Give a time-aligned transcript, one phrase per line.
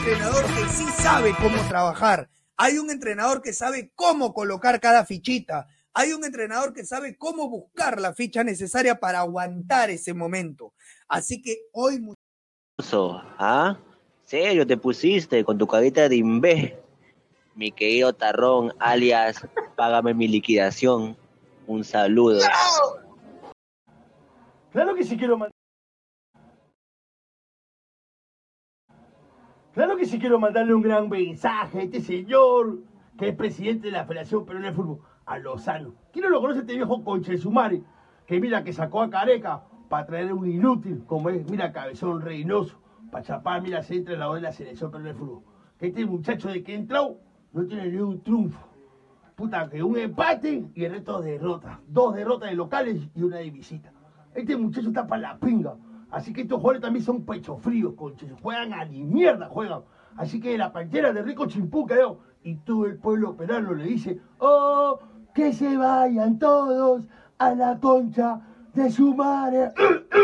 [0.00, 2.30] entrenador que sí sabe cómo trabajar.
[2.56, 5.66] Hay un entrenador que sabe cómo colocar cada fichita.
[5.92, 10.72] Hay un entrenador que sabe cómo buscar la ficha necesaria para aguantar ese momento.
[11.06, 12.02] Así que hoy...
[13.38, 13.78] ¿Ah?
[14.24, 16.78] ¿Serio te pusiste con tu carita de imbé?
[17.54, 21.14] Mi querido Tarrón, alias, págame mi liquidación.
[21.66, 22.40] Un saludo.
[24.72, 25.49] Claro que sí quiero mandar.
[29.72, 32.80] Claro que sí quiero mandarle un gran mensaje a este señor,
[33.16, 35.94] que es presidente de la Federación Peruana de Fútbol, a Lozano.
[36.12, 37.84] ¿Quién no lo conoce este viejo conche sumare?
[38.26, 42.80] Que mira que sacó a Careca para traer un inútil, como es, mira, Cabezón Reynoso,
[43.12, 45.42] para chapar, mira, se entra en la de la Selección Peruana de Fútbol.
[45.78, 47.18] Que este muchacho de que entró
[47.52, 48.66] no tiene ni un triunfo.
[49.36, 51.78] Puta, que un empate y el resto de derrotas.
[51.86, 53.92] Dos derrotas de locales y una de visita.
[54.34, 55.76] Este muchacho está para la pinga.
[56.10, 58.32] Así que estos jugadores también son pecho fríos, conches.
[58.42, 59.82] Juegan a ni mierda, juegan.
[60.16, 62.18] Así que la pantera de Rico Chimpú cayó.
[62.42, 64.98] Y todo el pueblo peruano le dice, oh,
[65.34, 67.06] que se vayan todos
[67.38, 68.40] a la concha
[68.74, 69.72] de su madre.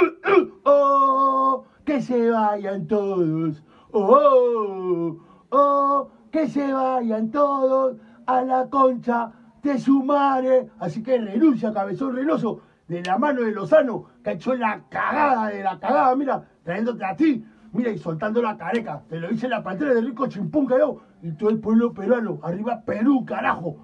[0.64, 3.62] oh, que se vayan todos.
[3.92, 5.18] Oh,
[5.50, 7.96] oh, que se vayan todos
[8.26, 9.32] a la concha
[9.62, 10.68] de su madre.
[10.80, 15.48] Así que renuncia, cabezón renoso de la mano de Lozano, que ha hecho la cagada
[15.48, 19.02] de la cagada, mira, trayéndote a ti, mira, y soltando la careca.
[19.08, 22.38] Te lo dice la pantera de Rico Chimpún, yo, y todo el pueblo peruano.
[22.42, 23.76] Arriba Perú, carajo.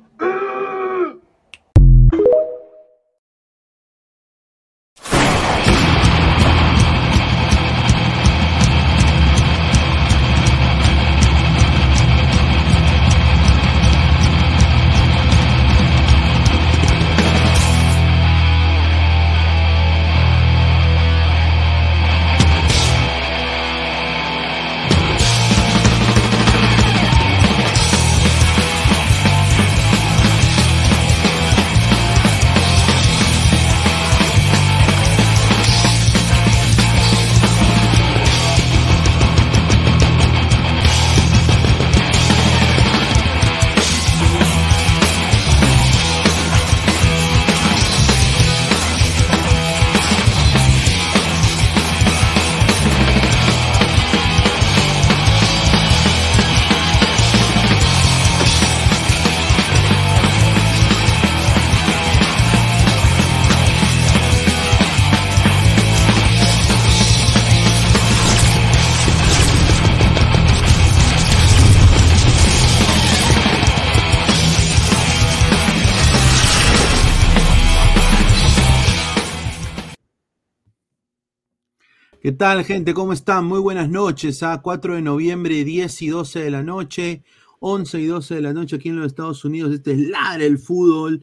[82.32, 82.94] ¿Qué tal, gente?
[82.94, 83.44] ¿Cómo están?
[83.44, 84.43] Muy buenas noches.
[84.43, 87.23] A 4 de noviembre, 10 y 12 de la noche,
[87.61, 89.75] 11 y 12 de la noche aquí en los Estados Unidos.
[89.75, 91.23] Este es Lara el fútbol.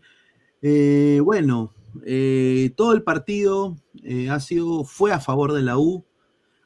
[0.61, 1.73] Eh, bueno,
[2.05, 6.05] eh, todo el partido eh, ha sido, fue a favor de la U,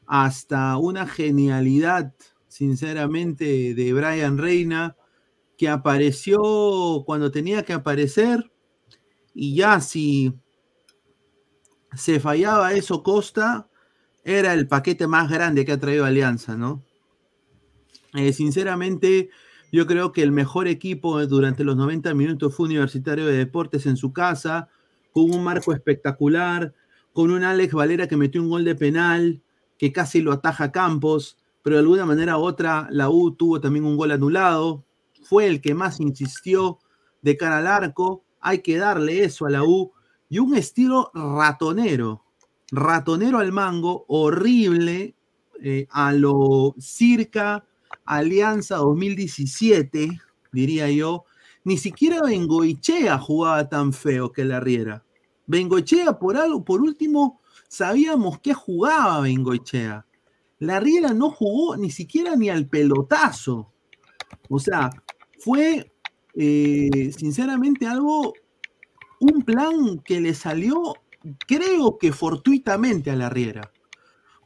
[0.06, 2.12] hasta una genialidad,
[2.46, 4.94] sinceramente, de Brian Reina,
[5.56, 8.52] que apareció cuando tenía que aparecer,
[9.32, 10.34] y ya si
[11.96, 13.70] se fallaba eso Costa,
[14.24, 16.82] era el paquete más grande que ha traído Alianza, ¿no?
[18.14, 19.30] Eh, sinceramente,
[19.70, 23.96] yo creo que el mejor equipo durante los 90 minutos fue Universitario de Deportes en
[23.96, 24.68] su casa,
[25.12, 26.74] con un marco espectacular,
[27.12, 29.42] con un Alex Valera que metió un gol de penal,
[29.78, 33.84] que casi lo ataja Campos, pero de alguna manera u otra la U tuvo también
[33.84, 34.84] un gol anulado,
[35.22, 36.78] fue el que más insistió
[37.22, 39.92] de cara al arco, hay que darle eso a la U,
[40.28, 42.23] y un estilo ratonero,
[42.70, 45.14] ratonero al mango, horrible,
[45.62, 47.64] eh, a lo circa
[48.04, 50.20] Alianza 2017,
[50.52, 51.24] diría yo.
[51.64, 55.02] Ni siquiera Bengoichea jugaba tan feo que la Riera.
[55.46, 60.06] Bengoichea, por algo, por último, sabíamos que jugaba Bengoichea.
[60.58, 63.72] La Riera no jugó ni siquiera ni al pelotazo.
[64.48, 64.90] O sea,
[65.38, 65.90] fue
[66.34, 68.34] eh, sinceramente algo,
[69.20, 70.94] un plan que le salió
[71.46, 73.70] creo que fortuitamente a la Riera,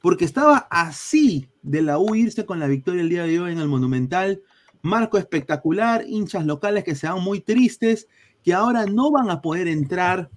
[0.00, 3.58] porque estaba así de la U irse con la victoria el día de hoy en
[3.58, 4.42] el Monumental,
[4.82, 8.08] marco espectacular, hinchas locales que se van muy tristes,
[8.42, 10.30] que ahora no van a poder entrar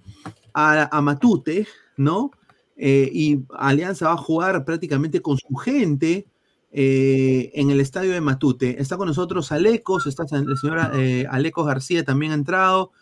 [0.54, 2.30] a, Matute, ¿no?
[2.76, 6.26] Eh, y Alianza va a jugar prácticamente con su gente
[6.72, 8.80] eh, en el estadio de Matute.
[8.80, 12.92] Está con nosotros Alecos, está la señora eh, Alecos García también ha entrado,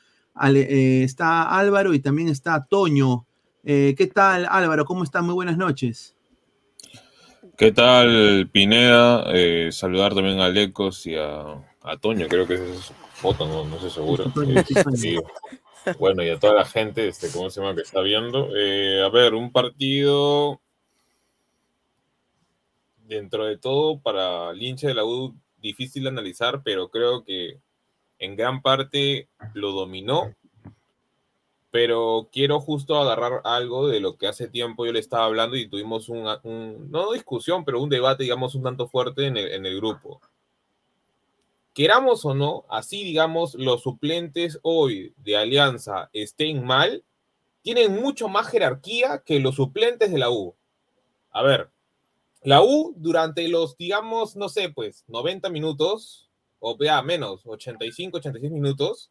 [0.40, 3.26] está Álvaro y también está Toño.
[3.64, 4.84] Eh, ¿Qué tal, Álvaro?
[4.84, 5.26] ¿Cómo están?
[5.26, 6.16] Muy buenas noches.
[7.56, 9.24] ¿Qué tal, Pineda?
[9.34, 11.42] Eh, saludar también a Lecos y a,
[11.82, 14.32] a Toño, creo que esa es su foto, no, no estoy seguro.
[14.46, 14.64] Eh,
[14.96, 15.18] sí.
[15.98, 17.74] Bueno, y a toda la gente, este, ¿cómo se llama?
[17.74, 18.48] Que está viendo.
[18.56, 20.60] Eh, a ver, un partido
[23.06, 27.60] dentro de todo para el hincha de la U difícil de analizar, pero creo que
[28.18, 30.34] en gran parte lo dominó
[31.70, 35.68] pero quiero justo agarrar algo de lo que hace tiempo yo le estaba hablando y
[35.68, 39.66] tuvimos un, un no discusión, pero un debate, digamos, un tanto fuerte en el, en
[39.66, 40.20] el grupo.
[41.72, 47.04] Queramos o no, así digamos, los suplentes hoy de Alianza estén mal,
[47.62, 50.56] tienen mucho más jerarquía que los suplentes de la U.
[51.30, 51.70] A ver,
[52.42, 58.52] la U durante los, digamos, no sé, pues 90 minutos, o vea, menos, 85, 86
[58.52, 59.10] minutos,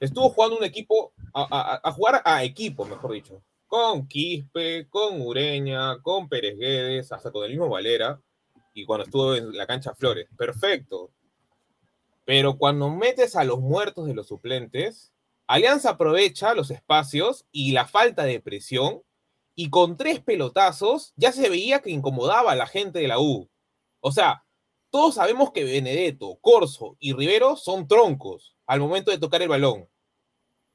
[0.00, 6.28] estuvo jugando un equipo, a, jugar a equipo, mejor dicho, con Quispe, con Ureña, con
[6.28, 8.20] Pérez Guedes, hasta con el mismo Valera,
[8.72, 10.28] y cuando estuvo en la cancha Flores.
[10.36, 11.10] Perfecto.
[12.24, 15.12] Pero cuando metes a los muertos de los suplentes,
[15.46, 19.02] Alianza aprovecha los espacios y la falta de presión,
[19.54, 23.48] y con tres pelotazos ya se veía que incomodaba a la gente de la U.
[24.00, 24.44] O sea,
[24.94, 29.88] todos sabemos que Benedetto, Corso y Rivero son troncos al momento de tocar el balón.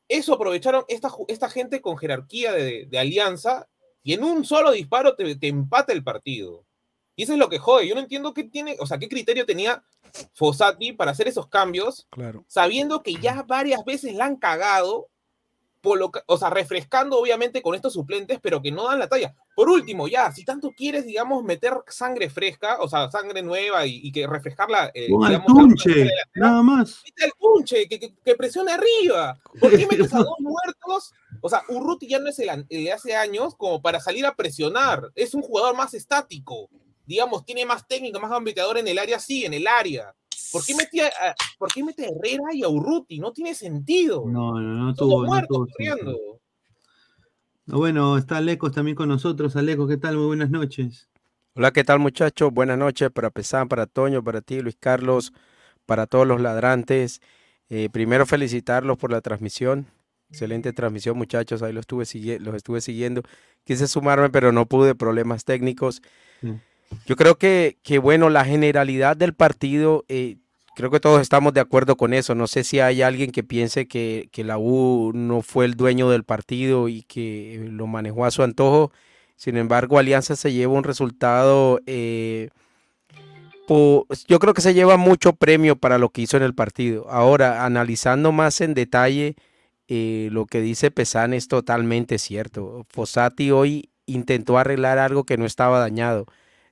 [0.10, 3.70] Eso aprovecharon esta, esta gente con jerarquía de, de alianza
[4.04, 6.66] y en un solo disparo te, te, empata el partido.
[7.16, 7.88] Y eso es lo que jode.
[7.88, 9.86] Yo no entiendo qué tiene, o sea, qué criterio tenía
[10.34, 12.44] Fossati para hacer esos cambios, claro.
[12.50, 15.08] sabiendo que ya varias veces la han cagado
[15.82, 19.36] o sea, refrescando obviamente con estos suplentes, pero que no dan la talla.
[19.56, 24.00] Por último, ya, si tanto quieres, digamos, meter sangre fresca, o sea, sangre nueva y,
[24.04, 24.92] y que refrescarla.
[24.94, 27.02] Eh, digamos, tunche, la nada más.
[27.06, 29.40] Mete el tunche, que, que, que, presione arriba.
[29.60, 31.14] ¿Por qué metes a dos muertos?
[31.42, 35.12] O sea, Urruti ya no es el, de hace años como para salir a presionar.
[35.16, 36.70] Es un jugador más estático.
[37.06, 40.14] Digamos, tiene más técnica, más ambicador en el área, sí, en el área.
[40.52, 43.20] ¿Por qué, metía a, ¿Por qué mete a Herrera y a Urruti?
[43.20, 44.24] No tiene sentido.
[44.28, 45.26] No, no, no tuvo.
[45.26, 46.40] muertos no corriendo.
[47.66, 49.56] Bueno, está Alecos también con nosotros.
[49.56, 50.18] Aleco, ¿qué tal?
[50.18, 51.08] Muy buenas noches.
[51.54, 52.52] Hola, ¿qué tal muchachos?
[52.52, 55.34] Buenas noches para Pesán, para Toño, para ti, Luis Carlos,
[55.86, 57.22] para todos los ladrantes.
[57.70, 59.86] Eh, primero felicitarlos por la transmisión.
[60.32, 61.62] Excelente transmisión, muchachos.
[61.62, 62.06] Ahí los estuve,
[62.40, 63.22] los estuve siguiendo.
[63.64, 66.02] Quise sumarme, pero no pude, problemas técnicos.
[66.42, 66.60] Sí.
[67.06, 70.38] Yo creo que, que, bueno, la generalidad del partido, eh,
[70.76, 72.36] creo que todos estamos de acuerdo con eso.
[72.36, 76.10] No sé si hay alguien que piense que, que, la U no fue el dueño
[76.10, 78.92] del partido y que lo manejó a su antojo.
[79.36, 82.50] Sin embargo, Alianza se lleva un resultado, eh,
[84.28, 87.10] yo creo que se lleva mucho premio para lo que hizo en el partido.
[87.10, 89.36] Ahora, analizando más en detalle,
[89.88, 92.86] eh, lo que dice Pesán es totalmente cierto.
[92.90, 96.26] Fossati hoy intentó arreglar algo que no estaba dañado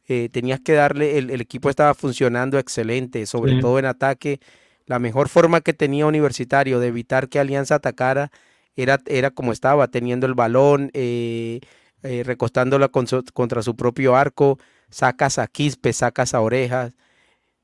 [0.07, 3.59] eh, tenías que darle, el, el, equipo estaba funcionando excelente, sobre sí.
[3.59, 4.39] todo en ataque.
[4.85, 8.31] La mejor forma que tenía Universitario de evitar que Alianza atacara
[8.77, 11.59] era, era como estaba, teniendo el balón, eh,
[12.03, 14.59] eh, recostándola con su, contra su propio arco,
[14.89, 16.95] sacas a Quispe, sacas a Orejas.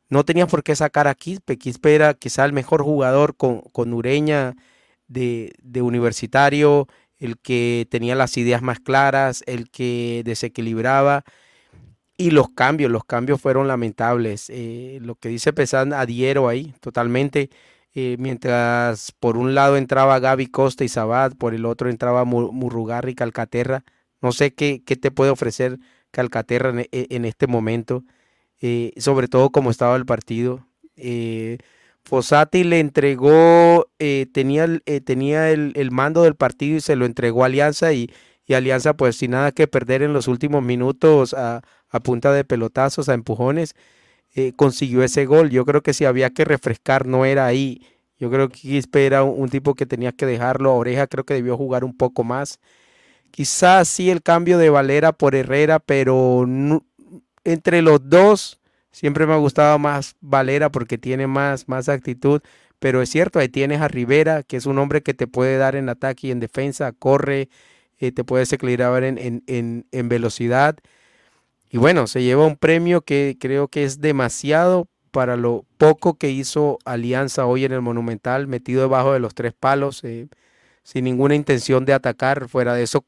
[0.10, 3.94] No tenías por qué sacar a Quispe, Quispe era quizá el mejor jugador con, con
[3.94, 4.56] Ureña
[5.08, 6.88] de, de Universitario,
[7.20, 11.24] el que tenía las ideas más claras, el que desequilibraba
[12.24, 14.50] y los cambios, los cambios fueron lamentables.
[14.50, 17.50] Eh, lo que dice Pesan, adhiero ahí totalmente.
[17.96, 23.12] Eh, mientras por un lado entraba Gaby Costa y Sabat, por el otro entraba Murrugarri
[23.12, 23.84] y Calcaterra.
[24.22, 25.80] No sé qué, qué te puede ofrecer
[26.12, 28.06] Calcaterra en, en este momento,
[28.62, 30.66] eh, sobre todo como estaba el partido.
[30.96, 31.58] Eh,
[32.06, 33.90] Fossati le entregó,
[34.32, 34.66] tenía,
[35.04, 38.10] tenía el, el, mando del partido y se lo entregó a Alianza y,
[38.46, 41.62] y Alianza pues sin nada que perder en los últimos minutos a,
[41.94, 43.76] a punta de pelotazos, a empujones,
[44.36, 45.50] eh, consiguió ese gol.
[45.52, 47.82] Yo creo que si había que refrescar no era ahí.
[48.20, 51.56] Yo creo que Quispe era un, tipo que tenía que dejarlo oreja, creo que debió
[51.56, 52.60] jugar un poco más.
[53.32, 56.46] Quizás sí el cambio de Valera por Herrera, pero
[57.44, 58.60] entre los dos
[58.92, 62.42] siempre me ha gustado más Valera porque tiene más, más actitud.
[62.80, 65.76] Pero es cierto, ahí tienes a Rivera, que es un hombre que te puede dar
[65.76, 67.50] en ataque y en defensa, corre,
[68.00, 70.78] eh, te puede desequilibrar en, en, en, en velocidad.
[71.74, 76.30] Y bueno, se lleva un premio que creo que es demasiado para lo poco que
[76.30, 80.28] hizo Alianza hoy en el Monumental, metido debajo de los tres palos, eh,
[80.84, 82.48] sin ninguna intención de atacar.
[82.48, 83.04] Fuera de eso,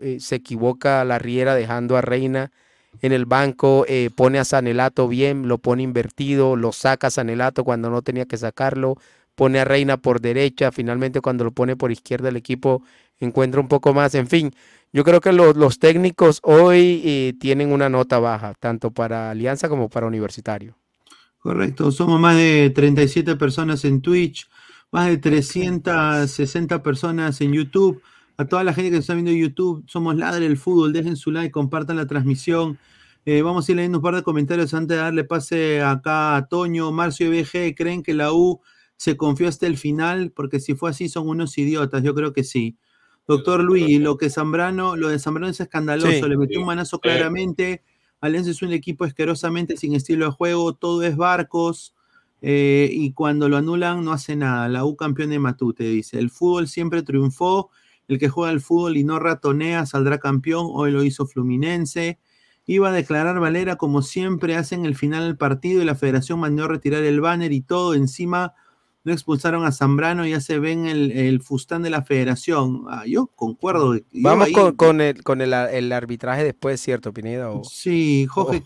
[0.00, 2.52] eh, se equivoca la Riera dejando a Reina
[3.00, 7.64] en el banco, eh, pone a Sanelato bien, lo pone invertido, lo saca a Sanelato
[7.64, 8.98] cuando no tenía que sacarlo,
[9.34, 12.82] pone a Reina por derecha, finalmente cuando lo pone por izquierda el equipo
[13.20, 14.52] encuentra un poco más, en fin,
[14.92, 19.68] yo creo que los, los técnicos hoy eh, tienen una nota baja, tanto para Alianza
[19.68, 20.76] como para Universitario.
[21.38, 24.48] Correcto, somos más de 37 personas en Twitch,
[24.90, 28.00] más de 360 personas en YouTube.
[28.36, 31.50] A toda la gente que está viendo YouTube, somos Ladre el Fútbol, dejen su like,
[31.50, 32.78] compartan la transmisión.
[33.26, 36.46] Eh, vamos a ir leyendo un par de comentarios antes de darle pase acá a
[36.46, 36.92] Toño.
[36.92, 38.60] Marcio BG, ¿creen que la U
[38.96, 40.32] se confió hasta el final?
[40.32, 42.02] Porque si fue así, son unos idiotas.
[42.02, 42.76] Yo creo que sí.
[43.26, 47.82] Doctor Luis, lo que Zambrano, lo de Zambrano es escandaloso, le metió un manazo claramente.
[48.20, 51.94] Alianza es un equipo asquerosamente sin estilo de juego, todo es barcos.
[52.46, 54.68] Eh, y cuando lo anulan no hace nada.
[54.68, 56.18] La U campeón de Matute, dice.
[56.18, 57.70] El fútbol siempre triunfó.
[58.06, 60.66] El que juega al fútbol y no ratonea saldrá campeón.
[60.70, 62.18] Hoy lo hizo Fluminense.
[62.66, 66.64] Iba a declarar Valera como siempre hacen el final del partido y la federación mandó
[66.64, 68.52] a retirar el banner y todo encima
[69.04, 72.84] no expulsaron a Zambrano, ya se ven el, el fustán de la federación.
[72.88, 74.00] Ah, yo concuerdo.
[74.12, 75.52] Vamos con, el, con el,
[75.92, 77.52] arbitraje después, ¿cierto, Pineda?
[77.64, 78.62] sí, Jorge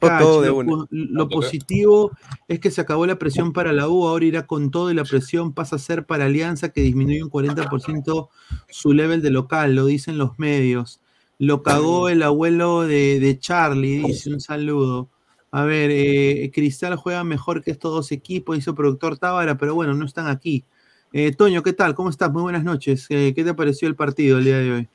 [0.91, 2.13] lo, positivo
[2.47, 5.05] es que se acabó la presión para la U, ahora irá con todo y la
[5.05, 8.29] presión pasa a ser para Alianza, que disminuye un 40%
[8.69, 11.01] su level de local, lo dicen los medios.
[11.41, 15.09] Lo cagó el abuelo de, de Charlie, dice un saludo.
[15.51, 19.95] A ver, eh, Cristal juega mejor que estos dos equipos, dice productor Tábara, pero bueno,
[19.95, 20.65] no están aquí.
[21.13, 21.95] Eh, Toño, ¿qué tal?
[21.95, 22.31] ¿Cómo estás?
[22.31, 23.07] Muy buenas noches.
[23.09, 24.89] Eh, ¿Qué te pareció el partido el día de hoy?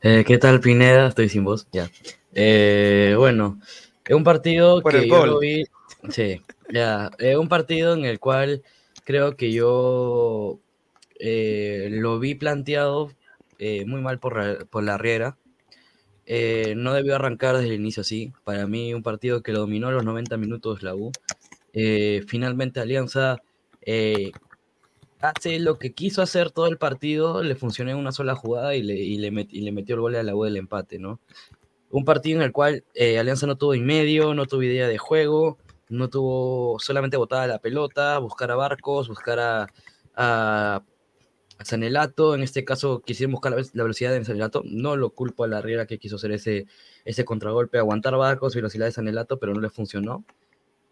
[0.00, 1.08] ¿Qué tal, Pineda?
[1.08, 1.90] Estoy sin voz, ya.
[3.16, 3.58] bueno,
[4.04, 5.64] es un partido que yo lo vi.
[6.10, 7.10] Sí, ya.
[7.18, 8.62] Es un partido en el cual
[9.04, 10.60] creo que yo
[11.18, 13.10] lo vi planteado
[13.58, 15.38] muy mal por, por la Riera.
[16.30, 18.34] Eh, no debió arrancar desde el inicio así.
[18.44, 21.10] Para mí, un partido que lo dominó los 90 minutos la U.
[21.72, 23.38] Eh, finalmente, Alianza
[23.80, 24.32] eh,
[25.20, 28.82] hace lo que quiso hacer todo el partido, le funcionó en una sola jugada y
[28.82, 29.30] le,
[29.72, 31.18] metió el gol a la U del empate, ¿no?
[31.90, 32.84] Un partido en el cual
[33.18, 35.56] Alianza no tuvo en medio, no tuvo idea de juego,
[35.88, 39.40] no tuvo solamente botada la pelota, buscar a Barcos, buscar
[40.14, 40.82] a
[41.64, 45.60] Sanelato, en este caso quisieron buscar la velocidad de Sanelato, no lo culpo a la
[45.60, 46.66] Riera que quiso hacer ese,
[47.04, 50.24] ese contragolpe, aguantar barcos, velocidad de Sanelato, pero no le funcionó.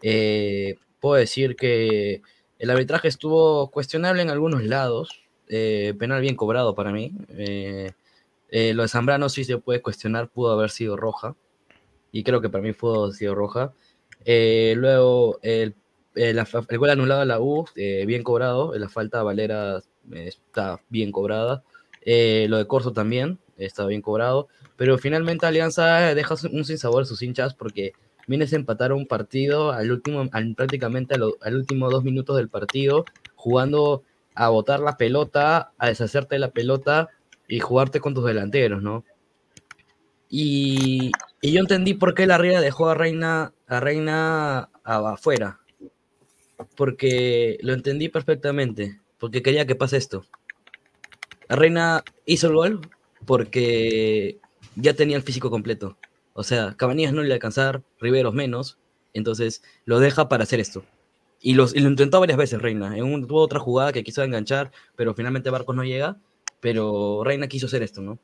[0.02, 2.22] Eh, puedo decir que
[2.58, 7.12] el arbitraje estuvo cuestionable en algunos lados, eh, penal bien cobrado para mí.
[7.28, 7.92] Eh,
[8.74, 11.36] lo de Zambrano sí se puede cuestionar, pudo haber sido roja,
[12.12, 13.72] y creo que para mí pudo haber sido roja.
[14.24, 15.74] luego el,
[16.14, 16.44] el,
[16.78, 21.62] gol anulado a la U, bien cobrado, la falta Valera está bien cobrada.
[22.02, 24.48] Eh, lo de Corso también está bien cobrado.
[24.76, 27.92] Pero finalmente Alianza deja un sinsabor a sus hinchas porque
[28.26, 34.02] vienes a empatar un partido al último, prácticamente al, último dos minutos del partido, jugando
[34.34, 37.08] a botar la pelota, a deshacerte de la pelota
[37.48, 39.04] y jugarte con tus delanteros, ¿no?
[40.28, 45.60] Y, yo entendí por qué la Riera dejó a Reina, a Reina afuera.
[46.74, 50.24] Porque lo entendí perfectamente porque quería que pase esto.
[51.48, 52.80] La Reina hizo el gol
[53.24, 54.38] porque
[54.74, 55.96] ya tenía el físico completo.
[56.32, 58.78] O sea, Cabanillas no le alcanzar, Riveros menos,
[59.14, 60.84] entonces lo deja para hacer esto.
[61.40, 62.96] Y, los, lo intentó varias veces Reina.
[62.96, 66.16] En un, tuvo otra jugada que quiso enganchar, pero finalmente Barcos no llega.
[66.60, 68.18] Pero Reina quiso hacer esto, ¿no?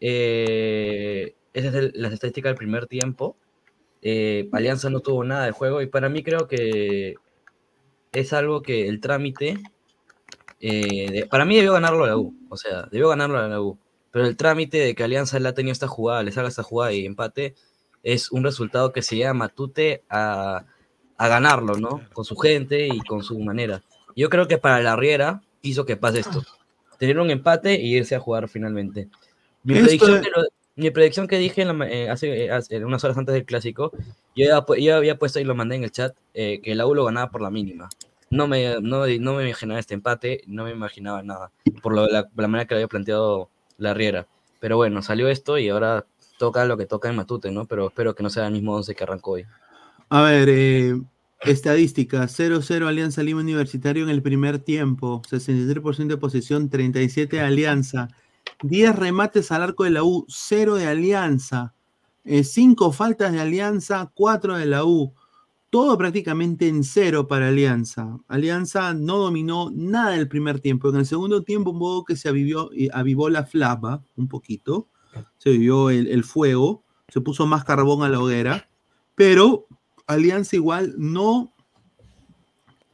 [0.00, 3.36] Eh, esa es la estadística del primer tiempo.
[4.02, 7.14] Eh, Alianza no tuvo nada de juego y para mí creo que
[8.12, 9.58] es algo que el trámite
[10.66, 13.78] eh, para mí debió ganarlo la U, o sea, debió ganarlo la U.
[14.10, 16.90] Pero el trámite de que Alianza le ha tenido esta jugada, le salga esta jugada
[16.92, 17.54] y empate,
[18.02, 20.64] es un resultado que se llama Matute a,
[21.18, 22.00] ganarlo, ¿no?
[22.14, 23.82] Con su gente y con su manera.
[24.16, 26.42] Yo creo que para la Riera hizo que pase esto.
[26.98, 29.08] Tener un empate y irse a jugar finalmente.
[29.64, 29.74] Mi,
[30.90, 33.92] predicción que, dije eh, hace, unas horas antes del clásico,
[34.34, 37.30] yo, había puesto y lo mandé en el chat, eh, que la U lo ganaba
[37.30, 37.90] por la mínima
[38.30, 41.50] no me, no, imaginaba este empate, no me imaginaba nada,
[41.82, 44.26] por lo, la, la, manera que había planteado la Riera.
[44.60, 46.06] Pero bueno, salió esto y ahora
[46.38, 47.66] toca lo que toca en Matute, ¿no?
[47.66, 49.46] Pero espero que no sea el mismo 11 que arrancó hoy.
[50.08, 51.00] A ver, eh,
[51.42, 58.08] estadística, 0-0 Alianza Lima Universitario en el primer tiempo, 63% de posición, 37 de Alianza,
[58.62, 61.74] 10 remates al arco de la U, 0 de Alianza,
[62.24, 65.12] 5 eh, faltas de Alianza, 4 de la U
[65.74, 68.20] todo prácticamente en cero para Alianza.
[68.28, 70.88] Alianza no dominó nada del primer tiempo.
[70.88, 74.86] En el segundo tiempo, un poco que se avivó la flama, un poquito.
[75.36, 78.68] Se vivió el, fuego, se puso más carbón a la hoguera.
[79.16, 79.66] Pero
[80.06, 81.52] Alianza igual no,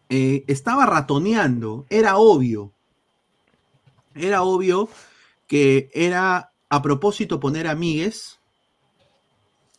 [0.09, 2.73] eh, estaba ratoneando, era obvio.
[4.15, 4.89] Era obvio
[5.47, 7.77] que era a propósito poner a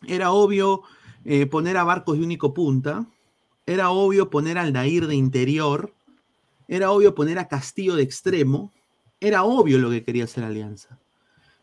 [0.06, 0.82] era obvio
[1.24, 3.06] eh, poner a Barcos de único punta,
[3.66, 5.94] era obvio poner al Nair de interior,
[6.68, 8.72] era obvio poner a Castillo de extremo,
[9.20, 10.98] era obvio lo que quería hacer Alianza.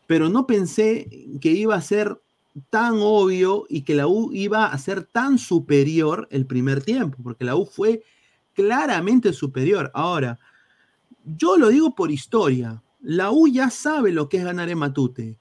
[0.06, 1.08] Pero no pensé
[1.40, 2.20] que iba a ser
[2.70, 7.44] tan obvio y que la U iba a ser tan superior el primer tiempo, porque
[7.44, 8.02] la U fue
[8.54, 9.90] claramente superior.
[9.94, 10.38] Ahora,
[11.24, 15.38] yo lo digo por historia, la U ya sabe lo que es ganar en Matute.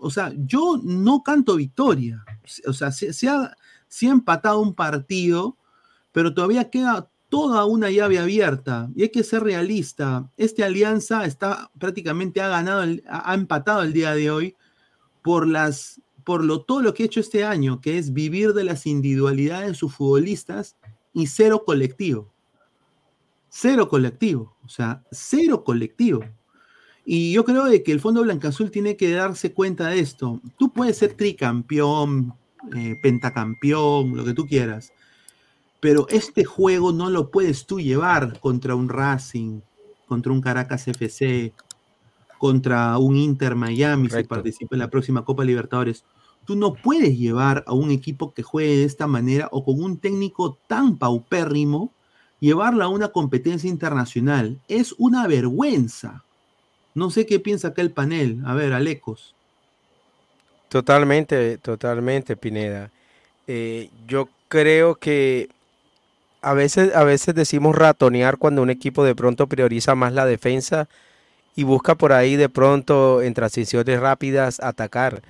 [0.00, 2.24] O sea, yo no canto victoria.
[2.66, 3.54] O sea, se, ha, ha
[4.02, 5.56] empatado un partido,
[6.12, 10.28] pero todavía queda toda una llave abierta y hay que ser realista.
[10.36, 14.56] Esta alianza está prácticamente ha ganado, ha empatado el día de hoy
[15.22, 18.64] por las por lo todo lo que ha hecho este año, que es vivir de
[18.64, 20.76] las individualidades de sus futbolistas
[21.12, 22.32] y cero colectivo.
[23.48, 26.20] Cero colectivo, o sea, cero colectivo.
[27.12, 30.40] Y yo creo de que el Fondo Azul tiene que darse cuenta de esto.
[30.56, 32.34] Tú puedes ser tricampeón,
[32.76, 34.92] eh, pentacampeón, lo que tú quieras,
[35.80, 39.60] pero este juego no lo puedes tú llevar contra un Racing,
[40.06, 41.52] contra un Caracas FC,
[42.38, 46.04] contra un Inter Miami si participa en la próxima Copa Libertadores.
[46.44, 49.98] Tú no puedes llevar a un equipo que juegue de esta manera o con un
[49.98, 51.92] técnico tan paupérrimo,
[52.38, 54.60] llevarlo a una competencia internacional.
[54.68, 56.22] Es una vergüenza.
[57.00, 58.42] No sé qué piensa acá el panel.
[58.44, 59.34] A ver, Alecos.
[60.68, 62.90] Totalmente, totalmente, Pineda.
[63.46, 65.48] Eh, yo creo que
[66.42, 70.90] a veces, a veces decimos ratonear cuando un equipo de pronto prioriza más la defensa
[71.56, 75.22] y busca por ahí de pronto en transiciones rápidas atacar.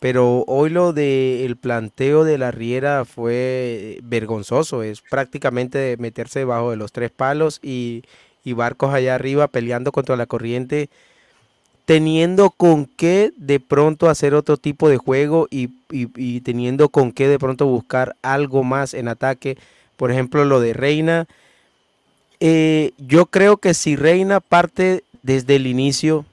[0.00, 4.82] Pero hoy lo del planteo de la Riera fue vergonzoso.
[4.82, 8.02] Es prácticamente meterse debajo de los tres palos y,
[8.44, 10.88] y barcos allá arriba peleando contra la corriente,
[11.88, 17.26] teniendo con qué de pronto hacer otro tipo de juego y, y teniendo con qué
[17.28, 19.56] de pronto buscar algo más en ataque
[19.98, 21.26] por ejemplo, lo de Reina.
[22.40, 26.24] Eh, yo creo que si Reina parte desde el inicio,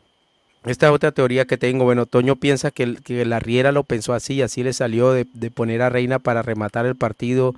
[0.66, 1.84] esta es otra teoría que tengo.
[1.84, 5.90] Bueno, Toño piensa que, la Riera lo pensó así, así le salió de, poner a
[5.90, 7.56] Reina para rematar el partido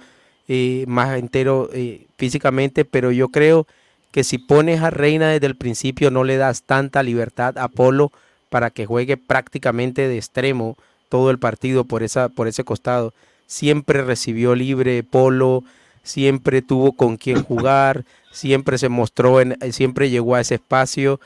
[0.48, 3.72] eh, más entero eh, físicamente, pero yo creo que
[4.24, 8.12] si pones a Reina desde el principio no le das tanta libertad a Polo
[8.50, 10.78] para que juegue prácticamente de extremo
[11.10, 13.14] todo el partido por, esa, por ese costado.
[13.46, 15.64] Siempre recibió libre Polo,
[16.04, 21.20] siempre tuvo con quien jugar, siempre se mostró, en, siempre llegó a ese espacio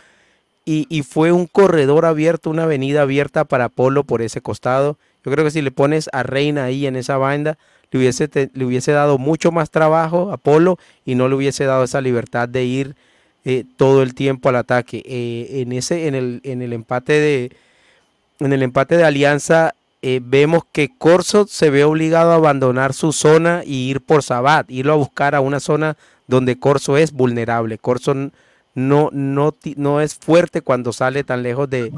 [0.64, 4.98] y, fue un corredor abierto, una avenida abierta para Polo por ese costado.
[5.26, 7.58] Yo creo que si le pones a Reina ahí en esa banda,
[7.92, 11.84] le hubiese, le hubiese dado mucho más trabajo a Polo y no le hubiese dado
[11.84, 12.96] esa libertad de ir
[13.46, 15.04] eh, todo el tiempo al ataque.
[15.06, 17.52] Eh, en, ese, en, el, en el empate de
[18.40, 23.14] en el empate de Alianza eh, vemos que Corso se ve obligado a abandonar su
[23.14, 27.78] zona y ir por Sabat, irlo a buscar a una zona donde Corso es vulnerable.
[27.78, 28.16] Corso
[28.74, 31.92] no, no, no es fuerte cuando sale tan lejos de,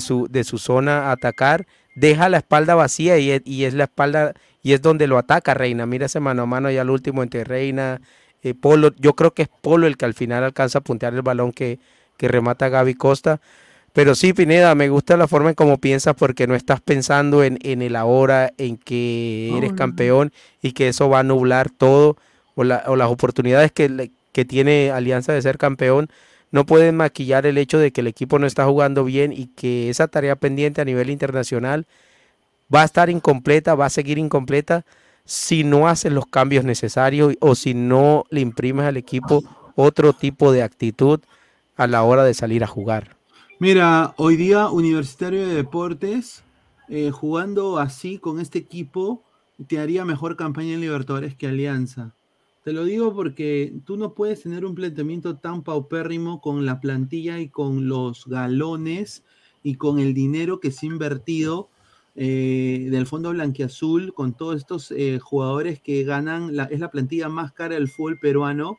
[0.00, 1.66] su, de su zona a atacar.
[1.94, 5.54] Deja la espalda vacía y es, y es, la espalda y es donde lo ataca
[5.54, 5.86] Reina.
[5.86, 8.00] Mira ese mano a mano ya al último entre Reina,
[8.42, 8.92] eh, Polo.
[8.98, 11.78] Yo creo que es Polo el que al final alcanza a puntear el balón que,
[12.16, 13.40] que remata Gaby Costa.
[13.92, 17.58] Pero sí, Pineda, me gusta la forma en cómo piensas porque no estás pensando en,
[17.62, 22.16] en el ahora, en que eres campeón y que eso va a nublar todo
[22.54, 26.08] o, las oportunidades que, que tiene Alianza de ser campeón.
[26.52, 29.90] No pueden maquillar el hecho de que el equipo no está jugando bien y que
[29.90, 31.86] esa tarea pendiente a nivel internacional
[32.72, 34.84] va a estar incompleta, va a seguir incompleta
[35.24, 39.42] si no haces los cambios necesarios o si no le imprimes al equipo
[39.76, 41.20] otro tipo de actitud
[41.76, 43.16] a la hora de salir a jugar.
[43.58, 46.42] Mira, hoy día Universitario de Deportes,
[46.88, 49.22] eh, jugando así con este equipo,
[49.66, 52.14] te haría mejor campaña en Libertadores que Alianza.
[52.64, 57.40] Te lo digo porque tú no puedes tener un planteamiento tan paupérrimo con la plantilla
[57.40, 59.24] y con los galones
[59.64, 61.70] y con el dinero que se ha invertido
[62.14, 67.52] eh, del fondo blanquiazul, con todos estos eh, jugadores que ganan, es la plantilla más
[67.52, 68.78] cara del fútbol peruano,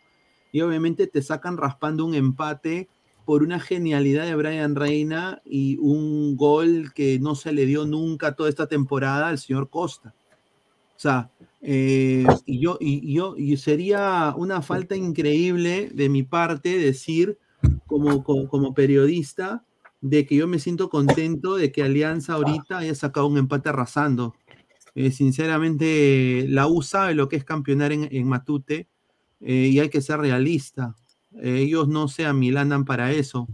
[0.52, 2.88] y obviamente te sacan raspando un empate
[3.26, 8.36] por una genialidad de Brian Reina y un gol que no se le dio nunca
[8.36, 10.14] toda esta temporada al señor Costa.
[10.96, 11.32] O sea,
[11.66, 17.40] eh, y yo, y, yo, y sería una falta increíble de mi parte decir,
[17.88, 19.64] como, como, periodista,
[20.02, 24.36] de que yo me siento contento de que Alianza ahorita haya sacado un empate arrasando.
[24.94, 28.90] Eh, sinceramente, la U sabe lo que es campeonar en, en Matute
[29.40, 30.96] eh, y hay que ser realista.
[31.42, 33.48] ellos no se amilanan para eso.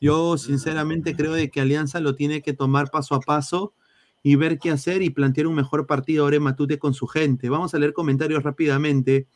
[0.00, 3.72] Yo sinceramente creo de que Alianza lo tiene que tomar paso a paso
[4.22, 7.48] y ver qué hacer y plantear un mejor partido ahora Matute con su gente.
[7.48, 9.26] Vamos a leer comentarios rápidamente.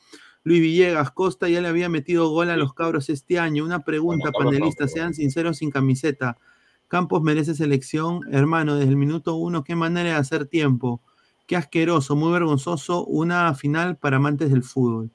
[0.44, 3.64] Luis Villegas, Costa ya le había metido gol a los cabros este año.
[3.64, 6.38] Una pregunta, panelistas, sean sinceros sin camiseta.
[6.86, 11.00] Campos merece selección, hermano, desde el minuto uno, qué manera de hacer tiempo.
[11.48, 15.10] Qué asqueroso, muy vergonzoso, una final para amantes del fútbol.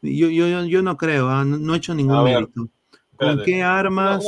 [0.00, 1.44] Yo, yo, yo no creo, ¿ah?
[1.44, 2.68] no, he hecho ningún mérito.
[3.16, 4.24] ¿Con qué armas?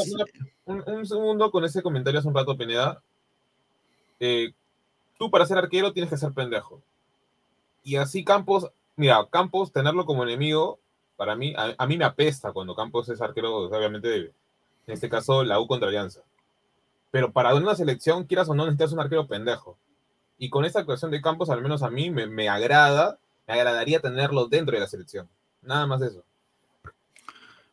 [0.65, 3.01] un, segundo con ese comentario hace un rato, Pineda.
[4.19, 4.53] Eh,
[5.21, 6.81] tú para ser arquero tienes que ser pendejo.
[7.85, 10.81] Y así Campos, mira, Campos, tenerlo como enemigo,
[11.19, 14.33] para mí, a, mí me apesta cuando Campos es arquero, obviamente, en
[14.87, 16.23] este caso, la U contra Alianza.
[17.11, 19.77] Pero para una selección, quieras o no, necesitas un arquero pendejo.
[20.39, 24.01] Y con esta actuación de Campos, al menos a mí, me, me agrada, me agradaría
[24.01, 25.29] tenerlo dentro de la selección.
[25.61, 26.25] Nada más eso.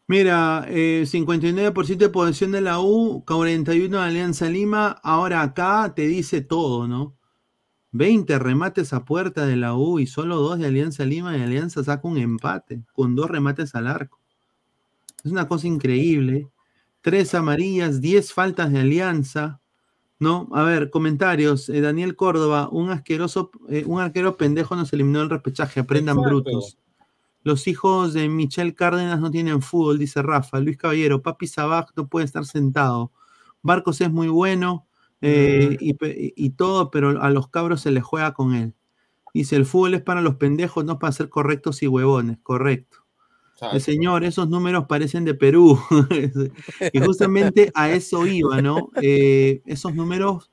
[0.06, 5.00] Mira, eh, 59% de posición de la U, 41 de Alianza Lima.
[5.02, 7.18] Ahora acá te dice todo, ¿no?
[7.98, 11.84] 20 remates a puerta de la U y solo dos de Alianza Lima y Alianza
[11.84, 14.20] saca un empate con dos remates al arco.
[15.24, 16.48] Es una cosa increíble.
[17.02, 19.60] Tres amarillas, 10 faltas de Alianza.
[20.20, 20.48] ¿No?
[20.54, 21.70] A ver, comentarios.
[21.70, 25.80] Eh, Daniel Córdoba, un asqueroso, eh, un arquero pendejo nos eliminó el repechaje.
[25.80, 26.78] Aprendan brutos.
[27.44, 30.60] Los hijos de Michelle Cárdenas no tienen fútbol, dice Rafa.
[30.60, 33.12] Luis Caballero, Papi Sabaj no puede estar sentado.
[33.62, 34.87] Barcos es muy bueno
[35.22, 35.86] eh, mm.
[36.36, 38.74] y, todo, pero a los cabros se les juega con él.
[39.34, 42.38] Dice, el fútbol es para los pendejos, no para ser correctos y huevones.
[42.42, 42.98] Correcto.
[43.74, 45.80] El señor, esos números parecen de Perú.
[46.94, 48.90] y justamente a eso iba, ¿no?
[49.02, 50.52] Eh, esos números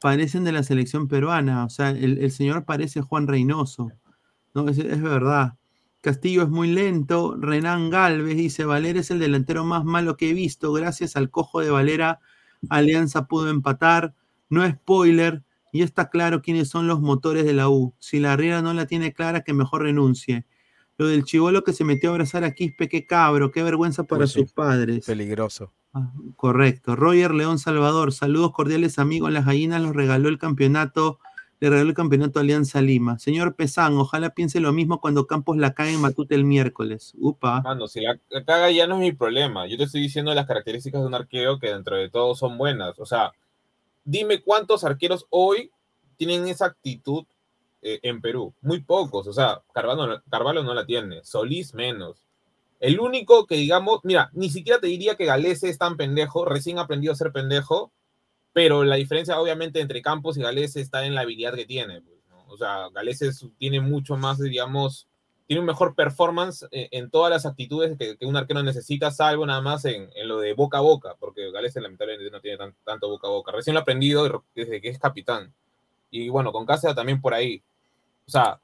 [0.00, 1.64] parecen de la selección peruana.
[1.64, 3.92] O sea, el, señor parece Juan Reynoso.
[4.54, 4.68] ¿no?
[4.68, 5.56] es verdad.
[6.00, 7.36] Castillo es muy lento.
[7.36, 10.72] Renan Galvez dice: Valera es el delantero más malo que he visto.
[10.72, 12.20] Gracias al cojo de Valera,
[12.68, 14.14] Alianza pudo empatar.
[14.48, 15.42] No spoiler.
[15.72, 17.94] Y está claro quiénes son los motores de la U.
[17.98, 20.46] Si la Riera no la tiene clara, que mejor renuncie.
[20.98, 24.26] Lo del chivolo que se metió a abrazar a Quispe, qué cabro, qué vergüenza para
[24.26, 25.04] sus padres.
[25.04, 25.72] Peligroso.
[25.92, 26.96] Ah, correcto.
[26.96, 29.30] Roger León Salvador, saludos cordiales amigos.
[29.30, 31.18] Las gallinas los regaló el campeonato
[31.60, 33.18] le regaló el campeonato Alianza Lima.
[33.18, 37.14] Señor Pesán, ojalá piense lo mismo cuando Campos la cae en Matute el miércoles.
[37.18, 37.62] Upa.
[37.62, 39.66] Mano, si la caga ya no es mi problema.
[39.66, 42.98] Yo te estoy diciendo las características de un arquero que dentro de todo son buenas.
[42.98, 43.32] O sea,
[44.04, 45.70] dime cuántos arqueros hoy
[46.16, 47.24] tienen esa actitud
[47.82, 48.52] eh, en Perú.
[48.60, 49.26] Muy pocos.
[49.26, 51.24] O sea, Carvalho, Carvalho no la tiene.
[51.24, 52.26] Solís menos.
[52.80, 56.78] El único que digamos, mira, ni siquiera te diría que Galese es tan pendejo, recién
[56.78, 57.90] aprendió a ser pendejo,
[58.56, 62.00] pero la diferencia obviamente entre Campos y Gales está en la habilidad que tiene.
[62.00, 62.16] Pues,
[62.48, 65.06] o sea, Gales tiene mucho más, digamos,
[65.46, 69.60] tiene un mejor performance eh, en, todas las actitudes que, un arquero necesita, salvo nada
[69.60, 73.30] más en, lo de boca a boca, porque Gales lamentablemente no tiene tanto boca a
[73.30, 73.52] boca.
[73.52, 75.52] Recién lo ha aprendido desde que es capitán.
[76.10, 77.62] Y bueno, con Cáceres también por ahí.
[78.26, 78.58] O sea,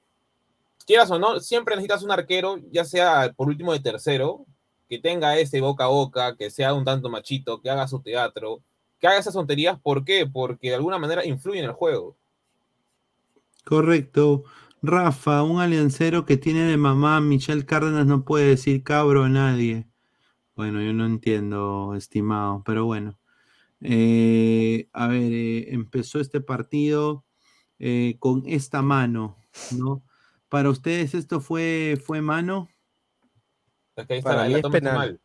[0.86, 4.46] quieras o no, siempre necesitas un arquero, ya sea por último de tercero,
[4.88, 8.62] que tenga ese boca a boca, que sea un tanto machito, que haga su teatro,
[9.02, 9.78] que haga esas tonterías.
[9.80, 10.26] ¿Por qué?
[10.32, 12.16] Porque de alguna manera influye en el juego.
[13.64, 14.44] Correcto.
[14.80, 19.88] Rafa, un aliancero que tiene de mamá Michelle Cárdenas no puede decir cabro a nadie.
[20.54, 23.18] Bueno, yo no entiendo, estimado, pero bueno.
[23.80, 27.24] Eh, a ver, eh, empezó este partido
[27.80, 29.36] eh, con esta mano,
[29.76, 30.04] ¿no?
[30.48, 32.68] Para ustedes esto fue, fue mano.
[33.96, 35.20] ahí Para ahí, penal.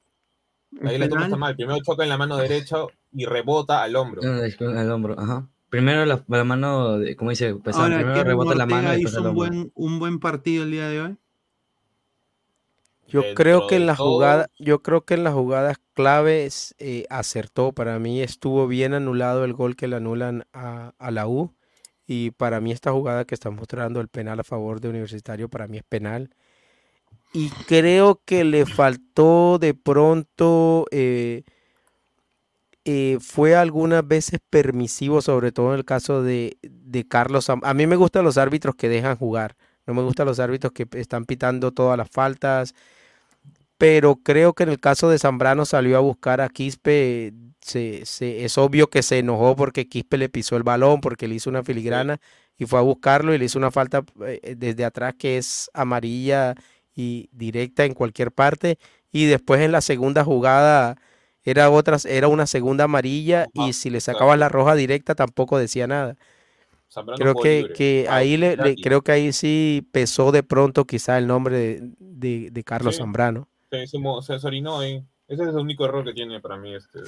[0.82, 1.56] Ahí la toma mal.
[1.56, 2.78] Primero choca en la mano derecha
[3.18, 4.22] y rebota al hombro.
[4.22, 5.48] Al hombro, ajá.
[5.70, 8.98] Primero la, mano, como dice, primero rebota la mano.
[8.98, 11.18] hizo un buen, un buen partido el día de hoy?
[13.10, 17.72] Yo creo que en la jugada, yo creo que en las jugadas claves eh, acertó.
[17.72, 21.54] Para mí estuvo bien anulado el gol que le anulan a, a, la U.
[22.06, 25.68] Y para mí esta jugada que está mostrando el penal a favor de Universitario, para
[25.68, 26.30] mí es penal
[27.34, 31.44] y creo que le faltó de pronto, eh,
[32.89, 36.58] eh, fue algunas veces permisivo, sobre todo en el caso de,
[37.10, 37.50] Carlos.
[37.50, 40.88] A mí me gustan los árbitros que dejan jugar, no me gustan los árbitros que
[40.93, 42.73] están pitando todas las faltas,
[43.78, 48.06] pero creo que en el caso de Zambrano salió a buscar a Quispe, se,
[48.45, 51.63] es obvio que se enojó porque Quispe le pisó el balón, porque le hizo una
[51.63, 52.21] filigrana
[52.58, 56.56] y fue a buscarlo y le hizo una falta eh, desde atrás que es amarilla
[56.95, 58.80] y directa en cualquier parte.
[59.12, 60.95] Y después en la segunda jugada
[61.50, 65.88] era, otras, era una segunda amarilla y si le sacaba la roja directa tampoco decía
[65.88, 66.18] nada.
[67.16, 71.80] creo que, que ahí le, creo que ahí sí pesó de pronto quizá el nombre
[72.00, 73.48] de, Carlos Zambrano.
[73.72, 75.04] se, se, orinó ahí.
[75.28, 77.00] Ese es el único error que tiene para mí este.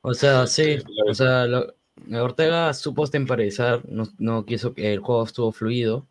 [0.00, 1.46] O sea, sí, o sea,
[2.20, 6.06] Ortega supo temporizar, no, no quiso que el juego estuvo fluido.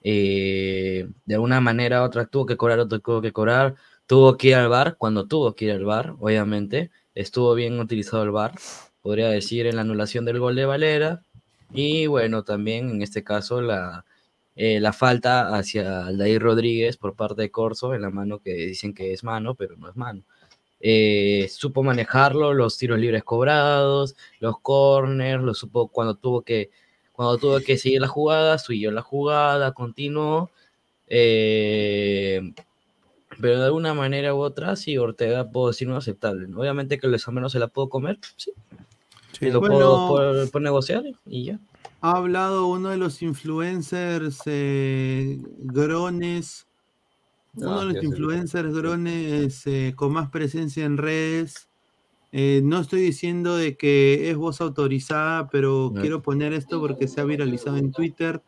[0.00, 3.74] Eh, de alguna manera u otra tuvo que cobrar, otro tuvo que cobrar,
[4.06, 6.90] tuvo que ir al bar cuando tuvo que ir al bar, obviamente.
[7.18, 8.52] Estuvo bien utilizado el bar,
[9.02, 11.24] podría decir, en la anulación del gol de Valera.
[11.72, 14.04] Y bueno, también en este caso la,
[14.54, 18.94] eh, la falta hacia Aldair Rodríguez por parte de Corso en la mano que dicen
[18.94, 20.22] que es mano, pero no es mano.
[20.78, 26.70] Eh, supo manejarlo, los tiros libres cobrados, los corners, lo supo cuando tuvo que,
[27.10, 30.52] cuando tuvo que seguir la jugada, siguió la jugada, continuó.
[31.08, 32.52] Eh,
[33.40, 36.48] pero de alguna manera u otra, sí, Ortega puedo decir no aceptable.
[36.54, 38.52] Obviamente que les menos se la puedo comer, sí.
[39.40, 41.60] lo puedo, negociar y ya.
[42.00, 46.68] Ha hablado uno de los influencers eh, Grones
[47.66, 51.68] uno de los influencers drones eh, con más presencia en redes.
[52.30, 57.20] Eh, no estoy diciendo de que es voz autorizada, pero quiero poner esto porque se
[57.20, 58.42] ha viralizado en Twitter.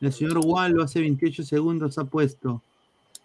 [0.00, 2.62] El señor Wallo hace 28 segundos ha puesto.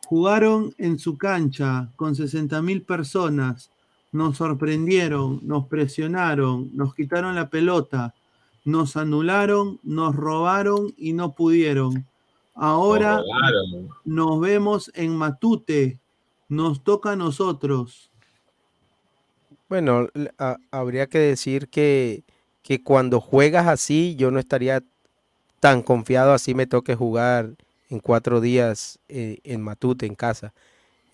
[0.05, 3.71] Jugaron en su cancha con 60 mil personas.
[4.11, 8.13] Nos sorprendieron, nos presionaron, nos quitaron la pelota,
[8.63, 12.05] nos anularon, nos robaron y no pudieron.
[12.53, 13.21] Ahora
[14.05, 15.99] nos vemos en Matute.
[16.47, 18.11] Nos toca a nosotros.
[19.67, 20.07] Bueno,
[20.69, 22.23] habría que decir que,
[22.61, 24.83] que, cuando juegas así, yo no estaría
[25.59, 27.55] tan confiado así me toque jugar
[27.89, 30.53] en cuatro días eh, en Matute, en casa.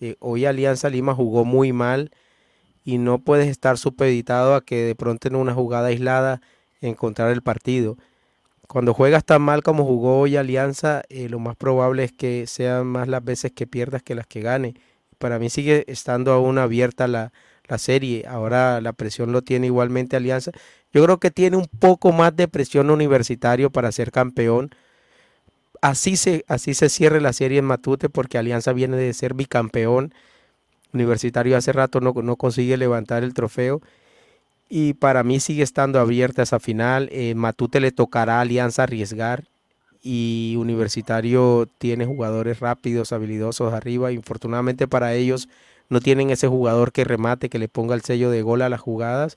[0.00, 2.10] Eh, hoy Alianza Lima jugó muy mal
[2.84, 6.40] y no puedes estar supeditado a que de pronto en una jugada aislada
[6.80, 7.96] encontrar el partido
[8.72, 12.86] cuando juegas tan mal como jugó hoy Alianza, eh, lo más probable es que sean
[12.86, 14.74] más las veces que pierdas que las que gane.
[15.18, 17.32] Para mí sigue estando aún abierta la,
[17.76, 18.24] serie.
[18.26, 20.52] Ahora la presión lo tiene igualmente Alianza.
[20.92, 24.70] Yo creo que tiene un poco más de presión universitario para ser campeón.
[25.82, 30.14] Así se, así se cierre la serie en Matute porque Alianza viene de ser bicampeón.
[30.94, 33.82] Universitario hace rato no, no consigue levantar el trofeo
[34.74, 37.10] y para mí sigue estando abierta esa final.
[37.36, 39.44] Matute le tocará a Alianza arriesgar
[40.02, 44.12] y Universitario tiene jugadores rápidos, habilidosos arriba.
[44.12, 45.48] Infortunadamente para ellos
[45.90, 48.80] no tienen ese jugador que remate, que le ponga el sello de gol a las
[48.80, 49.36] jugadas.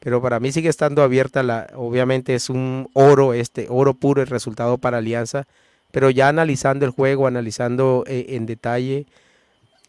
[0.00, 1.42] Pero para mí sigue estando abierta.
[1.42, 5.46] La, obviamente es un oro, este oro puro el resultado para Alianza.
[5.94, 9.06] Pero ya analizando el juego, analizando eh, en detalle,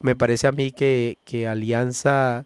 [0.01, 1.17] me parece a mí que,
[1.49, 2.45] Alianza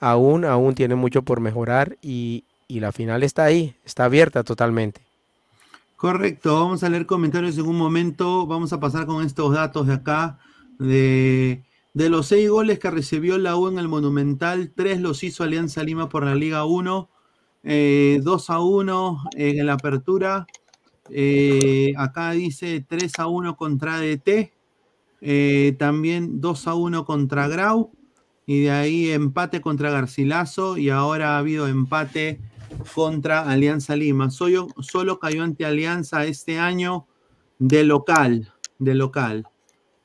[0.00, 5.02] aún, aún tiene mucho por mejorar y, la final está ahí, está abierta totalmente.
[5.96, 9.92] Correcto, vamos a leer comentarios en un momento, vamos a pasar con estos datos de
[9.92, 10.38] acá,
[10.78, 15.82] de, los seis goles que recibió la U en el Monumental, tres los hizo Alianza
[15.82, 17.10] Lima por la Liga 1,
[17.64, 20.46] eh, 2 a 1 en la apertura,
[21.10, 24.52] eh, acá dice 3 a 1 contra DT,
[25.20, 27.92] eh, también 2 a 1 contra Grau,
[28.46, 32.40] y de ahí empate contra Garcilaso y ahora ha habido empate
[32.94, 34.30] contra Alianza Lima.
[34.30, 37.06] Solo, solo cayó ante Alianza este año
[37.58, 39.46] de local, de local.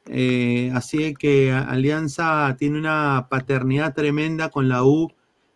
[0.08, 5.10] Eh, así que Alianza tiene una paternidad tremenda con la U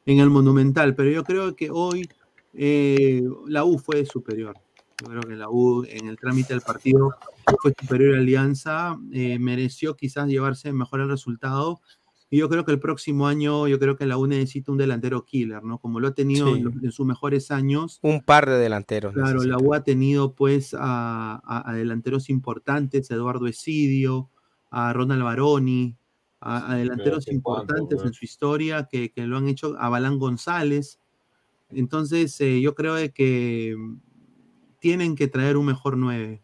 [0.05, 2.09] en el Monumental, pero yo creo que hoy
[2.53, 4.55] la U fue superior.
[5.01, 7.13] Yo creo que la U en el trámite del partido
[7.61, 11.81] fue superior a Alianza, eh, mereció quizás llevarse mejor el resultado
[12.29, 15.23] y yo creo que el próximo año, yo creo que la U necesita un delantero
[15.23, 15.77] killer, ¿no?
[15.77, 17.99] Como lo ha tenido en, sus mejores años.
[18.01, 19.13] Un par de delanteros.
[19.13, 24.29] Claro, la U ha tenido pues a, delanteros importantes, a Eduardo Esidio,
[24.69, 25.95] a Ronald Baroni,
[26.41, 30.99] a, delanteros importantes en su historia que, lo han hecho, a Balán González.
[31.69, 33.75] Entonces, eh, yo creo que
[34.79, 36.41] tienen que traer un mejor 9.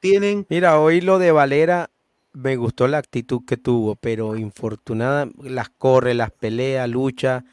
[0.00, 0.46] Tienen...
[0.48, 1.90] Mira, hoy lo de Valera
[2.32, 7.44] me gustó la actitud que tuvo, pero infortunada, las corre, las pelea, lucha,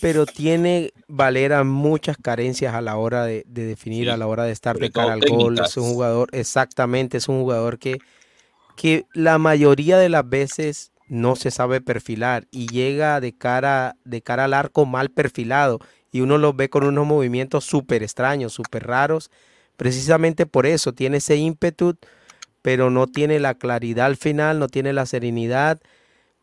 [0.00, 4.78] pero tiene Valera muchas carencias a la hora de, definir, a la hora de estar
[4.78, 5.58] de cara al gol.
[5.58, 7.98] Es un jugador, exactamente, es un jugador que,
[8.76, 14.22] que la mayoría de las veces no se sabe perfilar y llega de cara, de
[14.22, 15.80] cara al arco mal perfilado
[16.16, 19.30] y uno lo ve con unos movimientos súper extraños, súper raros.
[19.76, 21.96] Precisamente por eso tiene ese ímpetu
[22.66, 25.78] pero no tiene la claridad al final, no tiene la serenidad.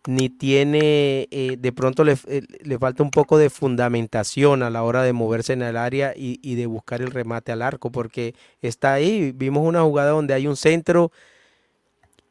[0.08, 4.84] ni tiene, eh, de pronto le, eh, le, falta un poco de fundamentación a la
[4.84, 8.36] hora de moverse en el área y, y, de buscar el remate al arco, porque
[8.62, 11.12] está ahí, vimos una jugada donde hay un centro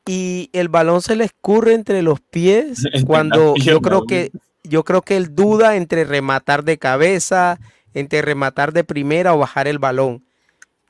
[0.07, 4.31] y el balón se le escurre entre los pies cuando yo creo que
[4.63, 7.59] yo creo que él duda entre rematar de cabeza,
[7.95, 10.25] entre rematar de primera o bajar el balón.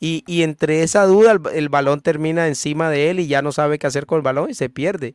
[0.01, 3.79] Y, y entre esa duda el, balón termina encima de él y ya no sabe
[3.79, 5.15] qué hacer con el balón y se pierde.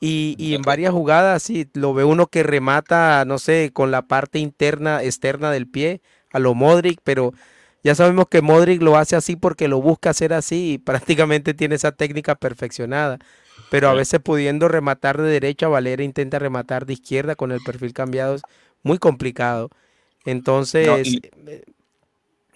[0.00, 4.02] Y, y, en varias jugadas, sí, lo ve uno que remata, no sé, con la
[4.02, 6.00] parte interna, externa del pie,
[6.32, 7.34] a lo Modric, pero
[7.82, 10.78] ya sabemos que Modric lo hace así porque lo busca hacer así y
[11.18, 13.18] prácticamente tiene esa técnica perfeccionada.
[13.70, 17.92] Pero a veces pudiendo rematar de derecha, Valera intenta rematar de izquierda con el perfil
[17.92, 18.42] cambiado, es
[18.82, 19.70] muy complicado.
[20.24, 20.86] Entonces...
[20.86, 21.20] No, y...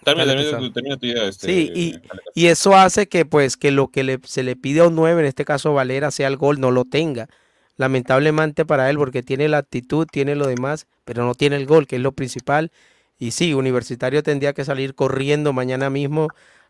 [0.03, 1.95] Termina, termina, termina tu idea, este, sí, y,
[2.35, 5.19] y, eso hace que pues que lo que le, se le pide a un 9,
[5.21, 7.27] en este caso Valera, sea el gol, no lo tenga.
[7.75, 11.87] Lamentablemente para él, porque tiene la actitud, tiene lo demás, pero no tiene el gol,
[11.87, 12.71] que es lo principal.
[13.17, 16.27] Y sí, Universitario tendría que salir corriendo mañana mismo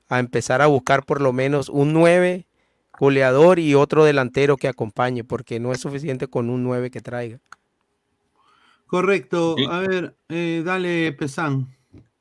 [0.08, 2.46] a empezar a buscar por lo menos un 9
[3.00, 7.40] goleador y otro delantero que acompañe, porque no es suficiente con un 9 que traiga.
[8.88, 9.56] Correcto.
[9.70, 11.76] A ver, eh, dale, Pesán.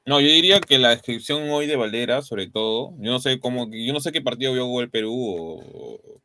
[0.06, 3.70] No, yo diría que la descripción hoy de Valera, sobre todo, yo no sé cómo,
[3.70, 6.20] yo no sé qué partido vio el Perú, o,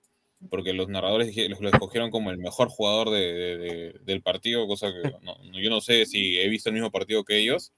[0.50, 5.02] porque los narradores lo escogieron como el mejor jugador de, de, del partido, cosa que
[5.22, 7.72] no, yo no sé si he visto el mismo partido que ellos.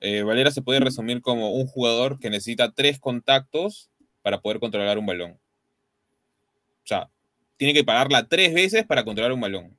[0.00, 3.88] Eh, Valera se puede resumir como un jugador que necesita tres contactos
[4.22, 5.38] para poder controlar un balón.
[6.86, 7.10] O sea,
[7.56, 9.76] tiene que pararla tres veces para controlar un balón.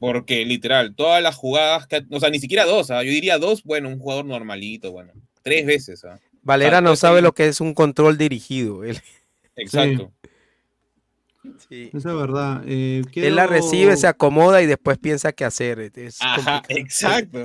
[0.00, 3.04] Porque literal, todas las jugadas, que, o sea, ni siquiera dos, ¿ah?
[3.04, 5.12] yo diría dos, bueno, un jugador normalito, bueno,
[5.42, 6.04] tres veces.
[6.04, 6.18] ¿ah?
[6.42, 8.82] Valera o sea, no sabe lo que es un control dirigido.
[8.82, 9.00] Él.
[9.54, 10.12] Exacto.
[11.68, 11.90] Sí.
[11.94, 12.62] Esa es verdad.
[12.66, 13.02] Eh.
[13.14, 15.92] Él la recibe, se acomoda y después piensa qué hacer.
[15.94, 17.38] Es Ajá, exacto.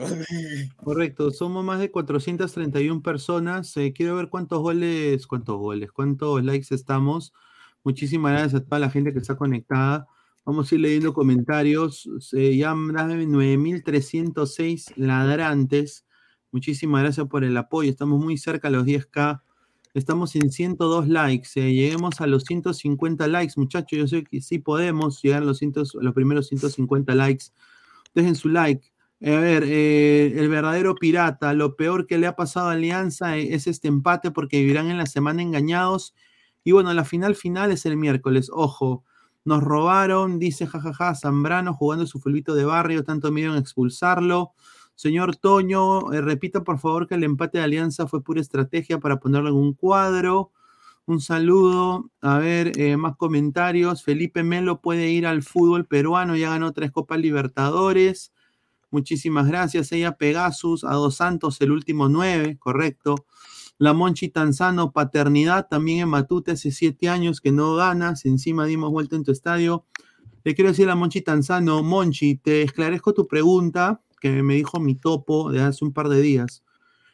[0.78, 3.78] Correcto, somos más de 431 personas.
[3.78, 7.32] Eh, quiero ver cuántos goles, cuántos goles, cuántos likes estamos.
[7.84, 10.08] Muchísimas gracias a toda la gente que está conectada.
[10.46, 12.10] Vamos a ir leyendo comentarios.
[12.20, 16.06] Se llaman 9.306 ladrantes.
[16.52, 17.90] Muchísimas gracias por el apoyo.
[17.90, 19.42] Estamos muy cerca a los 10K.
[19.94, 21.50] Estamos en 102 likes.
[21.56, 23.98] Eh, lleguemos a los 150 likes, muchachos.
[23.98, 25.60] Yo sé que sí podemos llegar a los,
[26.14, 27.46] primeros 150 likes.
[28.16, 28.92] Dejen su like.
[29.20, 31.54] Eh, a ver, eh, el verdadero pirata.
[31.54, 35.06] Lo peor que le ha pasado a Alianza es este empate porque vivirán en la
[35.06, 36.14] semana engañados.
[36.64, 38.50] Y bueno, la final final es el miércoles.
[38.54, 39.04] Ojo.
[39.46, 44.54] Nos robaron, dice jajaja, Zambrano jugando su fulbito de barrio, tanto miedo en expulsarlo.
[44.96, 49.20] Señor Toño, eh, repita por favor que el empate de Alianza fue pura estrategia para
[49.20, 50.52] ponerlo en un cuadro.
[51.06, 52.10] Un saludo.
[52.22, 54.04] A ver, eh, más comentarios.
[54.04, 58.32] Felipe Melo puede ir al fútbol peruano, ya ganó tres Copas Libertadores.
[58.92, 59.92] Muchísimas gracias.
[59.92, 63.26] Ella Pegasus, a Dos Santos, el último nueve, correcto.
[63.84, 68.24] La Monchi Tanzano, paternidad también en Matute hace siete años que no ganas.
[68.24, 69.84] Encima dimos vuelta en tu estadio.
[70.46, 74.80] Le quiero decir a la Monchi Tanzano, Monchi, te esclarezco tu pregunta que me dijo
[74.80, 76.64] mi topo de hace un par de días.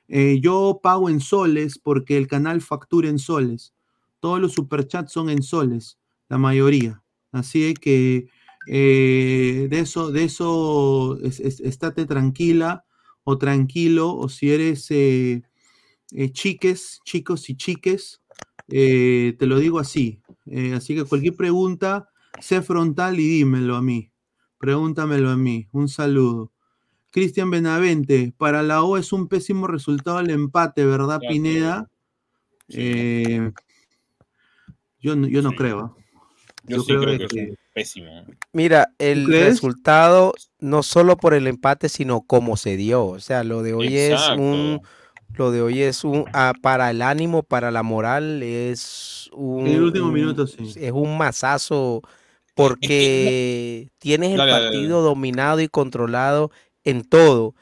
[0.09, 3.73] Eh, yo pago en soles porque el canal factura en soles.
[4.19, 5.97] Todos los superchats son en soles,
[6.27, 7.01] la mayoría.
[7.31, 8.27] Así que
[8.67, 12.85] eh, de eso, de eso, es, es, estate tranquila
[13.23, 15.48] o tranquilo, o si eres eh,
[16.11, 18.21] eh, chiques, chicos y chiques,
[18.67, 20.21] eh, te lo digo así.
[20.45, 24.11] Eh, así que cualquier pregunta, sé frontal y dímelo a mí.
[24.59, 25.67] Pregúntamelo a mí.
[25.71, 26.51] Un saludo.
[27.11, 31.89] Cristian Benavente, para la O es un pésimo resultado el empate, ¿verdad, Pineda?
[32.69, 33.51] Eh,
[35.01, 35.55] yo, yo no Sí.
[35.55, 35.95] creo.
[36.65, 38.25] Yo, Yo sí creo que, que- es pésimo.
[38.51, 43.05] Mira, el resultado no solo por el empate, sino cómo se dio.
[43.05, 44.81] O sea, lo de hoy es un.
[45.35, 49.83] Lo de hoy es un, ah, para el ánimo, para la moral, es un, el
[49.83, 50.73] último minuto, sí.
[50.75, 52.01] es un masazo
[52.55, 54.77] porque tienes el Dale, dale, dale.
[54.77, 56.51] partido dominado y controlado
[56.83, 57.55] en todo.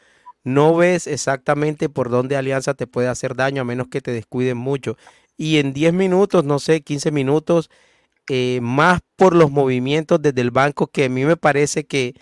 [0.43, 4.57] No ves exactamente por dónde Alianza te puede hacer daño a menos que te descuiden
[4.57, 4.97] mucho.
[5.36, 7.70] Y en 10 minutos, no sé, 15 minutos,
[8.30, 12.15] eh, más por los movimientos desde el banco, que a mí me parece que,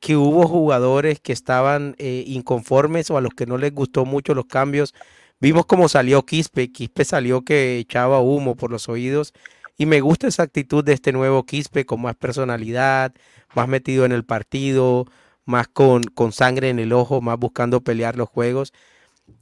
[0.00, 4.34] que hubo jugadores que estaban eh, inconformes o a los que no les gustó mucho
[4.34, 4.94] los cambios.
[5.40, 6.72] Vimos cómo salió Quispe.
[6.72, 9.32] Quispe salió que echaba humo por los oídos.
[9.76, 13.12] Y me gusta esa actitud de este nuevo Quispe con más personalidad,
[13.54, 15.06] más metido en el partido,
[15.44, 18.72] más con, con sangre en el ojo, más buscando pelear los juegos.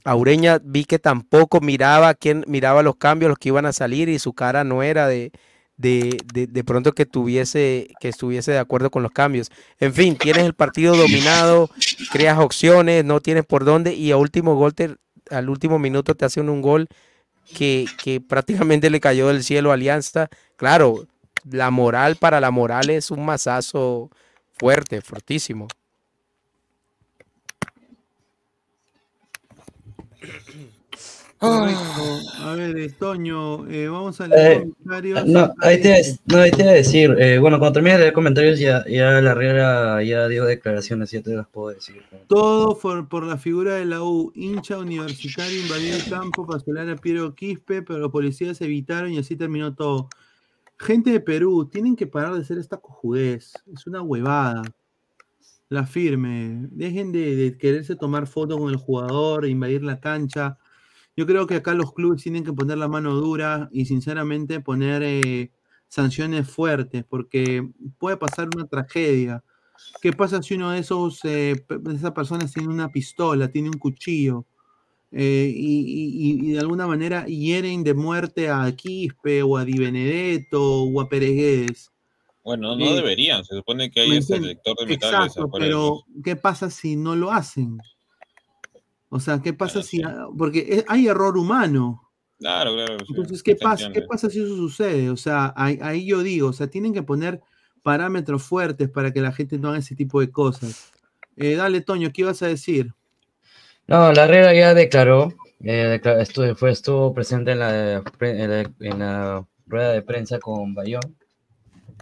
[0.03, 4.09] A Ureña vi que tampoco miraba quién miraba los cambios, los que iban a salir,
[4.09, 5.31] y su cara no era de,
[5.77, 9.51] de, de, pronto que tuviese, que estuviese de acuerdo con los cambios.
[9.79, 11.69] En fin, tienes el partido dominado,
[12.11, 14.73] creas opciones, no tienes por dónde, y a último gol
[15.29, 16.87] al último minuto te hacen un gol
[17.53, 20.29] que, que prácticamente le cayó del cielo a Alianza.
[20.55, 21.05] Claro,
[21.49, 24.09] la moral para la moral es un masazo
[24.57, 25.67] fuerte, fortísimo.
[31.39, 35.25] A ver, Toño, eh, vamos a leer eh, comentarios.
[35.27, 38.13] No, ahí te, no, ahí te iba a decir, eh, bueno, cuando termine de leer
[38.13, 42.01] comentarios ya, ya la regla ya dio declaraciones, ya te las puedo decir.
[42.27, 46.89] Todo por, por la figura de la U, hincha universitario invadió el campo para solar
[46.89, 50.09] a Piero Quispe, pero los policías evitaron y así terminó todo.
[50.79, 54.63] Gente de Perú, tienen que parar de hacer esta cojudez, es una huevada.
[55.69, 60.57] La firme, dejen de, de quererse tomar fotos con el jugador, invadir la cancha
[61.17, 65.01] yo creo que acá los clubes tienen que poner la mano dura y sinceramente poner
[65.03, 65.51] eh,
[65.87, 69.43] sanciones fuertes, porque puede pasar una tragedia.
[69.99, 71.55] ¿Qué pasa si uno de esos, eh,
[71.91, 74.45] esas personas tiene una pistola, tiene un cuchillo
[75.11, 81.01] eh, y, de alguna manera hieren de muerte a Quispe o a Di Benedetto o
[81.01, 81.91] a Pereguedes?
[82.43, 85.35] Bueno, no deberían, se supone que hay ese detector de metales.
[85.35, 87.79] Exacto, pero ¿qué pasa si no lo hacen?
[89.09, 90.01] O sea, ¿qué pasa si.?
[90.37, 92.03] Porque hay error humano.
[92.39, 92.97] Claro, claro.
[93.07, 95.09] Entonces, ¿qué pasa, ¿qué pasa si eso sucede?
[95.09, 97.41] O sea, ahí, yo digo, o sea, tienen que poner
[97.81, 100.91] parámetros fuertes para que la gente no haga ese tipo de cosas.
[101.35, 102.93] Eh, dale, Toño, ¿qué ibas a decir?
[103.87, 105.33] No, la Herrera ya declaró,
[105.63, 111.15] eh, estuvo, fue, estuvo presente en la, en la, rueda de prensa con Bayón.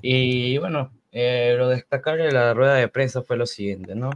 [0.01, 4.09] Y bueno, eh, lo destacable de la rueda de prensa fue lo siguiente, ¿no?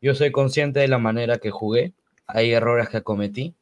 [0.00, 1.92] Yo soy consciente de la manera que jugué,
[2.26, 3.54] hay errores que cometí.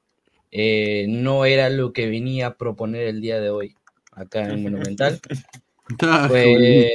[0.53, 3.77] Eh, no era lo que venía a proponer el día de hoy
[4.13, 5.21] acá en Monumental.
[6.03, 6.89] Ah, fue,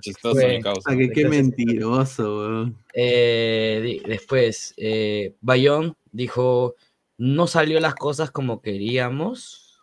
[0.00, 0.96] chistoso causa.
[0.96, 6.76] qué mentiroso, eh, después, eh, Bayón dijo,
[7.18, 9.82] no salió las cosas como queríamos.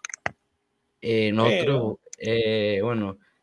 [1.02, 1.98] bueno,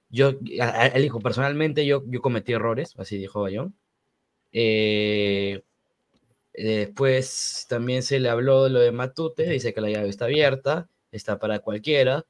[0.09, 3.75] yo, él dijo, personalmente yo, yo cometí errores, así dijo Bayón.
[4.53, 5.61] Eh,
[6.55, 10.89] Después también se le habló de lo de Matute, dice que la llave está abierta,
[11.11, 12.25] está para cualquiera.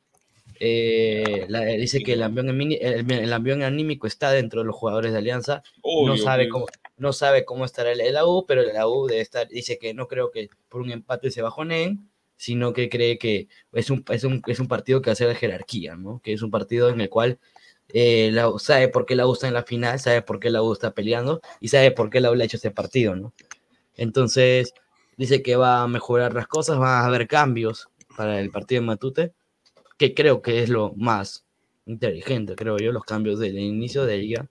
[0.61, 1.47] Eh,
[1.79, 5.63] dice que el ambión, el, anímico está dentro de los jugadores de Alianza.
[5.83, 6.67] no, sabe cómo,
[6.97, 10.07] no sabe cómo estará el, el AU, pero el AU debe estar, dice que no
[10.09, 14.43] creo que por un empate se bajonen, sino que cree que es un, es un,
[14.47, 16.21] es un partido que hace de jerarquía, ¿no?
[16.23, 17.39] que es un partido en el cual
[17.89, 20.73] eh, sabe por qué la U está en la final, sabe por qué la U
[20.73, 23.15] está peleando y sabe por qué la U le ha hecho este partido.
[23.17, 23.35] ¿no?
[23.97, 24.75] Entonces,
[25.17, 28.87] dice que va a mejorar las cosas, va a haber cambios para el partido de
[28.87, 29.33] Matute,
[29.99, 31.45] que creo que es lo más
[31.87, 34.49] inteligente, creo yo, los cambios del inicio de liga.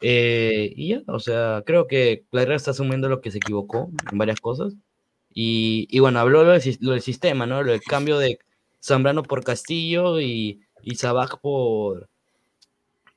[0.00, 4.18] Eh, y ya, o sea, creo que Claire está asumiendo lo que se equivocó en
[4.18, 4.74] varias cosas.
[5.38, 7.62] Y, bueno, habló lo del, sistema, ¿no?
[7.62, 8.38] Lo del cambio de
[8.82, 10.96] Zambrano por Castillo y, y
[11.42, 12.08] por,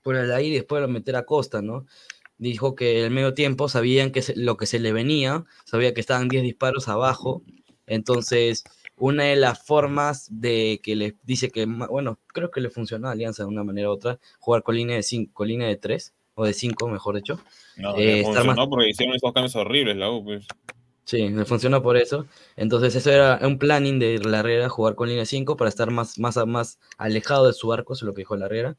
[0.04, 1.86] por el aire y después lo meter a Costa, ¿no?
[2.40, 6.30] Dijo que el medio tiempo sabían que lo que se le venía, sabía que estaban
[6.30, 7.44] 10 disparos abajo,
[7.86, 8.64] entonces
[8.98, 13.12] una de las formas de que le dice que, bueno, creo que le funcionó a
[13.12, 16.14] Alianza de una manera u otra, jugar con línea de 5, con línea de 3,
[16.36, 17.40] o de 5, mejor dicho.
[17.78, 20.46] No, eh, funcionó porque hicieron esos cambios horribles la U, pues.
[21.06, 22.28] Sí, le funcionó por eso.
[22.56, 26.20] Entonces, eso era un planning de la Herrera, jugar con línea 5 para estar más,
[26.20, 28.78] más, más alejado de su arco, eso es lo que dijo la Herrera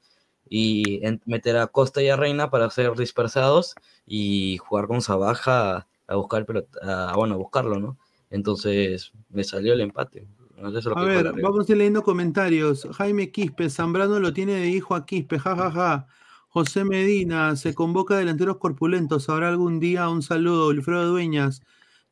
[0.53, 6.17] y meter a Costa y a Reina para ser dispersados y jugar con Sabaja a
[6.17, 6.45] buscar
[6.83, 7.97] a, bueno, a buscarlo, ¿no?
[8.31, 10.27] Entonces me salió el empate.
[10.61, 12.87] a ver, vamos a ir leyendo comentarios.
[12.97, 16.09] Jaime Quispe, Zambrano lo tiene de hijo a Quispe, jajaja.
[16.49, 19.29] José Medina, se convoca delanteros corpulentos.
[19.29, 20.69] Habrá algún día un saludo.
[20.69, 21.63] Wilfredo Dueñas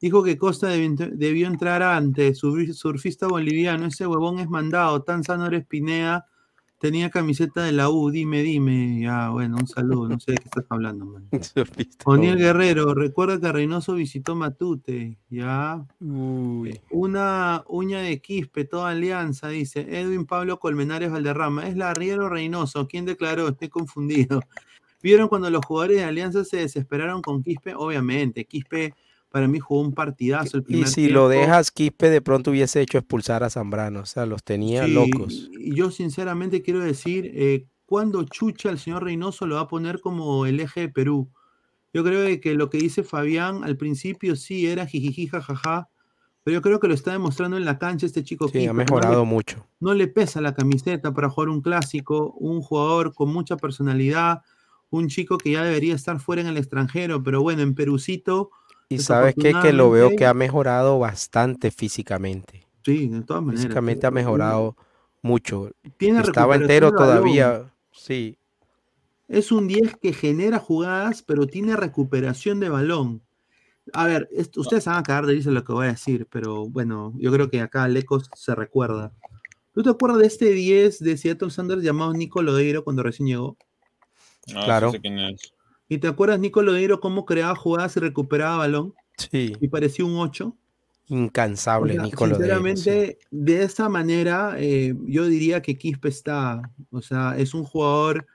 [0.01, 2.39] dijo que Costa debió, entrar antes.
[2.39, 5.03] Surfista boliviano, ese huevón es mandado.
[5.03, 6.25] Tan sano eres Pinea
[6.79, 9.01] Tenía camiseta de la U, dime, dime.
[9.01, 11.29] Ya, bueno, un saludo, no sé de qué estás hablando, man.
[12.05, 15.85] Oniel Guerrero, recuerda que Reynoso visitó Matute, ya.
[15.99, 16.81] Uy.
[16.91, 19.81] Una uña de Quispe, toda alianza, dice.
[19.91, 21.67] Edwin Pablo Colmenares Valderrama.
[21.67, 22.87] Es la Riero Reynoso.
[22.87, 23.49] ¿Quién declaró?
[23.49, 24.41] Estoy confundido.
[25.03, 27.75] ¿Vieron cuando los jugadores de Alianza se desesperaron con Quispe?
[27.75, 28.95] Obviamente, Quispe
[29.31, 32.81] para mí jugó un partidazo el primer Y si lo dejas, Quispe de pronto hubiese
[32.81, 35.51] hecho expulsar a Zambrano, o sea, los tenía locos.
[35.59, 40.01] Y yo sinceramente quiero decir, eh, cuando chucha el señor Reynoso lo va a poner
[40.01, 41.31] como el eje de Perú.
[41.93, 45.89] Yo creo que lo que dice Fabián al principio sí era jijiji jajaja,
[46.45, 48.49] pero yo creo que lo está demostrando en la cancha este chico.
[48.49, 49.67] Sí, ha mejorado mucho.
[49.81, 54.43] No le pesa la camiseta para jugar un clásico, un jugador con mucha personalidad,
[54.91, 58.51] un chico que ya debería estar fuera en el extranjero, pero bueno, en Perucito.
[58.89, 59.53] Y sabes qué?
[59.63, 62.67] que lo veo que ha mejorado bastante físicamente.
[62.85, 63.65] Sí, de todas maneras.
[63.65, 64.77] Físicamente ha mejorado
[65.21, 65.71] mucho.
[65.99, 68.39] Tiene Estaba entero todavía, sí.
[69.29, 73.23] Es un 10 que genera jugadas, pero tiene recuperación de balón.
[73.93, 77.13] A ver, ustedes van a acabar de decir lo que voy a decir, pero bueno,
[77.17, 79.13] yo creo que acá Lecos se recuerda.
[79.73, 83.57] ¿Tú te acuerdas de este 10 de Seattle Sanders llamado Nico Lodeiro cuando recién llegó?
[84.65, 84.93] claro.
[85.89, 88.95] ¿Y te acuerdas, Nico Lodeiro, cómo creaba jugadas y recuperaba balón?
[89.17, 89.55] Sí.
[89.61, 90.55] Y parecía un 8.
[91.09, 96.61] Incansable, Nico Sinceramente, de esa manera, eh, yo diría que Quispe está,
[96.91, 98.27] o sea, es un jugador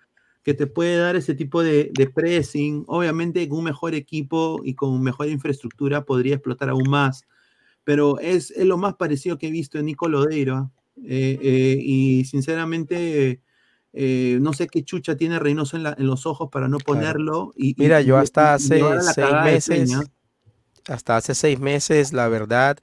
[0.42, 2.84] que te puede dar ese tipo de, pressing.
[2.88, 7.26] Obviamente con un mejor equipo y con mejor infraestructura podría explotar aún más,
[7.84, 10.72] pero es, lo más parecido que he visto en Nico Lodeiro.
[10.98, 13.42] Eh, eh, y sinceramente,
[13.94, 17.54] eh, no sé qué chucha tiene Reynoso en, los ojos para no ponerlo.
[17.56, 18.82] Y, Mira, yo hasta hace
[19.14, 19.92] seis meses,
[20.88, 22.78] hasta hace seis meses, la verdad,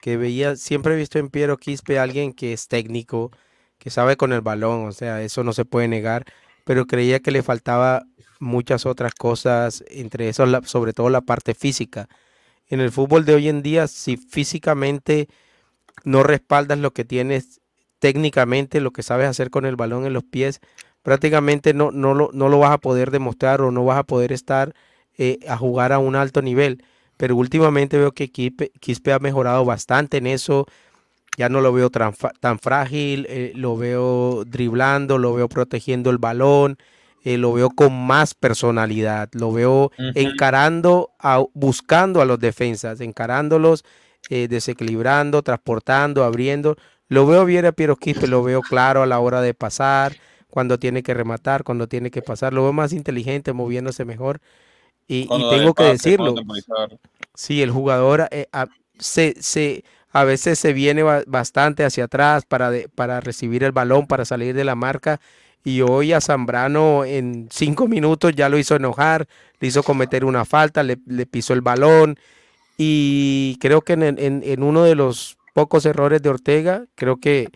[0.00, 3.30] que veía, siempre he visto en Piero Quispe a alguien que es técnico,
[3.78, 6.24] que sabe con el balón, o sea, eso no se puede negar
[6.64, 8.06] pero creía que le faltaba
[8.40, 12.08] muchas otras cosas, entre eso sobre todo la parte física.
[12.66, 15.28] En el fútbol de hoy en día, si físicamente
[16.04, 17.60] no respaldas lo que tienes
[18.04, 20.60] técnicamente, lo que sabes hacer con el balón en los pies,
[21.02, 24.30] prácticamente no, no, lo, no lo vas a poder demostrar o no vas a poder
[24.30, 24.74] estar
[25.16, 26.84] eh, a jugar a un alto nivel.
[27.16, 30.66] Pero últimamente veo que Quispe ha mejorado bastante en eso
[31.38, 32.12] ya no lo veo tan,
[32.60, 36.76] frágil, eh, lo veo driblando, lo veo protegiendo el balón,
[37.24, 41.10] eh, lo veo con más personalidad, lo veo encarando,
[41.54, 43.82] buscando a los defensas, encarándolos,
[44.28, 46.76] desequilibrando, transportando, abriendo.
[47.14, 50.16] Lo veo bien a Piero Quispe, lo veo claro a la hora de pasar,
[50.50, 54.40] cuando tiene que rematar, cuando tiene que pasar, lo veo más inteligente, moviéndose mejor.
[55.06, 56.34] Y, tengo que decirlo,
[57.34, 58.28] sí, el jugador
[58.98, 64.24] se, se a veces se viene bastante hacia atrás para, para recibir el balón, para
[64.24, 65.20] salir de la marca.
[65.62, 69.28] Y hoy a Zambrano en cinco minutos ya lo hizo enojar,
[69.60, 70.96] le hizo cometer una falta, le,
[71.26, 72.18] pisó el balón.
[72.76, 77.48] Y creo que en, uno de los pocos errores de Ortega, creo que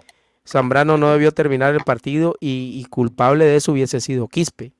[0.46, 4.72] Zambrano no debió terminar el partido y, culpable de eso hubiese sido Quispe.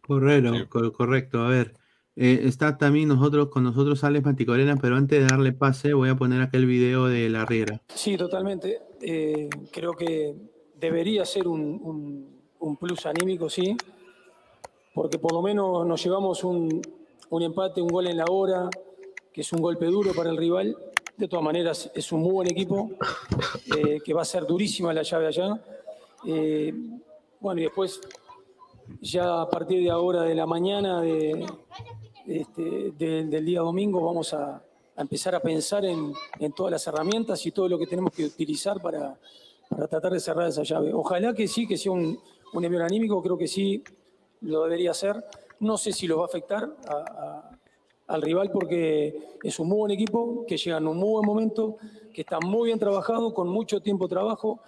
[0.00, 1.42] Correcto, correcto.
[1.42, 1.74] A ver,
[2.16, 6.16] eh, está también nosotros, con nosotros Alex Manticorena, pero antes de darle pase voy a
[6.16, 7.80] poner aquel video de la Riera.
[7.94, 8.80] Sí, totalmente.
[9.00, 10.34] Eh, creo que
[10.74, 12.26] debería ser un,
[12.80, 13.76] plus anímico, sí,
[14.94, 16.82] porque por lo menos nos llevamos un,
[17.30, 18.68] empate, un gol en la hora,
[19.32, 20.76] que es un golpe duro para el rival.
[21.18, 22.92] De todas maneras, es un muy buen equipo,
[23.76, 25.60] eh, que va a ser durísima la llave allá.
[27.40, 28.00] bueno, y después,
[29.00, 31.02] ya a partir de ahora de la mañana,
[32.24, 34.62] este, del día domingo vamos a,
[34.96, 36.12] empezar a pensar en,
[36.54, 39.18] todas las herramientas y todo lo que tenemos que utilizar para,
[39.90, 40.94] tratar de cerrar esa llave.
[40.94, 42.16] Ojalá que sí, que sea un,
[42.52, 43.82] un anímico, creo que sí
[44.42, 45.24] lo debería hacer.
[45.58, 47.57] No sé si lo va a afectar
[48.08, 51.76] al rival porque es un muy buen equipo, que llega en un muy buen momento,
[52.12, 54.60] que está muy bien trabajado, con mucho tiempo de trabajo.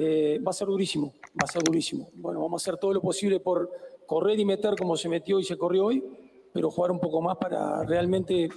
[0.00, 2.08] Eh, va a ser durísimo, va a ser durísimo.
[2.14, 3.70] Bueno, vamos a hacer todo lo posible por
[4.06, 6.04] correr y meter como se metió y se corrió hoy,
[6.52, 8.48] pero jugar un poco más para realmente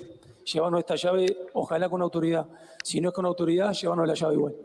[0.46, 2.48] llevarnos esta llave, ojalá con autoridad.
[2.84, 4.56] Si no es con autoridad, llevarnos la llave igual.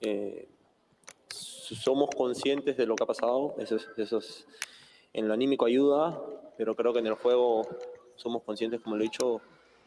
[0.00, 0.48] Eh,
[1.28, 4.46] somos conscientes de lo que ha pasado, eso, es,
[5.12, 6.20] en lo anímico ayuda,
[6.56, 7.62] pero creo que en el juego
[8.16, 9.40] somos conscientes, como lo he dicho,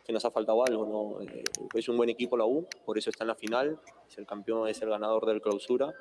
[0.05, 0.85] que nos ha faltado algo.
[0.85, 1.21] ¿no?
[1.21, 4.25] Eh, es un buen equipo la U, por eso está en la final, es el
[4.25, 5.93] campeón, es el ganador del clausura.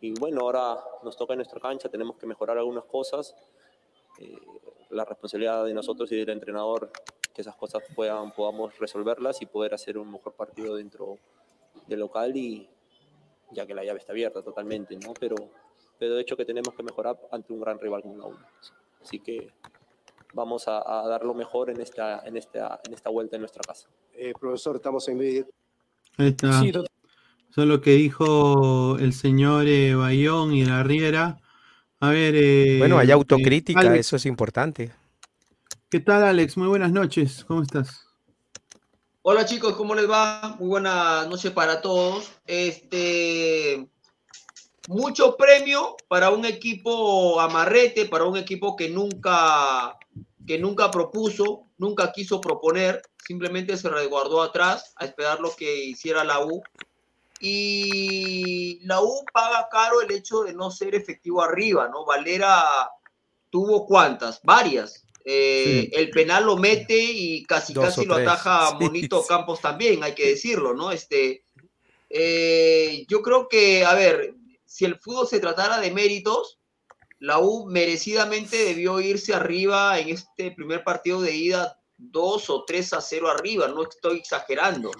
[0.00, 3.34] Y bueno, ahora nos toca en nuestra cancha, tenemos que mejorar algunas cosas.
[4.18, 4.38] Eh,
[4.90, 6.90] la responsabilidad de nosotros y del entrenador
[7.34, 11.18] que esas cosas puedan, podamos resolverlas y poder hacer un mejor partido dentro
[11.86, 12.68] del local y
[13.52, 15.12] ya que la llave está abierta totalmente, ¿no?
[15.14, 15.36] Pero,
[15.98, 18.36] pero de hecho que tenemos que mejorar ante un gran rival como la U.
[19.00, 19.52] Así que
[20.32, 23.88] vamos a, dar lo mejor en esta, en, esta, en esta vuelta en nuestra casa.
[24.14, 25.46] Eh, profesor, estamos en vídeo.
[26.16, 26.62] Ahí está.
[26.64, 31.40] Eso es lo que dijo el señor eh, Bayón y la Riera
[32.00, 32.34] a ver.
[32.34, 34.90] Eh, bueno, hay autocrítica, eso es importante.
[35.90, 36.56] ¿Qué tal, Alex?
[36.56, 38.06] Muy buenas noches, ¿cómo estás?
[39.22, 40.56] Hola chicos, ¿cómo les va?
[40.58, 42.32] Muy buena noche para todos.
[42.46, 43.86] Este,
[44.88, 49.98] mucho premio para un equipo amarrete, para un equipo que nunca,
[50.50, 56.24] que nunca propuso, nunca quiso proponer, simplemente se resguardó atrás a esperar lo que hiciera
[56.24, 56.60] la U.
[57.38, 62.04] Y la U paga caro el hecho de no ser efectivo arriba, ¿no?
[62.04, 62.64] Valera
[63.48, 65.04] tuvo cuántas, varias.
[65.24, 70.30] Eh, el penal lo mete y casi casi lo ataja Monito Campos también, hay que
[70.30, 70.90] decirlo, ¿no?
[70.90, 71.44] Este,
[72.08, 74.34] eh, yo creo que, a ver,
[74.66, 76.58] si el fútbol se tratara de méritos,
[77.20, 82.94] la U merecidamente debió irse arriba en este primer partido de ida 2 o 3
[82.94, 84.90] a 0 arriba, no estoy exagerando.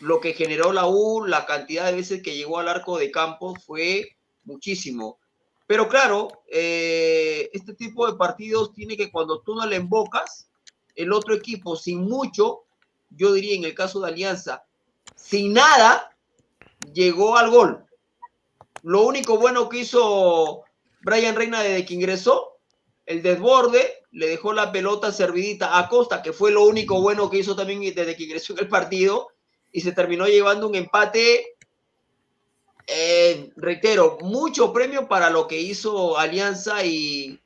[0.00, 3.54] Lo que generó la U, la cantidad de veces que llegó al arco de campo
[3.54, 5.18] fue muchísimo.
[5.66, 10.50] Pero claro, eh, este tipo de partidos tiene que cuando tú no le embocas,
[10.94, 12.64] el otro equipo sin mucho,
[13.08, 14.64] yo diría en el caso de Alianza,
[15.16, 16.14] sin nada,
[16.92, 17.86] llegó al gol.
[18.82, 20.63] Lo único bueno que hizo
[21.04, 22.58] Brian Reina desde que ingresó,
[23.06, 27.38] el desborde, le dejó la pelota servidita a Costa, que fue lo único bueno que
[27.38, 29.28] hizo también desde que ingresó en el partido,
[29.70, 31.56] y se terminó llevando un empate,
[32.86, 37.38] eh, reitero, mucho premio para lo que hizo Alianza y,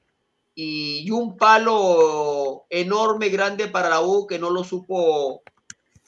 [0.55, 5.43] y, un palo enorme, grande para la U que no lo supo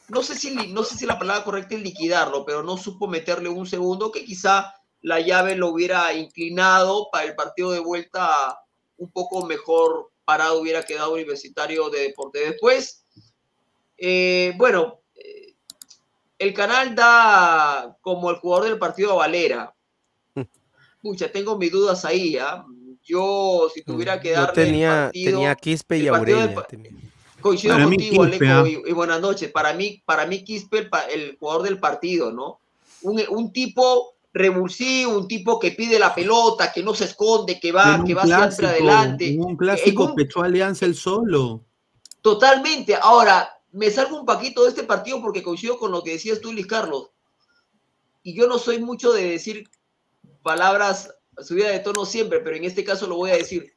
[0.08, 3.48] no sé si, no sé si la palabra correcta es liquidarlo, pero no supo meterle
[3.48, 8.58] un segundo que quizá la llave lo hubiera inclinado para el partido de vuelta
[8.98, 12.38] un poco mejor parado hubiera quedado Universitario de Deporte.
[12.40, 13.04] Después,
[13.96, 15.54] eh, bueno, eh,
[16.38, 19.74] el canal da como el jugador del partido a Valera.
[21.02, 22.64] Pucha, tengo mis dudas ahí, ¿ah?
[23.02, 26.66] Yo, si tuviera que darle tenía, partido, tenía Quispe y Aurelia.
[27.40, 28.68] Coincido contigo, Alejo, ¿ah?
[28.68, 29.50] y, buenas noches.
[29.50, 32.60] Para mí, para mí Quispe, el, jugador del partido, ¿no?
[33.02, 37.72] Un, un, tipo revulsivo, un tipo que pide la pelota, que no se esconde, que
[37.72, 39.36] va, que va siempre adelante.
[39.38, 41.64] Un clásico un, Alianza el solo.
[42.22, 42.94] Totalmente.
[42.94, 46.52] Ahora, me salgo un paquito de este partido porque coincido con lo que decías tú,
[46.52, 47.10] Luis Carlos.
[48.22, 49.68] Y yo no soy mucho de decir
[50.42, 53.74] palabras subida de tono siempre, pero en este caso lo voy a decir.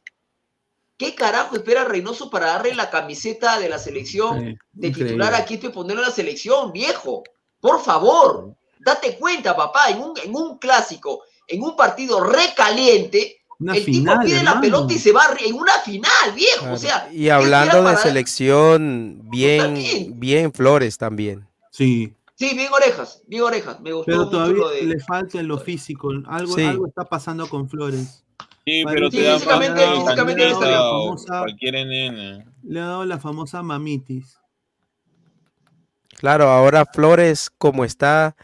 [0.97, 5.67] ¿Qué carajo espera Reynoso para darle la camiseta de la selección de titular a Quito
[5.67, 7.23] y ponerlo en la selección, viejo?
[7.59, 13.86] Por favor, date cuenta, papá, en un, en un clásico, en un partido recaliente, el
[13.86, 16.71] tipo pide la pelota y se va en una final, viejo.
[16.71, 21.47] O sea, y hablando de selección, bien, bien Flores también.
[21.71, 22.13] Sí.
[22.36, 23.79] Sí, bien orejas, bien orejas.
[23.79, 26.09] Me gustó Pero todavía le falta en lo físico.
[26.25, 28.25] Algo, algo está pasando con Flores.
[28.65, 32.45] Sí, pero te da físicamente, físicamente está famosa, cualquier nene.
[32.63, 34.39] Le ha dado la famosa mamitis.
[36.17, 38.36] Claro, ahora Flores, como está,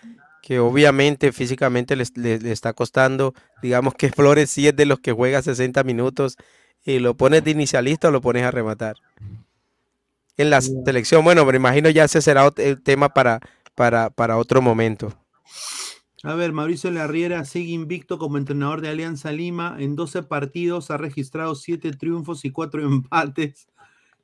[0.49, 5.11] que obviamente físicamente le, le, está costando, digamos que Flores sí es de los que
[5.11, 6.37] juega 60 minutos
[6.83, 8.95] y lo pones de inicialista o lo pones a rematar.
[10.37, 13.41] En la selección, bueno, me imagino ya ese será el tema para,
[13.75, 15.13] para, para otro momento.
[16.23, 19.75] A ver, Mauricio Larriera sigue invicto como entrenador de Alianza Lima.
[19.77, 23.67] En 12 partidos ha registrado 7 triunfos y 4 empates,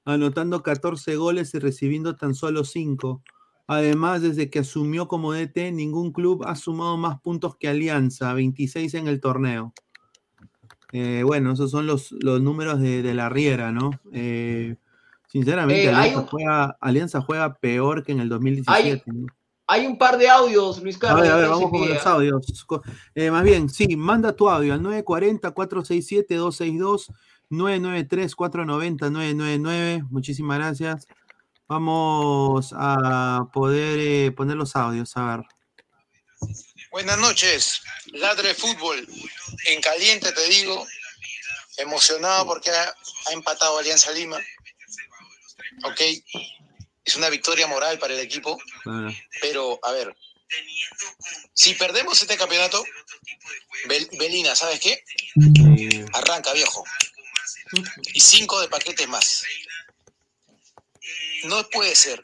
[0.05, 3.21] anotando 14 goles y recibiendo tan solo 5.
[3.67, 8.93] Además, desde que asumió como DT, ningún club ha sumado más puntos que Alianza, 26
[8.93, 9.73] en el torneo.
[10.91, 13.89] Eh, bueno, esos son los, los números de, de la Riera, ¿no?
[14.13, 14.75] Eh,
[15.27, 19.01] sinceramente, Eh, hay Alianza, un- juega, Alianza juega peor que en el 2017.
[19.07, 19.25] ¿no?
[19.67, 21.21] Hay un par de audios, Luis A Carlos.
[21.23, 22.67] ver, a ver, vamos con los audios.
[23.15, 27.11] Eh, más bien, sí, manda tu audio al 940-467-262,
[27.49, 30.05] 993-490-999.
[30.11, 31.07] Muchísimas gracias.
[31.67, 35.45] Vamos a poder eh, poner los audios, a ver.
[36.91, 37.81] Buenas noches,
[38.13, 39.05] Ladre Fútbol.
[39.65, 40.85] En caliente te digo,
[41.77, 42.83] emocionado porque ha,
[43.27, 44.37] ha empatado Alianza Lima.
[45.83, 46.01] Ok,
[47.03, 49.11] es una victoria moral para el equipo, Claro.
[49.41, 50.15] pero a ver,
[51.53, 52.83] si perdemos este campeonato,
[53.87, 55.03] Bel- Belina, ¿sabes qué?
[56.13, 56.83] Arranca, viejo.
[58.13, 59.43] Y cinco de paquetes más.
[61.47, 62.21] No puede ser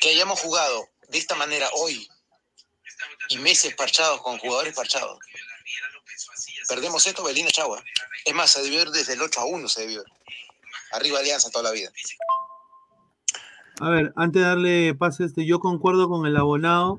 [0.00, 2.08] que hayamos jugado de esta manera hoy
[3.30, 5.18] y meses parchados con jugadores parchados.
[6.68, 7.82] Perdemos esto, Belina Chagua.
[8.24, 10.06] Es más, se debió ir desde el 8 a 1, se debió ir.
[10.92, 11.90] Arriba Alianza toda la vida.
[13.80, 16.98] A ver, antes de darle pase, este, yo concuerdo con el abonado.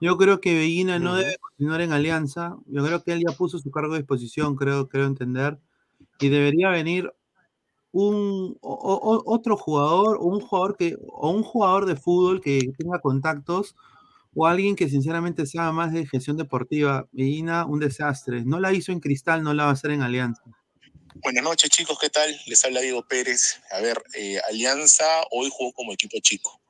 [0.00, 2.56] Yo creo que Bellina no debe continuar en Alianza.
[2.66, 5.58] Yo creo que él ya puso su cargo a disposición, creo, creo entender.
[6.18, 7.12] Y debería venir
[7.92, 13.00] un o- otro jugador, o un jugador que, o un jugador de fútbol que tenga
[13.00, 13.74] contactos,
[14.34, 17.08] o alguien que sinceramente sabe más de gestión deportiva.
[17.12, 18.44] Bellina, un desastre.
[18.44, 20.42] No la hizo en Cristal, no la va a hacer en Alianza.
[21.22, 22.34] Buenas noches, chicos, ¿qué tal?
[22.46, 23.60] Les habla Diego Pérez.
[23.72, 26.60] A ver, eh, Alianza hoy jugó como equipo chico.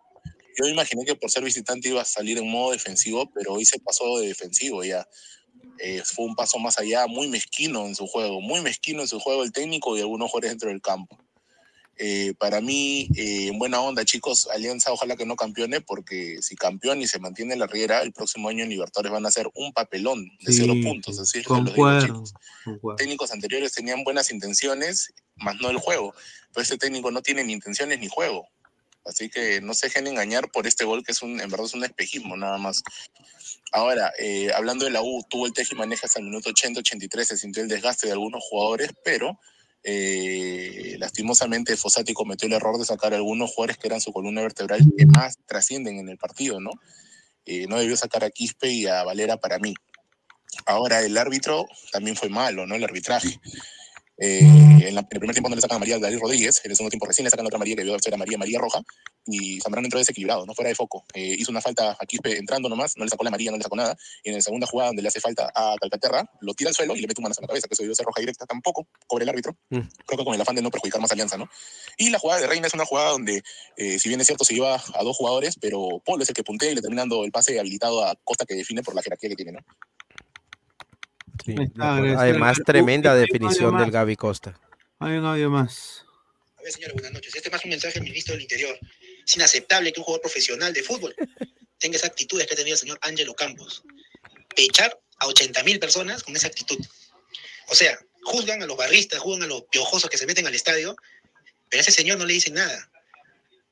[0.60, 3.78] Yo imaginé que por ser visitante iba a salir en modo defensivo, pero hoy se
[3.78, 5.06] pasó de defensivo ya.
[5.82, 9.18] Eh, fue un paso más allá, muy mezquino en su juego, muy mezquino en su
[9.18, 11.18] juego el técnico y algunos jugadores dentro del campo.
[12.02, 16.56] Eh, para mí, eh, en buena onda, chicos, Alianza ojalá que no campeone, porque si
[16.56, 19.72] campeón y se mantiene la riera, el próximo año en Libertadores van a hacer un
[19.74, 21.18] papelón de cero puntos.
[21.18, 22.34] Así los digo, chicos.
[22.96, 26.14] Técnicos anteriores tenían buenas intenciones, más no el juego.
[26.54, 28.48] Pero este técnico no tiene ni intenciones ni juego.
[29.04, 31.74] Así que no se dejen engañar por este gol que es un, en verdad es
[31.74, 32.82] un espejismo nada más.
[33.72, 37.24] Ahora, eh, hablando de la U, tuvo el teje y maneja hasta el minuto 80-83,
[37.24, 39.38] se sintió el desgaste de algunos jugadores, pero
[39.82, 44.42] eh, lastimosamente Fossati cometió el error de sacar a algunos jugadores que eran su columna
[44.42, 46.70] vertebral que más trascienden en el partido, ¿no?
[47.46, 49.74] Eh, no debió sacar a Quispe y a Valera para mí.
[50.66, 52.74] Ahora, el árbitro también fue malo, ¿no?
[52.74, 53.40] El arbitraje.
[54.20, 56.90] Eh, en, el primer tiempo no le sacan a María David Rodríguez, en el segundo
[56.90, 58.82] tiempo recién le sacan a otra María que debió ser a María María Roja,
[59.26, 61.04] y Zambrano entró desequilibrado, no fuera de foco.
[61.14, 63.62] Eh, hizo una falta a Quispe entrando nomás, no le sacó la María, no le
[63.62, 66.68] sacó nada, y en la segunda jugada donde le hace falta a Calcaterra, lo tira
[66.68, 68.20] al suelo y le mete un manazo en la cabeza, que eso debió ser roja
[68.20, 69.80] directa, tampoco cobre el árbitro, Mm.
[70.06, 71.48] creo que con el afán de no perjudicar más alianza, ¿no?
[71.96, 73.42] Y la jugada de Reina es una jugada donde,
[73.76, 76.44] eh, si bien es cierto, se lleva a dos jugadores, pero Polo es el que
[76.44, 79.30] puntea y le termina dando el pase habilitado a Costa que define por la jerarquía
[79.30, 79.60] que tiene, ¿no?
[81.44, 81.54] Sí.
[81.78, 83.90] Además, tremenda definición del.
[83.90, 84.58] Gaby Costa.
[84.98, 86.04] Hay un audio más.
[86.58, 87.34] A ver, señora, buenas noches.
[87.34, 88.78] Este es más un mensaje al ministro del Interior.
[89.26, 91.14] Es inaceptable que un jugador profesional de fútbol
[91.78, 93.82] tenga esa actitud que ha tenido el señor Ángelo Campos.
[94.54, 96.78] Pechar a 80 mil personas con esa actitud.
[97.68, 100.96] O sea, juzgan a los barristas, juzgan a los piojosos que se meten al estadio,
[101.68, 102.90] pero a ese señor no le dicen nada.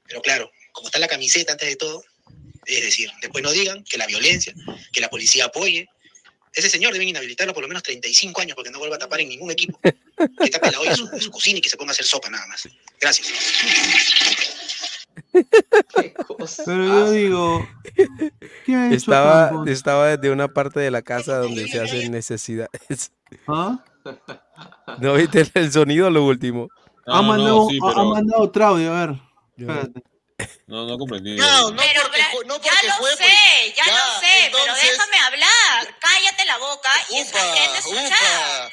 [0.07, 2.03] Pero claro, como está la camiseta antes de todo,
[2.65, 4.55] es decir, después no digan que la violencia,
[4.93, 5.89] que la policía apoye.
[6.59, 9.29] Ese señor deben inhabilitarlo por lo menos 35 años porque no vuelva a tapar en
[9.29, 9.79] ningún equipo.
[9.83, 12.47] Que tape la olla en su, cocina y que se ponga a hacer sopa nada
[12.49, 12.69] más.
[13.01, 13.29] Gracias.
[16.65, 17.69] Pero yo digo,
[18.67, 19.69] ¿qué ha hecho Estaba, Campos?
[19.69, 23.13] estaba desde una parte de la casa donde se hacen necesidades.
[23.47, 23.85] ¿Ah?
[25.01, 26.69] ¿No viste el sonido lo último?
[27.07, 29.17] ha, mandado, ha- ha mandado otro audio, a ver.
[29.57, 30.03] Yo- Espérate.
[30.69, 31.35] No, no comprendí.
[31.37, 35.19] No, no porque, no porque Ya lo fue, sé, pues, ya, lo sé, pero déjame
[35.19, 35.95] hablar.
[35.99, 38.71] Cállate la boca y Upa, a escuchar.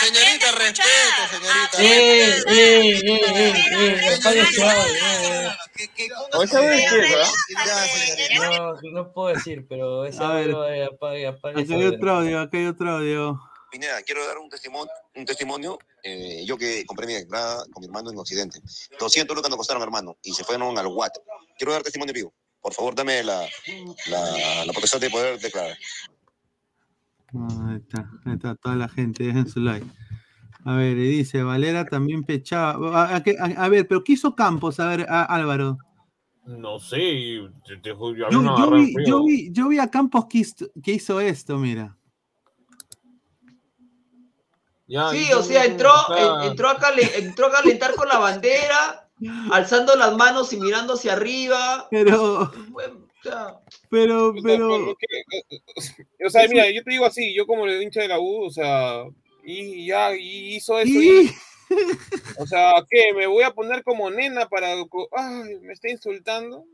[0.00, 1.82] Señorita, respeto, señorita.
[1.82, 4.16] ¡Eh, eh, eh, eh, eh!
[4.20, 5.56] Apague ese audio, eh.
[6.34, 7.32] ¿O esa vez qué es?
[8.30, 8.48] Ya.
[8.58, 10.50] No, no puedo decir, pero ese A ver.
[10.50, 13.40] audio, eh, apague, apague Acá hay otro audio, acá hay otro audio.
[13.70, 17.86] Pineda, quiero dar un testimonio, un testimonio eh, yo que compré mi entrada con mi
[17.86, 18.60] hermano en Occidente.
[18.98, 21.18] 200 lucas nos costaron, hermano, y se fueron al Watt.
[21.56, 22.32] Quiero dar testimonio vivo.
[22.60, 23.46] Por favor, dame la,
[24.08, 25.76] la, la protección de poder declarar.
[27.34, 29.86] Ah, Ahí está, ahí está toda la gente, dejen su like.
[30.64, 33.02] A ver, y dice, Valera también pechaba.
[33.04, 34.80] A, a- a- a ver, pero ¿qué hizo Campos?
[34.80, 35.78] A ver, a- Álvaro.
[36.46, 38.40] No sé, te, te, Yo,
[38.72, 41.97] vi, yo, vi, yo vi a Campos que hizo, que hizo esto, mira.
[44.88, 46.78] Ya, Sí, o sea, entró, o sea, en- entró, a
[47.16, 49.08] entró a calentar con la bandera,
[49.52, 51.86] alzando las manos y mirando hacia arriba.
[51.90, 53.58] Pero, O sea,
[53.90, 54.68] pero, pero.
[54.68, 58.08] por lo que- o sea, mira, yo te digo así, yo como el hincha de
[58.08, 59.04] la U, o sea,
[59.44, 60.90] y ya y hizo eso.
[60.90, 61.26] ¿Y?
[61.26, 61.30] y-
[62.38, 63.12] o sea, ¿qué?
[63.12, 64.72] ¿Me voy a poner como nena para...
[64.72, 66.64] Ay, me está insultando?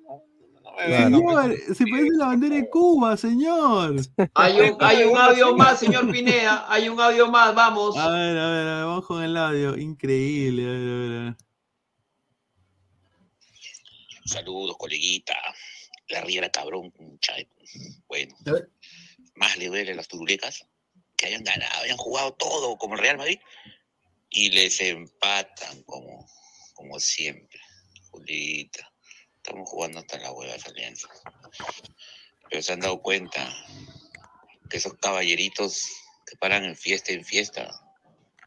[0.86, 3.96] Señor, se parece la bandera de Cuba, señor.
[4.34, 7.96] hay un, hay un audio más, señor Pineda, hay un audio más, vamos.
[7.96, 9.76] A ver, a ver, a ver, vamos con el audio.
[9.76, 11.36] Increíble, a ver, a ver, a ver.
[14.24, 15.34] Saludos, coleguita.
[16.08, 17.48] La riera cabrón, muchacho.
[18.08, 18.34] Bueno,
[19.36, 20.66] más le duele a las turulecas
[21.16, 23.38] que hayan ganado, hayan jugado todo como el Real Madrid
[24.30, 26.26] y les empatan como,
[26.74, 27.60] como siempre.
[28.10, 28.92] Julita,
[29.44, 31.08] estamos jugando hasta la hueva esa alianza.
[32.48, 33.54] Pero se han dado cuenta
[34.70, 35.86] que esos caballeritos
[36.26, 37.70] que paran en fiesta en fiesta,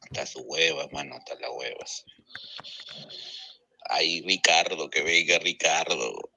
[0.01, 2.05] hasta su hueva, hermano, hasta las huevas.
[3.89, 6.31] Ay, Ricardo, que venga Ricardo.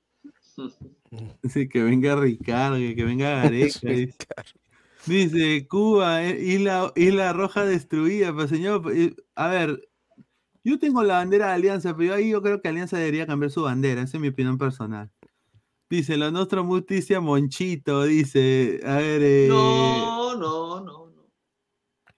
[1.43, 3.81] Dice que venga Ricardo, que que venga Gareca.
[3.83, 4.15] dice.
[5.07, 9.90] Dice Cuba, eh, isla, isla roja destruida, pero señor, eh, a ver,
[10.65, 13.63] yo tengo la bandera de Alianza, pero ahí yo creo que Alianza debería cambiar su
[13.63, 15.11] bandera, esa es mi opinión personal.
[15.89, 21.11] Dice, lo nuestro justicia Monchito, dice, a ver, eh, No, no, no.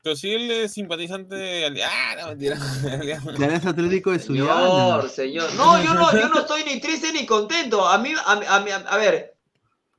[0.02, 1.82] Pero si él es simpatizante de...
[1.84, 2.56] Ah, no, mentira.
[2.82, 5.54] de Alianza Atlético de Señor, señor.
[5.54, 7.86] No, yo no, yo no estoy ni triste ni contento.
[7.86, 9.36] A mí, a, mí- a, mí- a ver,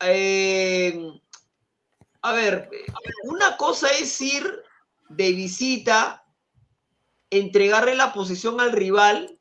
[0.02, 1.10] eh,
[2.22, 2.70] a ver,
[3.24, 4.46] una cosa es ir
[5.10, 6.23] de visita
[7.40, 9.38] entregarle la posición al rival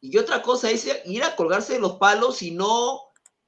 [0.00, 3.00] y otra cosa es ir a colgarse de los palos y no,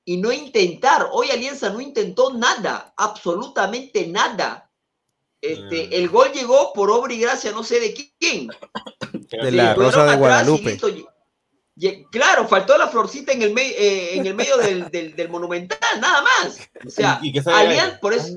[0.05, 1.09] y no intentar.
[1.13, 4.69] Hoy Alianza no intentó nada, absolutamente nada.
[5.41, 5.93] Este, Mm.
[5.93, 8.49] El gol llegó por obra y gracia, no sé de quién.
[8.49, 10.63] De Se la Rosa de Guadalupe.
[12.13, 15.79] Claro, faltó la florcita en el, me- eh, en el medio del, del- del monumental,
[16.01, 16.59] nada más.
[16.87, 18.29] O sea, Y- Alianza, por eso,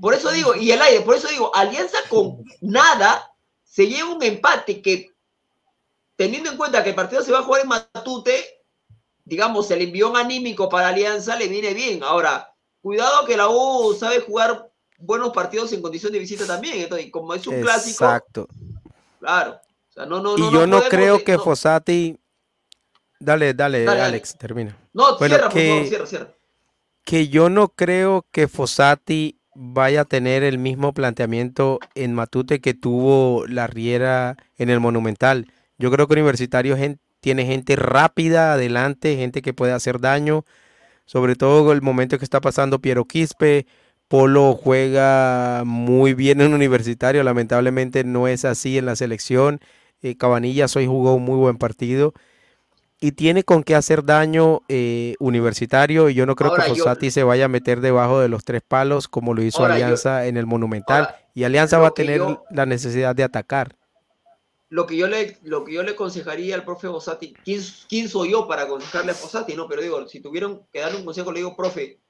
[0.00, 3.30] por eso digo, y el aire, por eso digo, Alianza con nada
[3.78, 5.12] se lleva un empate que,
[6.16, 8.44] teniendo en cuenta que el partido se va a jugar en Matute,
[9.24, 12.02] digamos, el envión anímico para Alianza le viene bien.
[12.02, 14.68] Ahora, cuidado que la U sabe jugar
[14.98, 16.80] buenos partidos en condición de visita también.
[16.80, 18.48] Entonces, como es un clásico, Exacto.
[19.20, 19.60] claro.
[19.90, 21.44] O sea, no, no, Y no, yo no creo que no.
[21.44, 22.18] Fossati.
[23.20, 24.02] Dale, dale, Dale, dale.
[24.02, 24.76] Alex, termina.
[24.92, 26.34] No, Bueno, cierra, por que- favor, cierra, cierra.
[27.04, 32.74] que yo no creo que Fossati vaya a tener el mismo planteamiento en Matute que
[32.74, 35.52] tuvo la Riera en el Monumental.
[35.78, 36.76] Yo creo que Universitario
[37.18, 40.44] tiene gente rápida adelante, gente que puede hacer daño,
[41.06, 43.66] sobre todo el momento que está pasando Piero Quispe.
[44.06, 49.60] Polo juega muy bien en Universitario, lamentablemente no es así en la selección.
[50.02, 52.14] Eh, Cabanillas hoy jugó un muy buen partido
[53.00, 56.84] y tiene con qué hacer daño eh, universitario y yo no creo Ahora, que yo-
[56.84, 60.26] Fossati se vaya a meter debajo de los tres palos como lo hizo yo- Alianza
[60.26, 63.74] en el Monumental y Alianza va a tener yo- la necesidad de atacar.
[64.70, 68.32] lo que yo le lo que yo le aconsejaría al profe Fossati, ¿quién, quién soy
[68.32, 69.54] yo para aconsejarle a Fossati?
[69.54, 72.00] No, pero digo, si tuvieron que darle un consejo, le digo, profe,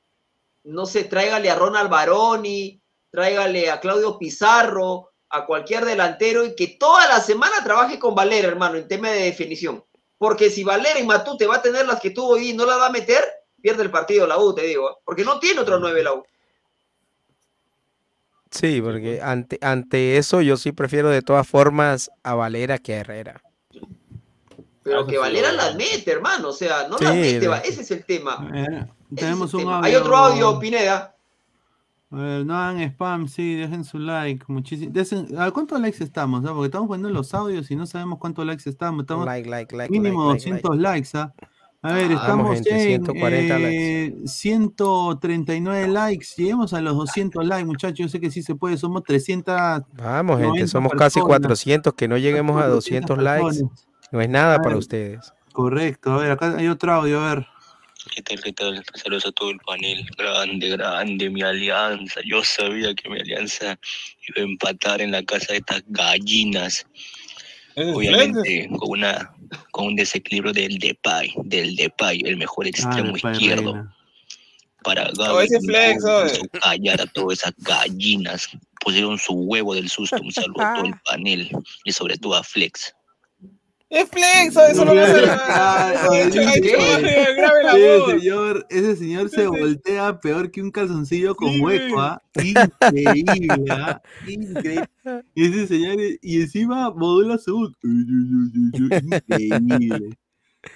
[0.64, 2.80] no sé, tráigale a Ronald Baroni,
[3.10, 8.48] tráigale a Claudio Pizarro, a cualquier delantero y que toda la semana trabaje con Valera,
[8.48, 9.84] hermano, en tema de definición.
[10.18, 12.86] Porque si Valera y Matute va a tener las que tuvo y no las va
[12.86, 13.24] a meter,
[13.62, 14.94] pierde el partido la U, te digo, ¿eh?
[15.04, 16.24] porque no tiene otro 9 la U.
[18.50, 23.00] Sí, porque ante, ante eso yo sí prefiero de todas formas a Valera que a
[23.00, 23.42] Herrera.
[24.82, 28.04] Pero que Valera las mete, hermano, o sea, no Sí, las mete, ese es el
[28.06, 28.50] tema.
[28.54, 29.76] Eh, tenemos es el un tema.
[29.78, 29.86] audio.
[29.86, 31.14] Hay otro audio, Pineda.
[32.10, 34.44] A ver, no hagan spam, sí, dejen su like.
[34.48, 34.92] Muchísimo.
[35.38, 36.44] ¿A cuántos likes estamos?
[36.46, 36.52] ah?
[36.54, 39.02] Porque estamos poniendo los audios y no sabemos cuántos likes estamos.
[39.02, 41.08] estamos Like, like, like, mínimo like, like, 200 likes.
[41.14, 41.34] ¿ah?
[41.82, 46.26] A ver, Ah, estamos gente, en 140 eh, 139 likes.
[46.36, 47.98] Lleguemos a los 200 likes, muchachos.
[47.98, 48.78] Yo sé que sí se puede.
[48.78, 49.82] Somos 300.
[49.92, 51.40] Vamos, gente, 90 somos casi personas.
[51.40, 51.94] 400.
[51.94, 53.64] Que no lleguemos a 200 likes
[54.10, 55.32] no es nada para ustedes.
[55.52, 56.12] Correcto.
[56.12, 57.20] A ver, acá hay otro audio.
[57.20, 57.46] A ver.
[58.14, 58.84] ¿Qué tal, qué tal?
[58.94, 60.06] Saludos a todo el panel.
[60.16, 62.20] Grande, grande, mi alianza.
[62.24, 63.78] Yo sabía que mi alianza
[64.28, 66.86] iba a empatar en la casa de estas gallinas.
[67.76, 69.34] Obviamente, con una
[69.70, 73.74] con un desequilibrio del Depay, del Depay, el mejor extremo Depay izquierdo.
[73.74, 73.94] reina.
[74.84, 76.04] Para Gaby, flex,
[76.62, 78.48] callar a todas esas gallinas.
[78.80, 80.16] Pusieron su huevo del susto.
[80.22, 81.50] Un saludo a todo el panel
[81.84, 82.94] y sobre todo a Flex.
[83.90, 86.08] Es flex, eso no pasa Ah, nada.
[86.10, 86.20] Ay,
[87.80, 92.22] ese señor, ese señor se voltea peor que un calzoncillo con hueco, ¿ah?
[92.34, 94.02] Increíble, ¿ah?
[94.26, 94.86] Increíble.
[95.34, 97.72] Y ese señor, y encima modula su voz.
[97.82, 100.18] Increíble.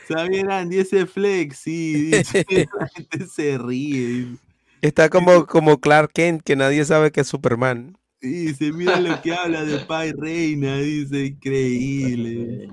[0.08, 2.46] Xavier Andy, ese flex, sí, dice,
[2.80, 4.36] la gente se ríe.
[4.80, 7.94] Está como, como Clark Kent, que nadie sabe que es Superman.
[8.22, 12.70] Dice, mira lo que habla de Pai Reina, dice, increíble.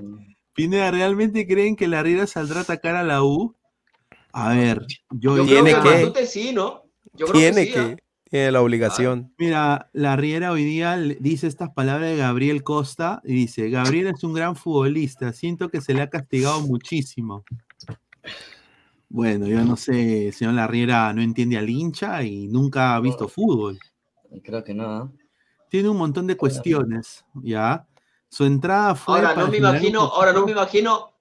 [0.60, 3.56] Pineda, ¿realmente creen que la Riera saldrá a atacar a la U?
[4.34, 5.96] A ver, yo Yo Tiene creo que, que.
[6.02, 6.84] Matute sí, ¿no?
[7.14, 7.96] Yo creo Tiene que sí, que, ¿ah?
[8.30, 9.34] tiene la obligación.
[9.38, 14.22] Mira, la Riera hoy día dice estas palabras de Gabriel Costa y dice, Gabriel es
[14.26, 17.46] un gran futbolista, siento que se le ha castigado muchísimo.
[19.08, 23.80] Bueno, yo no sé, señor Larriera no entiende al hincha y nunca ha visto fútbol.
[24.44, 25.14] Creo que no.
[25.70, 27.88] Tiene un montón de cuestiones, ¿ya?
[28.30, 29.16] Su entrada fue...
[29.16, 31.12] Ahora para no me generar un imagino, ahora no poquito- me imagino,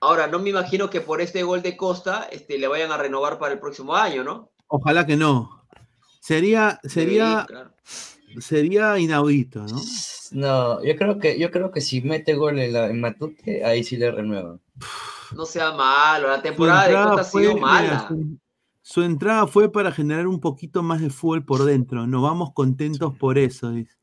[0.00, 3.38] ahora no me imagino que por este gol de Costa este, le vayan a renovar
[3.38, 4.50] para el próximo año, ¿no?
[4.68, 5.66] Ojalá que no.
[6.20, 7.70] Sería, sería, Sí, claro.
[8.40, 9.80] sería inaudito, ¿no?
[10.32, 13.84] No, yo creo que, yo creo que si mete gol en, la, en Matute, ahí
[13.84, 14.60] sí le renuevan.
[15.36, 18.08] No sea malo, la temporada de Costa ha sido mira, mala.
[18.08, 18.38] su-
[18.82, 22.06] su entrada fue para generar un poquito más de fútbol por dentro.
[22.06, 23.70] Nos vamos contentos por eso.
[23.70, 23.94] dice.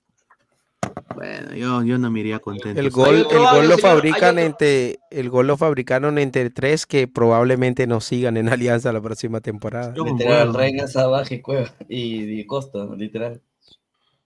[1.15, 2.79] Bueno, yo, yo no me iría contento.
[2.79, 4.45] El gol, el gol lo fabrican otro.
[4.45, 9.41] entre, el gol lo fabricaron entre tres que probablemente no sigan en Alianza la próxima
[9.41, 9.93] temporada.
[9.95, 10.53] Yo Literal.
[10.53, 13.41] Reina Sabaje y Cueva y, y Costa, literal.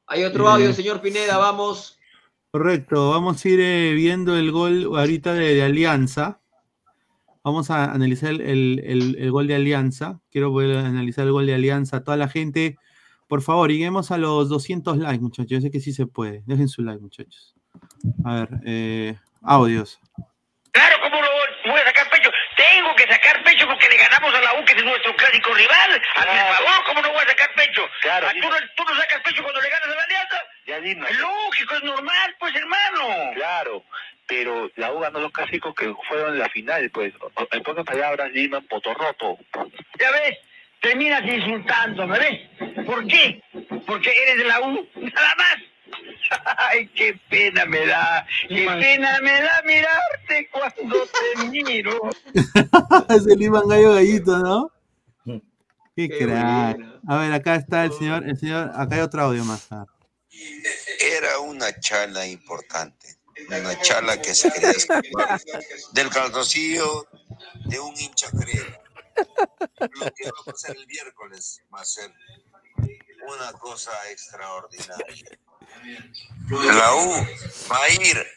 [0.07, 1.99] Hay otro Eh, audio, señor Pineda, vamos.
[2.51, 6.39] Correcto, vamos a ir eh, viendo el gol ahorita de, de Alianza.
[7.43, 10.19] Vamos a analizar el, el- el- el gol de Alianza.
[10.31, 12.03] Quiero volver a analizar el gol de Alianza.
[12.03, 12.77] Toda la gente,
[13.27, 15.49] por favor, lleguemos a los 200 likes, muchachos.
[15.49, 16.43] Yo sé que sí se puede.
[16.45, 17.55] Dejen su like, muchachos.
[18.23, 19.99] A ver, eh, audios.
[20.71, 21.27] Claro, ¿cómo no
[21.71, 22.29] voy a sacar pecho?
[22.55, 26.01] Tengo que sacar pecho porque le ganamos a la U, que es nuestro clásico rival.
[26.15, 27.87] Hazme el favor, ¿cómo no voy a sacar pecho?
[28.01, 30.37] Claro, ¿Tú, no, tú no sacas pecho cuando le ganas a la Alianza?
[30.67, 31.09] Ya dime.
[31.09, 33.31] Es lógico, es normal, pues, hermano.
[33.35, 33.83] Claro,
[34.27, 37.13] pero la U ganó los clásicos que fueron en la final, pues.
[37.51, 39.37] En pocas palabras, Lima potorroto.
[39.99, 40.37] Ya ves,
[40.81, 42.85] terminas insultándome, ¿ves?
[42.85, 43.41] ¿Por qué?
[43.85, 45.57] Porque eres de la U, nada más.
[46.57, 52.09] Ay, qué pena me da, qué pena me da mirarte cuando te miro.
[53.09, 54.71] Ese Lima Gallo Gallito, ¿no?
[55.95, 56.77] Qué, crack.
[57.07, 59.69] A ver, acá está el señor, el señor, acá hay otro audio más.
[60.99, 63.15] Era una charla importante,
[63.47, 65.39] una charla que se quería escapar
[65.93, 67.07] del calzoncillo
[67.67, 68.77] de un hincha crema.
[69.15, 72.11] Lo que va a pasar el miércoles va a ser
[73.27, 75.39] una cosa extraordinaria.
[76.49, 77.27] La U
[77.71, 78.27] va a ir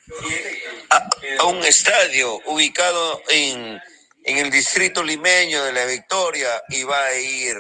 [0.91, 1.09] a,
[1.41, 3.81] a un estadio ubicado en,
[4.25, 7.57] en el distrito limeño de la Victoria y va a ir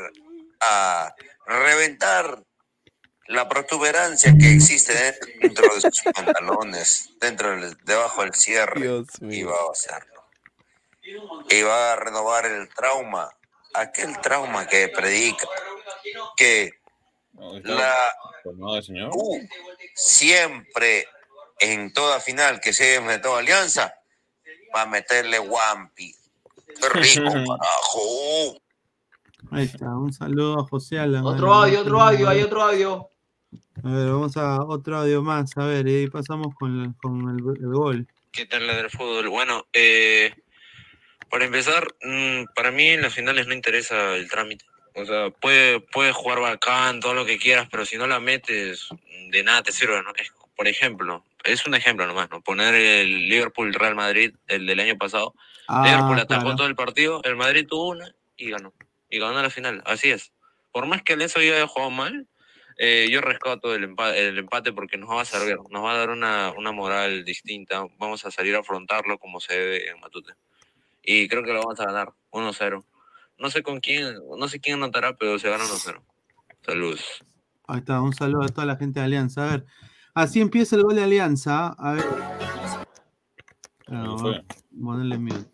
[0.61, 1.15] a
[1.47, 2.43] reventar
[3.29, 4.95] la protuberancia que existe
[5.41, 10.18] dentro de sus pantalones, dentro del, debajo del cierre, y va a hacerlo.
[11.51, 13.31] Y va a renovar el trauma,
[13.75, 15.47] aquel trauma que predica,
[16.37, 16.71] que
[17.65, 17.95] la
[18.57, 19.11] No, señor.
[19.15, 19.39] U
[19.95, 21.07] siempre
[21.61, 23.95] en toda final que se enfrentó a Alianza
[24.75, 26.15] va a meterle Wampi.
[26.81, 28.61] Qué rico, carajo.
[29.51, 31.25] Ahí está, un saludo a José Alan.
[31.25, 33.09] Otro audio, otro audio, hay otro audio.
[33.85, 37.21] A ver, vamos a otro audio más, a ver, y ahí pasamos con, el- con
[37.31, 38.07] el, el gol.
[38.33, 39.29] ¿Qué tal la del fútbol?
[39.31, 40.35] Bueno, eh,
[41.31, 44.65] para empezar, mm, para mí en las finales no interesa el trámite.
[44.95, 48.89] O sea, puede, puedes jugar bacán, todo lo que quieras, pero si no la metes,
[49.31, 50.13] de nada te sirve, ¿no?
[50.17, 52.41] Es- por ejemplo, es un ejemplo nomás, ¿no?
[52.41, 55.35] Poner el Liverpool-Real Madrid, el del año pasado.
[55.69, 56.57] Ah, Liverpool atacó claro.
[56.57, 58.73] todo el partido, el Madrid tuvo una y ganó.
[59.09, 60.33] Y ganó la final, así es.
[60.73, 62.27] Por más que Alianza haya jugado mal,
[62.77, 65.99] eh, yo rescato el empate, el empate porque nos va a servir, nos va a
[65.99, 67.85] dar una, una moral distinta.
[67.99, 70.33] Vamos a salir a afrontarlo como se debe en Matute.
[71.11, 72.85] Y creo que lo vamos a ganar 1-0.
[73.39, 76.03] No sé con quién, no sé quién anotará, pero se gana 1-0.
[76.61, 77.25] Saludos.
[77.67, 79.47] Ahí está, un saludo a toda la gente de Alianza.
[79.47, 79.67] A ver,
[80.13, 81.69] así empieza el gol de Alianza.
[81.79, 82.05] A ver.
[83.87, 84.45] Claro, a
[84.85, 85.51] ponerle mute.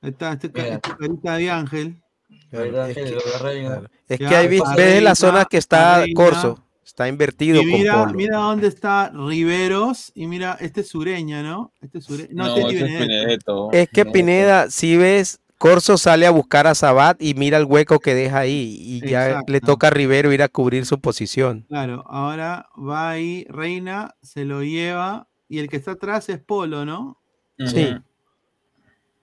[0.00, 2.02] Ahí está, este, este carita de Ángel.
[2.50, 3.84] Es que-.
[4.08, 6.02] Es que ahí ves, la zona que está.
[6.14, 6.63] Corso.
[6.84, 8.14] Está invertido Y con mira, Polo.
[8.14, 10.12] mira dónde está Riveros.
[10.14, 11.72] Y mira, este es Sureña, ¿no?
[11.80, 12.28] Este es Sureña.
[12.32, 17.34] No, No, este es que Pineda, si ves, Corso sale a buscar a Sabat y
[17.34, 18.76] mira el hueco que deja ahí.
[18.80, 19.52] Y ya Exacto.
[19.52, 21.64] le toca a Rivero ir a cubrir su posición.
[21.68, 25.28] Claro, ahora va ahí Reina, se lo lleva.
[25.48, 27.20] Y el que está atrás es Polo, ¿no?
[27.58, 27.94] Sí.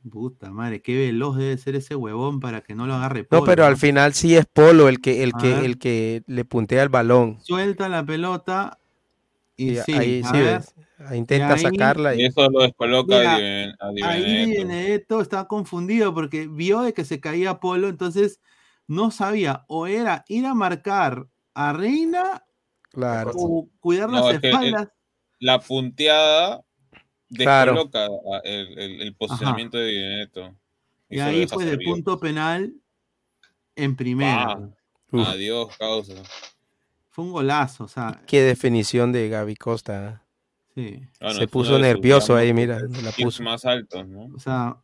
[0.09, 3.43] Puta madre, qué veloz debe ser ese huevón para que no lo agarre No, Polo.
[3.45, 6.89] pero al final sí es Polo el que, el que, el que le puntea el
[6.89, 7.37] balón.
[7.43, 8.79] Suelta la pelota
[9.55, 10.75] y Y sí, ahí a sí ver, ves.
[11.15, 12.15] Intenta ahí- sacarla.
[12.15, 12.25] Y Y...
[12.25, 14.67] eso lo descoloca Mira, a Di- ahí Benedetto.
[14.67, 18.39] Benedetto estaba confundido porque vio de que se caía Polo, entonces
[18.87, 22.43] no sabía o era ir a marcar a Reina
[22.89, 23.31] Claro.
[23.35, 24.87] o cuidar No, las es que el- espaldas.
[25.39, 26.61] la punteada.
[27.31, 30.55] Descoloca a- el, el- el posicionamiento de Benedetto.
[31.09, 32.73] Y ahí pues de punto penal
[33.75, 34.59] en primera.
[35.13, 35.31] Ah.
[35.31, 36.13] Adiós, causa.
[37.09, 40.23] Fue un golazo, o sea, Qué definición de Gaby Costa.
[40.75, 41.01] sí.
[41.19, 43.43] Bueno, Se puso nervioso ahí, mira, la puso.
[43.43, 44.29] más altos, ¿no?
[44.33, 44.77] O sea,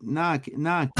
[0.00, 0.90] nada, que- nada.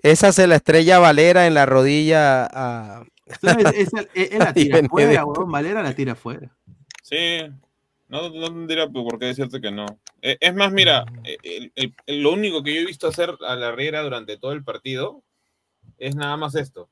[0.00, 3.04] Esa se la estrella Valera en la rodilla a.
[3.26, 5.26] Entonces, esa- él, él la tira fuera, Benedetto.
[5.30, 6.54] huevón, Valera la tira fuera.
[7.02, 7.38] Sí,
[8.14, 9.86] no, no tendría por qué decirte que no.
[10.22, 13.36] Eh, Es más, mira, eh, el- el- el- lo único que yo he visto hacer
[13.46, 15.22] a la Riera durante todo el partido
[15.98, 16.88] es nada más esto.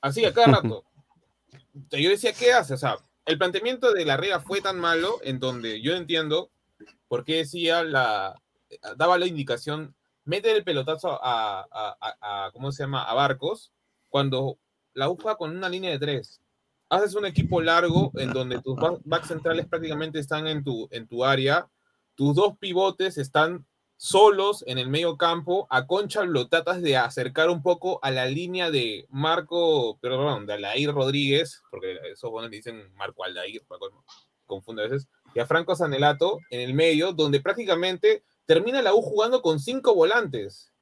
[0.00, 0.84] Así, a cada rato.
[1.90, 2.74] Yo decía, ¿qué hace?
[2.74, 2.96] O sea,
[3.26, 6.50] el planteamiento de la Riera fue tan malo en donde yo entiendo
[7.08, 8.40] por qué decía la.
[8.96, 9.94] daba la indicación,
[10.24, 13.02] mete el pelotazo a, a- a- a- ¿cómo se llama?
[13.04, 13.72] A Barcos,
[14.08, 14.58] cuando
[14.94, 16.40] la juega con una línea de tres
[16.90, 21.24] haces un equipo largo en donde tus back, centrales prácticamente están en tu, en tu
[21.24, 21.68] área,
[22.16, 23.64] tus dos pivotes están
[23.96, 28.26] solos en el medio campo, a Concha lo tratas de acercar un poco a la
[28.26, 33.62] línea de Marco, perdón, de Alair Rodríguez, porque esos buenos le dicen Marco Aldair,
[34.46, 39.02] confunde a veces, y a Franco Sanelato en el medio, donde prácticamente termina la U
[39.02, 40.72] jugando con cinco volantes.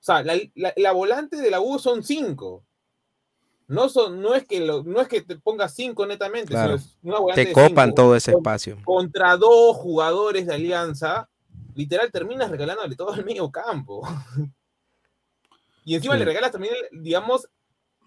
[0.00, 2.64] O sea, la, la- la volante de la U son cinco.
[3.70, 6.76] No son, no es que lo- no es que te pongas cinco netamente, Claro.
[6.78, 7.94] sino es Te copan cinco.
[8.02, 8.76] todo ese espacio.
[8.84, 11.28] Contra dos jugadores de alianza,
[11.74, 14.02] literal terminas regalándole todo el medio campo.
[15.84, 16.18] Y encima Sí.
[16.20, 17.48] le regalas también, digamos,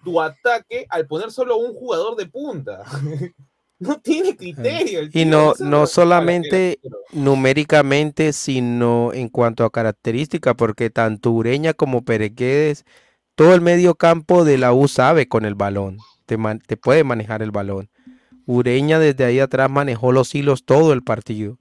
[0.03, 2.83] tu ataque al poner solo un jugador de punta.
[3.79, 4.99] No tiene criterio.
[5.01, 6.79] el Y no, no solamente
[7.11, 12.85] numéricamente, sino en cuanto a características, porque tanto Ureña como Perequedes,
[13.35, 17.51] todo el medio campo de la U sabe con el balón, te, puede manejar el
[17.51, 17.89] balón.
[18.45, 21.57] Ureña desde ahí atrás manejó los hilos todo el partido.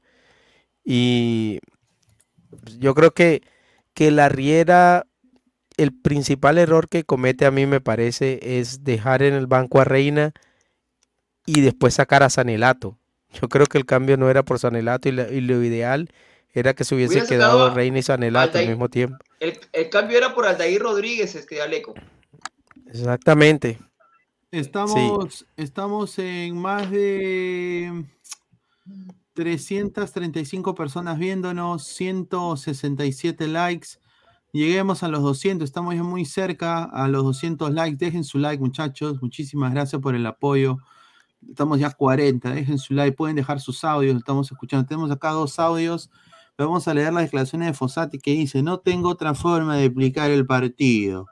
[0.84, 1.60] Y
[2.78, 3.42] yo creo que,
[3.94, 5.06] que la Riera,
[5.76, 9.84] el principal error que comete a mí me parece es dejar en el banco a
[9.84, 10.32] Reina
[11.46, 12.98] y después sacar a Sanelato.
[13.40, 16.10] Yo creo que el cambio no era por Sanelato y, y lo ideal
[16.52, 19.16] era que se hubiese Hubiera quedado Reina y Sanelato al mismo tiempo.
[19.40, 21.94] El, el cambio era por Aldair Rodríguez, este Aleco.
[22.86, 23.78] Exactamente.
[24.50, 28.04] Estamos, estamos en más de
[29.32, 33.88] 335 personas viéndonos, 167 likes.
[34.52, 37.96] Lleguemos a los 200, estamos ya muy cerca a los 200 likes.
[37.96, 39.22] Dejen su like, muchachos.
[39.22, 40.76] Muchísimas gracias por el apoyo.
[41.48, 44.86] Estamos ya 40, dejen su like, pueden dejar sus audios, estamos escuchando.
[44.86, 46.10] Tenemos acá dos audios.
[46.58, 50.30] Vamos a leer las declaraciones de Fossati que dice, no tengo otra forma de explicar
[50.30, 51.26] el partido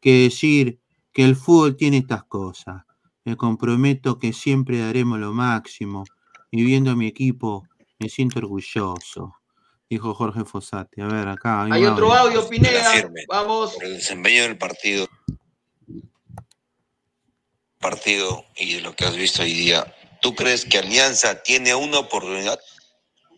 [0.00, 0.80] que decir
[1.12, 2.84] que el fútbol tiene estas cosas.
[3.24, 6.04] Me comprometo que siempre daremos lo máximo
[6.50, 7.66] y viendo a mi equipo
[7.98, 9.34] me siento orgulloso,
[9.90, 11.00] dijo Jorge Fossati.
[11.00, 13.10] A ver, acá Hay un otro audio, Pineda.
[13.28, 13.74] Vamos.
[13.74, 15.08] Por el desempeño del partido,
[17.78, 21.98] partido y de lo que has visto hoy día, ¿tú crees que Alianza tiene una
[21.98, 22.58] oportunidad?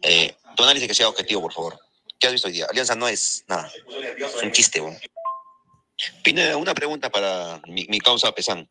[0.02, 1.79] Eh, tu análisis que sea objetivo, por favor.
[2.19, 2.67] ¿Qué has visto hoy día?
[2.69, 3.71] Alianza no es nada.
[4.19, 4.97] Es un chiste, weón.
[6.23, 8.69] Pineda, una pregunta para mi, mi causa Pesán.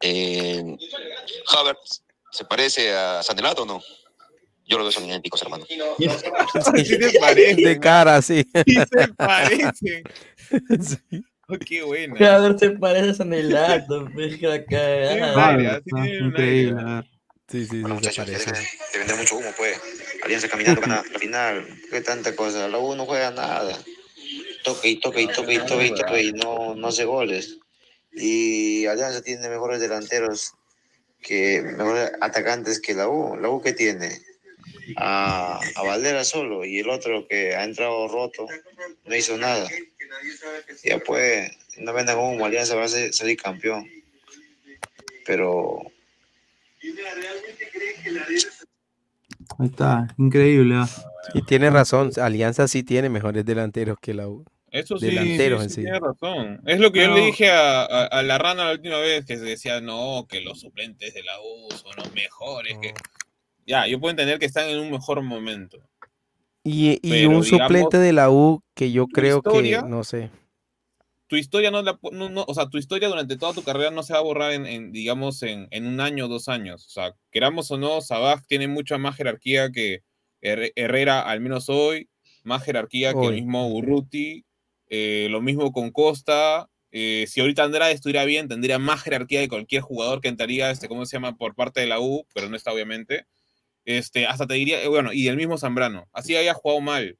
[0.00, 0.62] Eh,
[1.46, 3.82] Havertz, ¿se parece a Sanelato o no?
[4.66, 5.66] Yo lo veo son idénticos, hermano.
[5.66, 5.78] Sí
[6.98, 8.44] te parece, De cara, sí.
[8.66, 10.02] Sí se parece.
[11.48, 12.14] Oh, qué buena.
[12.14, 15.80] Ver, se parece a Sanelato, pues, que la cagada.
[15.92, 17.02] Ah, increíble.
[17.48, 18.50] Sí, sí, sí, se Muchachos, que parece.
[18.52, 19.80] dejen de vender mucho humo, pues.
[20.22, 21.66] Alianza caminando gana la final.
[21.90, 22.68] Qué tanta cosa.
[22.68, 23.78] La U no juega nada.
[24.64, 27.58] Toca y toca y toca y toca y toca y no, no hace goles.
[28.12, 30.54] Y Alianza tiene mejores delanteros
[31.22, 33.36] que mejores atacantes que la U.
[33.36, 34.20] La U que tiene
[34.96, 38.46] a, a Valera solo y el otro que ha entrado roto
[39.04, 39.68] no hizo nada.
[40.84, 43.88] Ya pues, no vendan humo, Alianza va a salir campeón.
[45.24, 45.90] Pero
[49.60, 50.74] Ahí está, increíble.
[50.76, 50.88] ¿ah?
[51.34, 54.44] Y tiene razón, Alianza sí tiene mejores delanteros que la U.
[54.72, 55.82] Eso sí, Delanteros sí, en sí, sí.
[55.82, 56.60] tiene razón.
[56.64, 59.36] Es lo que yo le dije a, a- a la rana la última vez, que
[59.36, 62.78] se decía, no, que los suplentes de la U son los mejores.
[62.80, 62.94] Que...
[63.66, 65.78] Ya, yo puedo entender que están en un mejor momento.
[66.62, 70.04] Y, y Pero, un digamos, suplente de la U que yo creo historia- que, no
[70.04, 70.30] sé.
[71.30, 74.02] Tu historia no, la, no, no- o sea, tu historia durante toda tu carrera no
[74.02, 76.84] se va a borrar en, en, digamos, en, en un año o dos años.
[76.86, 80.02] O sea, queramos o no, Sabaj tiene mucha más jerarquía que
[80.42, 82.08] Herre- Herrera, al menos hoy,
[82.42, 84.44] más jerarquía que el mismo Urruti,
[84.88, 86.68] eh, lo mismo con Costa.
[86.90, 90.88] eh, si ahorita Andrade estuviera bien, tendría más jerarquía de cualquier jugador que entraría, este,
[90.88, 93.26] ¿cómo se llama?, por parte de la U, pero no está obviamente.
[93.84, 97.16] Este, hasta te diría, eh, bueno, y el mismo Zambrano, así haya jugado mal,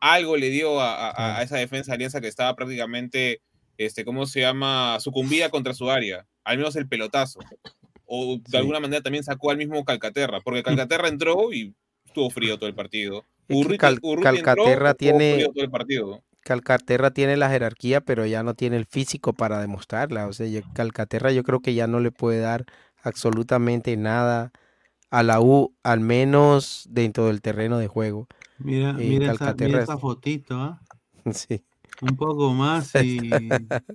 [0.00, 3.42] algo le dio a, a- a esa defensa de Alianza que estaba prácticamente,
[3.78, 7.40] este, ¿cómo se llama?, sucumbida contra su área, al menos el pelotazo.
[8.04, 11.74] O de alguna manera también sacó al mismo Calcaterra, porque Calcaterra entró y
[12.04, 13.24] estuvo frío todo el partido.
[13.48, 16.22] que Urruti- Cal- Urruti entró, Calcaterra estuvo tiene- frío todo el partido.
[16.42, 20.26] Calcaterra tiene la jerarquía, pero ya no tiene el físico para demostrarla.
[20.28, 22.64] O sea, yo- Calcaterra yo creo que ya no le puede dar
[23.02, 24.52] absolutamente nada
[25.10, 28.26] a la U, al menos dentro del terreno de juego.
[28.58, 30.80] Mira, Eh, mira, esa, mira es- esa fotito, ¿ah?
[31.34, 31.62] Sí.
[32.00, 33.28] Un poco más y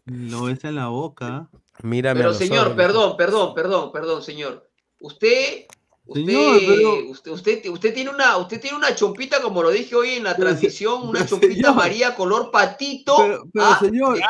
[0.05, 1.49] lo ves en la boca.
[1.81, 2.75] Mírame Pero señor, ojos.
[2.77, 4.69] perdón, perdón, perdón, perdón, señor.
[4.99, 5.65] Usted,
[6.05, 9.95] usted, Señor, pero- usted, usted, usted tiene una, usted tiene una chompita, como lo dije
[9.95, 11.75] hoy en la Pero transmisión, una pero chompita señor.
[11.75, 13.15] María color patito.
[13.17, 13.77] Pero, pero ¿ah?
[13.79, 14.29] señor, señor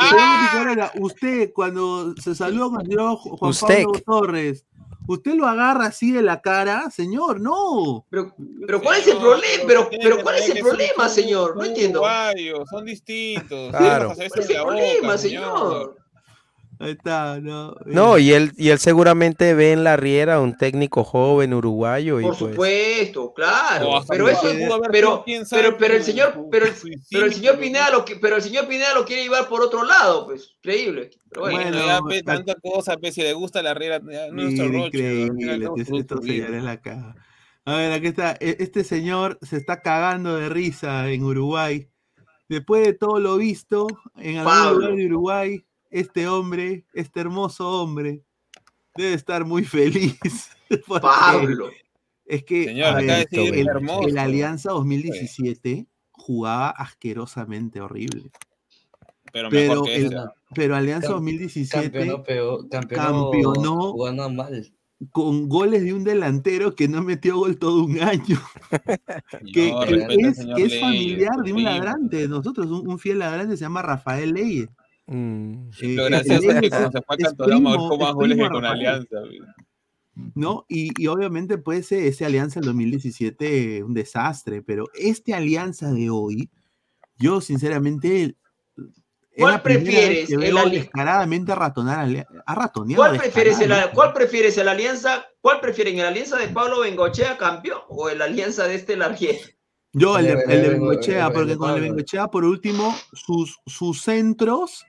[0.52, 3.84] Ticarera, usted cuando se saludó con el señor Ju- Juan Usted.
[3.84, 4.66] Pablo Torres,
[5.08, 6.90] ¿usted lo agarra así de la cara?
[6.92, 8.06] Señor, no.
[8.10, 8.36] Pero,
[8.66, 9.64] pero ¿cuál es el problema?
[9.68, 11.56] Pero, pero ¿cuál es el problema, señor?
[11.56, 12.04] No son entiendo.
[12.70, 13.70] son distintos.
[13.70, 14.14] Claro.
[14.16, 16.03] ¿Cuál es el problema, señor?
[16.84, 17.76] Ahí está, no.
[17.86, 22.20] No, y él, y él seguramente ve en la Riera un técnico joven uruguayo.
[22.20, 23.92] Y Por pues, supuesto, claro.
[24.00, 24.42] No, pero eso,
[24.92, 26.74] pero, pero, pero el señor, pero el,
[27.10, 30.26] pero señor Pineda lo que, pero el señor Pineda lo quiere llevar por otro lado,
[30.26, 31.12] pues, increíble.
[31.30, 33.74] Pero bueno, Bueno, ya, pe, tanta cosa, pe, si le gusta la
[34.32, 37.16] no es final increíble, este- estos señores la.
[37.66, 38.34] A ver, aquí está.
[38.42, 41.88] E- Este señor se está cagando de risa en Uruguay.
[42.50, 43.88] Después de todo lo visto
[44.18, 44.80] en algún Pablo.
[44.80, 48.22] lugar de Uruguay, este hombre, este hermoso hombre,
[48.96, 50.18] debe estar muy feliz.
[50.88, 51.70] Pablo.
[52.26, 54.08] Es que Señor, ver, el, hermoso.
[54.08, 58.32] el Alianza 2017 jugaba asquerosamente horrible.
[59.32, 60.16] Pero Pero, mejor que el- ese.
[60.56, 64.74] pero Alianza Cam- 2017 Campeonó, peor, campeonó, campeonó jugando mal.
[65.12, 68.40] con goles de un delantero que no metió gol todo un año.
[69.54, 72.28] que, No, que respeta al es, señor que es Leyes, familiar de un ladrante de
[72.30, 74.70] nosotros, un, un fiel ladrante se llama Rafael Leyes.
[75.08, 78.50] Mm, Eh, Lo gracioso es que cuando se fue a Cantolao más es goles que
[78.50, 78.66] con.
[78.66, 79.18] Alianza.
[80.36, 80.66] ¿no?
[80.70, 86.10] Y, y obviamente pues ese, ese alianza del 2017 un desastre, pero este alianza de
[86.12, 86.50] hoy,
[87.18, 88.36] yo sinceramente
[89.36, 92.08] ¿Cuál prefieres, que el veo ali- descaradamente a ratonar
[92.46, 93.74] a, ratonear ¿Cuál prefieres, el.
[93.92, 95.26] ¿Cuál prefieres, el alianza?
[95.42, 99.40] ¿Cuál prefieren, el alianza de Pablo Bengochea campeón o el alianza de este Larguier?
[99.94, 101.82] Yo, el de, El el el Bengochea, el porque con el de.
[101.82, 104.86] Bengochea, por último, sus, sus centros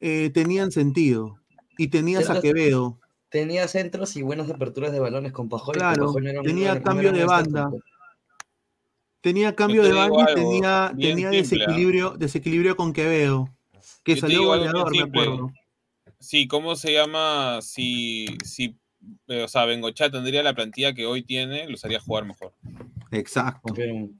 [0.00, 1.38] eh, tenían sentido.
[1.78, 2.98] Y tenías a Quevedo.
[3.28, 5.74] Tenía centros y buenas aperturas de balones con Pajoy.
[5.74, 7.70] que Claro, Pajoy no era un- tenía no no cambio era de banda.
[9.20, 11.66] Tenía cambio te de banda y algo tenía, bien tenía simple, ¿ah?
[11.66, 13.48] desequilibrio, desequilibrio con Quevedo.
[14.04, 15.50] Que Yo salió goleador, me acuerdo.
[16.20, 17.58] Sí, ¿cómo se llama?
[17.62, 18.76] Si, si
[19.28, 22.52] eh, o sea, Bengochea tendría la plantilla que hoy tiene, los haría jugar mejor.
[23.10, 23.60] Exacto.
[23.64, 24.10] Porque,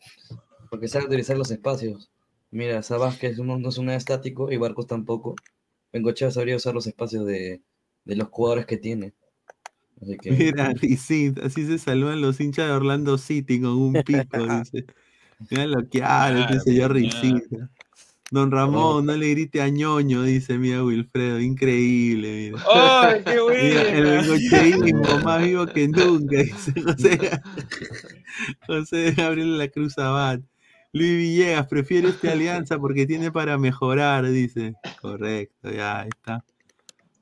[0.71, 2.11] porque sabe utilizar los espacios.
[2.51, 5.37] Mira, Sabas que es un- no es un estático y Barcos tampoco.
[5.93, 7.63] Bengochea sabría usar los espacios de,
[8.05, 9.15] de los jugadores que tiene.
[10.01, 14.03] Así que, Mira, y sí, así se saludan los hinchas de Orlando City con un
[14.05, 14.87] pico, dice.
[15.51, 17.71] Mira lo que habla Claro, señor Risita.
[18.33, 22.65] Don Ramón, no le grite a ñoño, dice mira Wilfredo, increíble, mira.
[22.75, 27.41] ¡Ay, qué Mira, el bengocheísmo más vivo que nunca, dice José,
[28.67, 30.41] José Gabriel La Cruz Abad.
[30.97, 34.75] Luis Villegas, prefiere esta alianza porque tiene para mejorar, dice.
[35.01, 36.45] Correcto, ya está.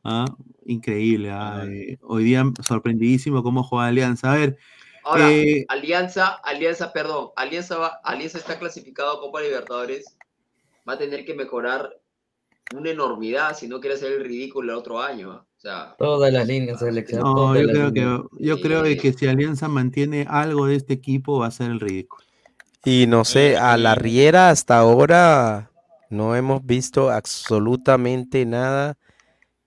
[0.04, 0.26] Ah,
[0.64, 1.30] increíble.
[1.32, 4.32] ah, eh, hoy día sorprendidísimo cómo juega Alianza.
[4.32, 4.58] A ver,
[5.02, 10.16] Ahora, eh, Alianza, Alianza, perdón, Alianza, va, Alianza está clasificado a Copa Libertadores.
[10.88, 11.90] Va a tener que mejorar
[12.74, 15.32] una enormidad si no quiere hacer el ridículo el otro año.
[15.32, 15.46] ¿ah?
[15.56, 17.22] O sea, todas las líneas de selección.
[17.22, 18.20] no, todas yo creo líneas.
[18.38, 21.80] que, yo creo que si Alianza mantiene algo de este equipo va a ser el
[21.80, 22.23] ridículo.
[22.84, 25.70] Y no sé, a la Riera hasta ahora
[26.10, 28.96] no hemos visto absolutamente nada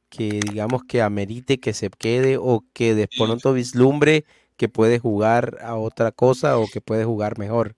[0.10, 4.26] que digamos que amerite que se quede o que de pronto vislumbre
[4.56, 7.74] que puede jugar a otra cosa o que puede jugar mejor.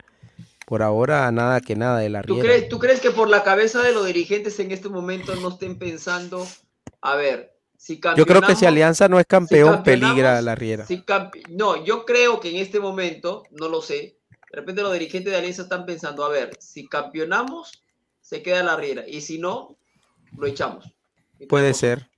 [0.66, 2.48] Por ahora nada que nada de la ¿tú Riera.
[2.50, 5.80] crees, ¿tú crees que por la cabeza de los dirigentes en este momento no estén
[5.80, 6.46] pensando,
[7.02, 10.86] a ver, si Yo creo que si Alianza no es campeón, campeonamos, peligra la Riera.
[10.86, 11.04] si
[11.50, 14.19] no, yo creo que en este momento, no lo sé,
[14.52, 17.84] de repente los dirigentes de Alianza están pensando, a ver, si campeonamos,
[18.22, 19.78] se queda la Riera, y si no,
[20.38, 20.94] lo echamos.
[21.48, 22.10] Puede ser.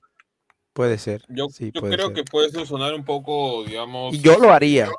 [0.74, 1.24] Puede ser.
[1.28, 2.16] Yo, sí, yo puede creo ser.
[2.16, 4.14] que puede sonar un poco, digamos.
[4.14, 4.90] Y yo lo haría.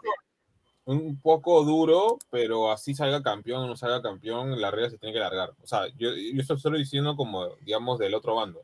[0.85, 5.15] Un poco duro, pero así salga campeón o no salga campeón, la regla se tiene
[5.15, 5.55] que largar.
[5.63, 8.63] O sea, yo, yo esto estoy diciendo como, digamos, del otro bando.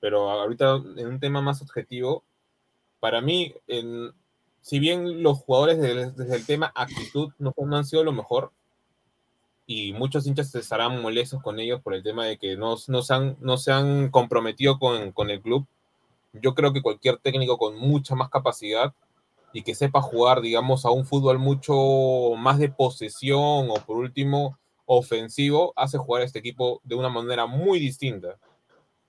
[0.00, 2.24] Pero ahorita, en un tema más objetivo,
[3.00, 4.12] para mí, en,
[4.62, 8.52] si bien los jugadores desde, el tema actitud no, no han sido lo mejor,
[9.66, 13.14] y muchos hinchas estarán molestos con ellos por el tema de que no, no, se,
[13.14, 15.66] han, no se han comprometido con, con el club,
[16.32, 18.94] yo creo que cualquier técnico con mucha más capacidad
[19.52, 24.58] y que sepa jugar, digamos, a un fútbol mucho más de posesión o por último
[24.86, 28.38] ofensivo, hace jugar a este equipo de una manera muy distinta.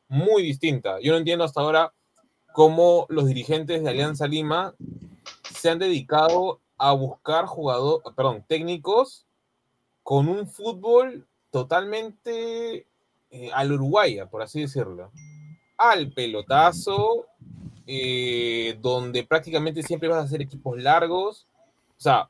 [0.09, 0.99] Muy distinta.
[1.01, 1.93] Yo no entiendo hasta ahora
[2.51, 4.75] cómo los dirigentes de Alianza Lima
[5.44, 9.26] se han dedicado a buscar jugadores, perdón, técnicos
[10.03, 12.88] con un fútbol totalmente
[13.32, 15.11] eh, al uruguaya, por así decirlo.
[15.78, 17.26] Al pelotazo,
[17.88, 21.48] eh, donde prácticamente siempre vas a hacer equipos largos.
[21.98, 22.30] O sea,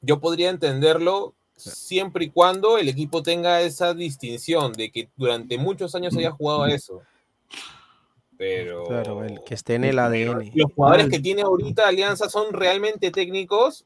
[0.00, 5.94] yo podría entenderlo siempre y cuando el equipo tenga esa distinción de que durante muchos
[5.94, 7.02] años haya jugado a eso.
[8.40, 10.50] Pero Claro, el que esté en el ADN.
[10.54, 13.84] los jugadores que tiene ahorita Alianza son realmente técnicos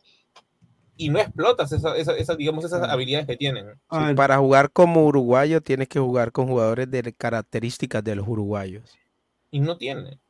[0.96, 3.72] y no explotas esa, esa- esa, digamos, esas habilidades que tienen.
[3.90, 8.84] Sí, para jugar como uruguayo tienes que jugar con jugadores de características de los uruguayos.
[9.50, 10.20] y no tiene.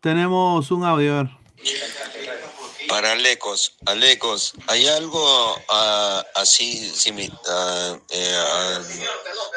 [0.00, 1.30] Tenemos un audio.
[2.88, 5.24] Para Alecos, Alecos, ¿hay algo
[5.68, 8.80] ah, así, simi- ah, eh, ah,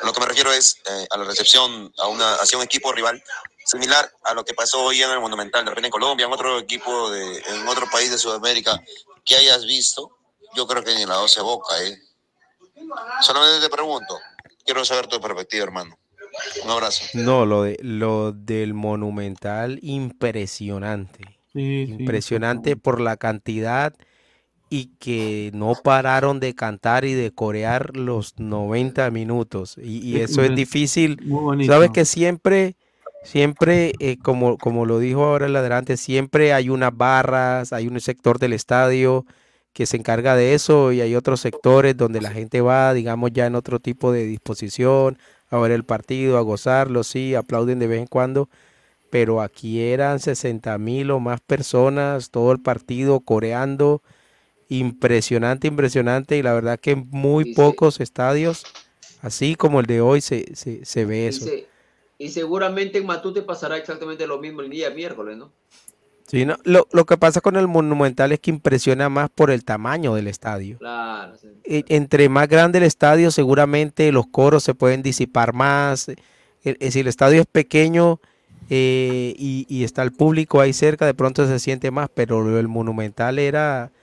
[0.03, 3.21] lo que me refiero es eh, a la recepción a una, hacia un equipo rival,
[3.67, 6.57] similar a lo que pasó hoy en el Monumental, de repente en Colombia, en otro
[6.57, 8.81] equipo, de, en otro país de Sudamérica,
[9.25, 10.17] que hayas visto?
[10.55, 11.97] Yo creo que ni la 12 Boca, ¿eh?
[13.21, 14.17] Solamente te pregunto,
[14.65, 15.97] quiero saber tu perspectiva, hermano.
[16.63, 17.03] Un abrazo.
[17.13, 21.39] No, lo, de, lo del Monumental, impresionante.
[21.53, 23.95] Impresionante por la cantidad
[24.69, 29.77] y que no pararon de cantar y de corear los 90 minutos.
[29.81, 31.17] Y, y Es eso es difícil.
[31.65, 32.75] Sabes que siempre,
[33.23, 37.99] siempre, eh, como, como lo dijo ahora el adelante, siempre hay unas barras, hay un
[37.99, 39.25] sector del estadio
[39.73, 43.45] que se encarga de eso y hay otros sectores donde la gente va, digamos, ya
[43.45, 45.19] en otro tipo de disposición,
[45.49, 48.49] a ver el partido, a gozarlo, sí, aplauden de vez en cuando,
[49.11, 54.01] pero aquí eran 60 mil o más personas, todo el partido coreando,
[54.67, 58.65] impresionante, impresionante, y la verdad que en muy pocos estadios,
[59.21, 61.45] así como el de hoy, se, se, se ve eso.
[62.17, 65.51] Y seguramente en Matute pasará exactamente lo mismo el día miércoles, ¿no?
[66.27, 69.63] Sí, no, lo, lo que pasa con el Monumental es que impresiona más por el
[69.63, 70.77] tamaño del estadio.
[70.77, 71.37] Claro.
[71.37, 71.47] sí.
[71.63, 76.07] E- Entre más grande el estadio, seguramente los coros se pueden disipar más.
[76.63, 78.19] Si el estadio es pequeño
[78.69, 82.67] eh, y, y está el público ahí cerca, de pronto se siente más, pero del
[82.67, 83.93] Monumental era,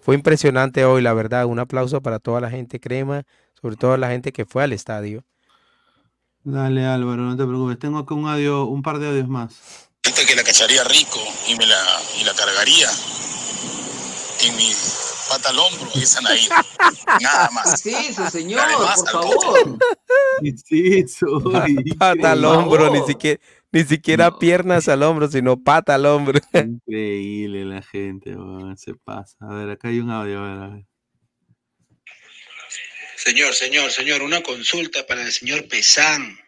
[0.00, 1.44] fue impresionante hoy, la verdad.
[1.44, 3.24] Un aplauso para toda la gente crema,
[3.60, 5.22] sobre todo la gente que fue al estadio.
[6.44, 7.78] Dale Álvaro, no te preocupes.
[7.78, 9.88] Tengo acá un audio, un par de audios más.
[10.04, 11.18] Gente que la cacharía rico
[11.48, 11.82] y me la,
[12.20, 12.88] y la cargaría
[14.44, 14.70] en mi
[15.30, 16.46] pata al hombro, esa Anaí.
[17.22, 17.80] Nada más.
[17.80, 19.78] Sí, su señor, Además, por favor.
[20.66, 21.76] Sí, soy.
[21.98, 23.40] Pata al hombro, ni siquiera,
[23.72, 26.40] ni siquiera piernas al hombro, sino pata al hombro.
[26.52, 28.36] Increíble la gente,
[28.76, 29.36] se pasa.
[29.40, 30.86] A ver, acá hay un audio, a ver, a ver.
[33.24, 36.38] Señor, señor, señor, una consulta para el señor Pesán.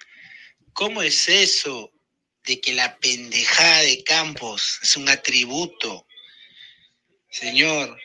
[0.75, 1.91] ¿Cómo es eso
[2.45, 6.07] de que la pendejada de Campos es un atributo?
[7.31, 7.99] Señor,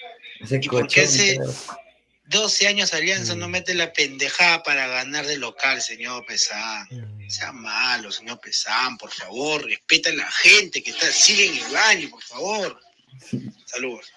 [0.50, 1.38] ¿y por qué hace
[2.28, 6.88] 12 años Alianza no mete la pendejada para ganar de local, señor Pesán?
[7.28, 11.74] Sea malo, señor Pesán, por favor, respeta a la gente que está, sigue en el
[11.74, 12.82] baño, por favor.
[13.66, 14.14] Saludos.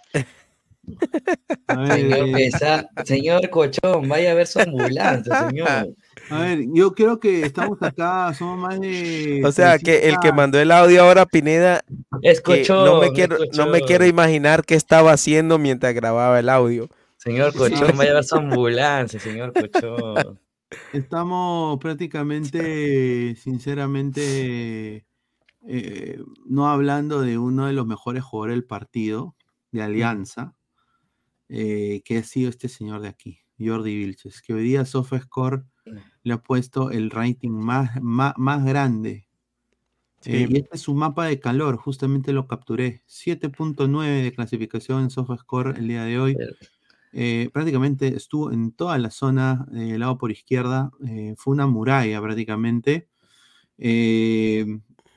[1.95, 5.95] Señor Pesa- señor Cochón, vaya a ver su ambulancia, señor.
[6.31, 9.43] A ver, yo creo que estamos acá, somos más de.
[9.45, 11.83] O sea, que el que 300 mandó el audio ahora, Pineda,
[12.23, 16.49] Es no cochón, me quiero, no me quiero imaginar qué estaba haciendo mientras grababa el
[16.49, 16.89] audio.
[17.17, 20.39] Señor Cochón, vaya a ver su ambulancia, señor Cochón.
[20.93, 25.05] Estamos prácticamente, sinceramente,
[25.67, 29.35] eh, no hablando de uno de los mejores jugadores del partido,
[29.73, 30.55] de Alianza,
[31.49, 35.65] eh, que ha sido este señor de aquí, Jordi Vilches, que hoy día SofaScore
[36.23, 39.29] le ha puesto el rating más, más, más grande.
[40.25, 43.03] Eh, y este es su mapa de calor, justamente lo capturé.
[43.07, 46.37] 7.9 de clasificación en SofaScore el día de hoy.
[47.17, 51.69] Eh, prácticamente estuvo en toda la zona, eh, el lado por izquierda, eh, fue una
[51.69, 53.09] muralla prácticamente.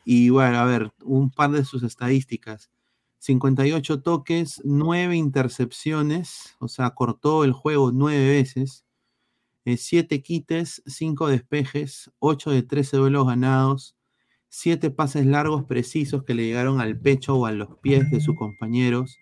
[0.05, 2.69] Y bueno, a ver, un par de sus estadísticas.
[3.19, 8.83] 58 toques, 9 intercepciones, o sea, cortó el juego 9 veces.
[9.65, 13.97] 7 quites, 5 despejes, 8 de 13 duelos ganados,
[14.47, 18.35] 7 pases largos precisos que le llegaron al pecho o a los pies de sus
[18.37, 19.17] compañeros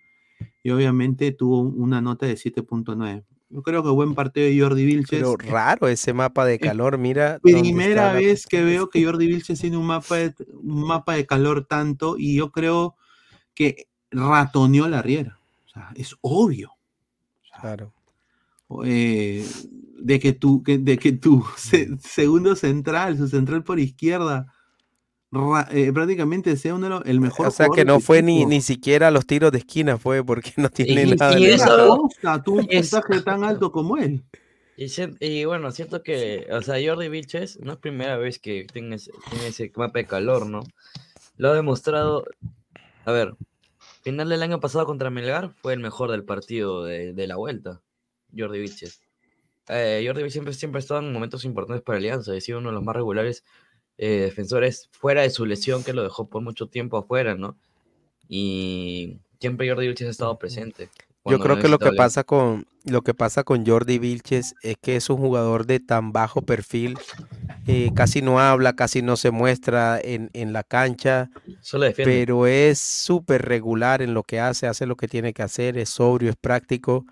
[0.62, 3.24] y obviamente tuvo una nota de 7.9.
[3.50, 5.20] Yo creo que buen partido de Jordi Vilches.
[5.20, 7.40] Pero raro ese mapa de calor, mira.
[7.42, 11.26] Primera la- vez que veo que Jordi Vilches tiene un mapa, de, un mapa de
[11.26, 12.96] calor tanto y yo creo
[13.56, 15.40] que ratoneó la riera.
[15.66, 16.72] O sea, es obvio.
[17.62, 17.92] Claro.
[18.84, 19.46] eh,
[19.98, 24.52] de que tu, que- de que tu se- segundo central, su central por izquierda,
[25.32, 28.46] ra- eh, prácticamente sea uno de los, el mejor O sea que no fue ni,
[28.46, 31.40] ni siquiera a los tiros de esquina, fue porque no tiene Y- nada.
[31.40, 31.98] y de eso-.
[31.98, 34.24] Costa tuvo un puntaje tan alto como él.
[34.78, 34.88] Y,
[35.22, 39.12] y bueno, siento que, o sea, Jordi Vilches no es primera vez que tiene ese,
[39.30, 40.64] tiene ese mapa de calor, ¿no?
[41.38, 42.26] Lo ha demostrado.
[43.06, 43.36] A ver,
[44.02, 47.84] final del año pasado contra Melgar fue el mejor del partido de, de la vuelta,
[48.36, 49.00] Jordi Vilches.
[49.68, 52.70] Eh, Jordi Vilches siempre, siempre ha estado en momentos importantes para Alianza, ha sido uno
[52.70, 53.44] de los más regulares
[54.00, 57.60] eh, defensores fuera de su lesión que lo dejó por mucho tiempo afuera, ¿no?
[58.28, 60.90] Y siempre Jordi Vilches ha estado presente.
[61.26, 64.96] Yo creo que lo que pasa con lo que pasa con Jordi Vilches es que
[64.96, 67.00] es un jugador de tan bajo perfil
[67.68, 71.32] eh, casi no habla, casi no se muestra en, en la cancha,
[71.96, 75.90] pero es súper regular en lo que hace, hace lo que tiene que hacer, es
[75.90, 77.06] sobrio, es práctico.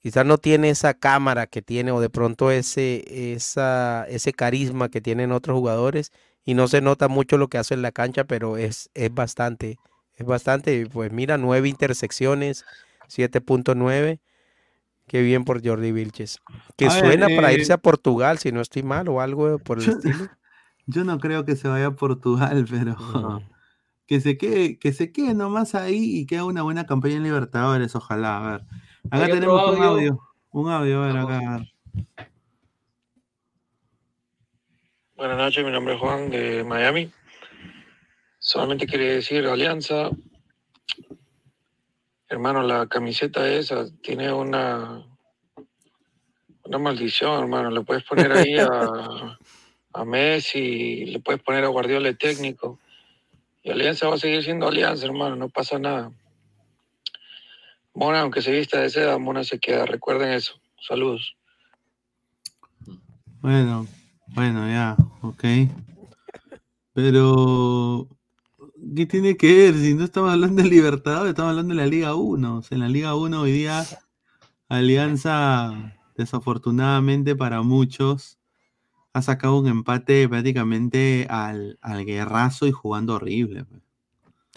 [0.00, 5.00] Quizás no tiene esa cámara que tiene o de pronto ese, esa, ese carisma que
[5.00, 6.10] tienen otros jugadores
[6.44, 9.78] y no se nota mucho lo que hace en la cancha, pero es, es bastante,
[10.16, 10.86] es bastante.
[10.92, 12.64] Pues mira, nueve intersecciones,
[13.16, 14.20] 7.9.
[15.06, 16.38] Qué bien por Jordi Vilches.
[16.76, 19.58] Que A ver, suena para eh, irse a Portugal, si no estoy mal, o algo
[19.58, 20.28] por el Yo- estilo.
[20.86, 22.96] Yo no creo que se vaya a Portugal, pero
[24.06, 27.22] que se quede, que se quede nomás ahí y que haga una buena campaña en
[27.22, 28.38] Libertadores, ojalá.
[28.38, 28.60] A ver.
[29.10, 29.84] Acá Hay tenemos un audio.
[29.90, 30.20] audio.
[30.50, 31.38] Un audio, a ver acá.
[31.38, 31.72] a ver.
[35.16, 37.10] Buenas noches, mi nombre es Juan de Miami.
[38.38, 40.10] Solamente quería decir, Alianza,
[42.32, 45.06] hermano, la camiseta esa tiene una,
[46.64, 47.70] una maldición, hermano.
[47.70, 49.38] Le puedes poner ahí a,
[49.92, 52.78] a Messi, le puedes poner a Guardiola de técnico.
[53.62, 56.10] Y Alianza va a seguir siendo Alianza, hermano, no pasa nada.
[57.94, 59.84] Mona, aunque se vista de seda, Mona se queda.
[59.84, 60.54] Recuerden eso.
[60.80, 61.36] Saludos.
[63.40, 63.86] Bueno,
[64.28, 65.44] bueno, ya, ok.
[66.94, 68.08] Pero,
[68.94, 69.74] ¿qué tiene que ver?
[69.74, 72.56] Si no estamos hablando de Libertadores, estamos hablando de la Liga 1.
[72.56, 73.84] O sea, en la Liga 1 hoy día,
[74.68, 78.38] Alianza, desafortunadamente para muchos,
[79.12, 83.64] ha sacado un empate prácticamente al, al guerrazo y jugando horrible.
[83.64, 83.82] pues.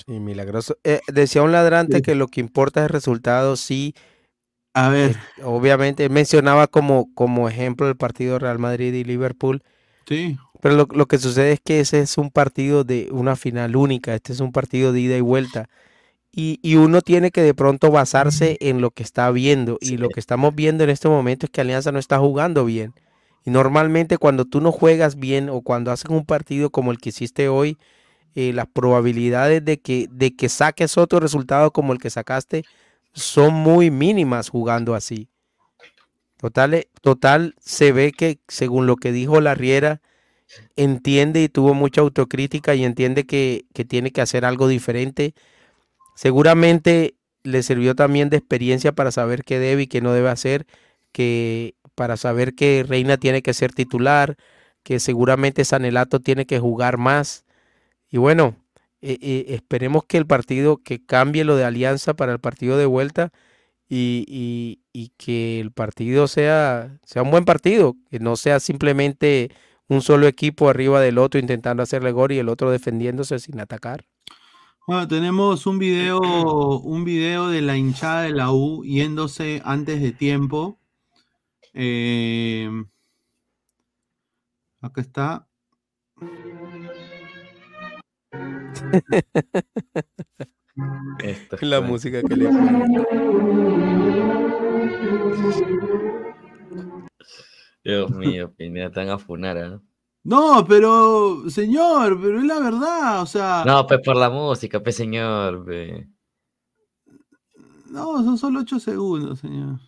[0.05, 0.77] Sí, milagroso.
[0.83, 3.95] Eh, decía un ladrante que lo que importa es el resultado, sí.
[4.73, 5.11] A ver.
[5.11, 9.63] Eh, obviamente, mencionaba como, como ejemplo el partido Real Madrid y Liverpool.
[10.07, 10.37] Sí.
[10.65, 14.15] Pero lo, lo que sucede es que ese es un partido de una final única,
[14.15, 15.69] este es un partido de ida y vuelta.
[16.31, 19.77] Y, y uno tiene que de pronto basarse en lo que está viendo.
[19.79, 22.95] Y lo que estamos viendo en este momento es que Alianza no está jugando bien.
[23.43, 27.09] Y normalmente cuando tú no juegas bien o cuando haces un partido como el que
[27.09, 27.77] hiciste hoy,
[28.33, 32.63] eh, las probabilidades de que, de que saques otro resultado como el que sacaste
[33.13, 35.29] son muy mínimas jugando así.
[36.37, 40.01] Total, eh, total se ve que según lo que dijo la Riera,
[40.75, 45.33] entiende y tuvo mucha autocrítica y entiende que, que tiene que hacer algo diferente.
[46.15, 50.65] Seguramente le sirvió también de experiencia para saber qué debe y qué no debe hacer,
[51.11, 54.35] que para saber que Reina tiene que ser titular,
[54.83, 57.45] que seguramente Sanelato tiene que jugar más.
[58.09, 58.55] Y bueno,
[59.01, 62.85] eh, eh, esperemos que el partido, que cambie lo de Alianza para el partido de
[62.85, 63.31] vuelta
[63.89, 69.51] y, y- y que el partido sea, sea un buen partido, que no sea simplemente
[69.87, 74.05] un solo equipo arriba del otro intentando hacerle gol y el otro defendiéndose sin atacar.
[74.87, 76.19] Bueno, tenemos un video,
[76.83, 80.79] un video de la hinchada de la U yéndose antes de tiempo.
[81.73, 82.69] Eh,
[84.81, 85.47] acá está.
[91.19, 92.49] Esto La música que le.
[97.85, 99.81] Dios mío, Pineda, te van a funar, ¿ah?
[100.23, 104.95] No, pero, señor, pero es la verdad, o sea, No, pues por la música, pues
[104.95, 105.63] señor.
[105.63, 106.09] pe.
[107.91, 109.79] no, son solo ocho segundos, señor.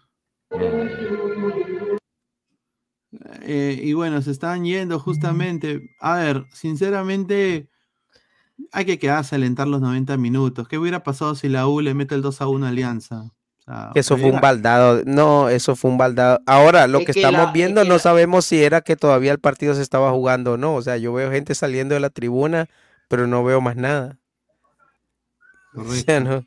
[3.42, 5.90] Eh, y bueno, se están yendo justamente.
[6.00, 7.72] A ver, sinceramente,
[8.72, 10.68] hay que quedarse a alentar los 90 minutos.
[10.68, 13.34] ¿Qué hubiera pasado si la U le mete el 2 a 1 a Alianza?
[13.94, 15.02] Que eso fue un baldado.
[15.06, 16.40] No, eso fue un baldado.
[16.46, 18.80] Ahora, lo Es que que estamos la- es viendo que no la- sabemos si era
[18.82, 20.76] que todavía el partido se estaba jugando o no.
[20.76, 22.68] O sea, yo veo gente saliendo de la tribuna,
[23.10, 24.18] pero no veo más nada.
[25.76, 26.46] O sea, no.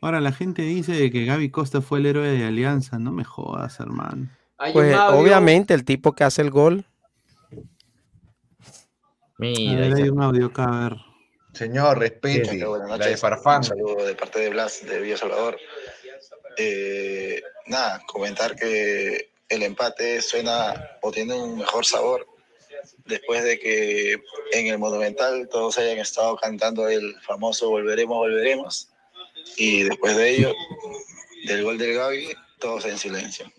[0.00, 2.98] Ahora la gente dice que Gaby Costa fue el héroe de Alianza.
[2.98, 4.28] No me jodas, hermano.
[4.72, 6.84] Pues obviamente el tipo que hace el gol.
[7.52, 7.56] A
[9.38, 10.98] Mira, ver, hay un audio acá, a ver.
[11.52, 12.56] Señor, respete.
[12.58, 13.20] La de noches.
[13.20, 13.58] Farfán.
[13.58, 15.56] Un saludo de parte de Blas de Villa Salvador.
[16.56, 22.26] Eh, nada, comentar que el empate suena o tiene un mejor sabor
[23.06, 24.22] después de que
[24.52, 28.88] en el Monumental todos hayan estado cantando el famoso Volveremos, volveremos.
[29.56, 30.52] Y después de ello,
[31.46, 32.28] del gol del Gaby,
[32.58, 33.50] todos en silencio.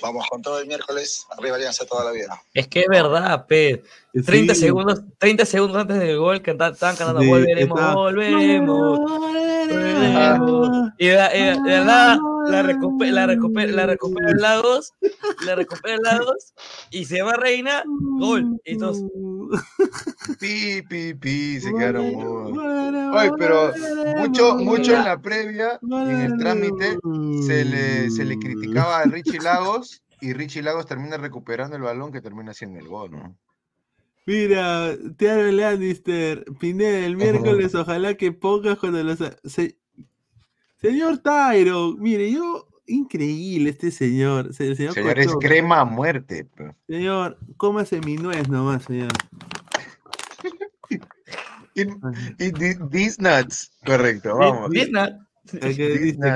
[0.00, 1.26] Vamos con todo el miércoles.
[1.36, 2.40] Arriba Alianza toda la vida.
[2.54, 3.82] Es que es verdad, pe.
[4.24, 4.60] 30 Sí.
[4.62, 9.00] segundos, 30 segundos antes del gol estaban cantando Sí, volveremos, está- volveremos,
[10.98, 11.14] Y de,
[11.84, 12.18] la-
[12.62, 14.94] recupera, la recupera, la recupera el Lagos,
[15.44, 16.54] la recupera el Lagos
[16.90, 17.82] y se va Reina,
[18.18, 18.60] gol.
[18.64, 19.02] Y todos,
[20.40, 22.06] Pi, pi, pi, se quedaron.
[23.14, 23.72] Oye, pero
[24.18, 26.98] mucho, mucho en la previa y en el trámite
[27.46, 32.12] se le, se le criticaba a Richie Lagos y Richie Lagos termina recuperando el balón
[32.12, 33.36] que termina haciendo el gol, ¿no?
[34.28, 39.18] Mira, Tiago Lannister, Pineda, el miércoles ojalá que pongas cuando los...
[39.44, 39.78] se-
[40.82, 44.52] Señor Tyro, mire, yo, increíble este señor.
[44.52, 46.44] se- El señor Señor, es crema a muerte.
[46.44, 46.74] pe.
[46.86, 49.08] Señor, cómase mi nuez nomás, señor.
[51.74, 53.70] Y, y thi- these nuts.
[53.86, 54.70] Correcto, vamos.
[54.70, 55.14] These nuts,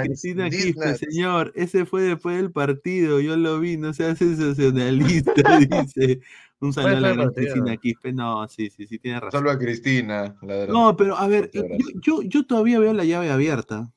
[0.04, 6.20] Cristina Quispe, señor, ese fue después del partido, yo lo vi, no sea sensacionalista, dice.
[6.62, 7.76] Un saludo a la Cristina.
[7.76, 9.40] Quispe, no, sí, sí, sí, tiene razón.
[9.40, 10.36] Solo a Cristina.
[10.42, 10.72] la verdad.
[10.72, 11.64] No, pero a ver, yo,
[12.00, 13.92] yo, yo todavía veo la llave abierta.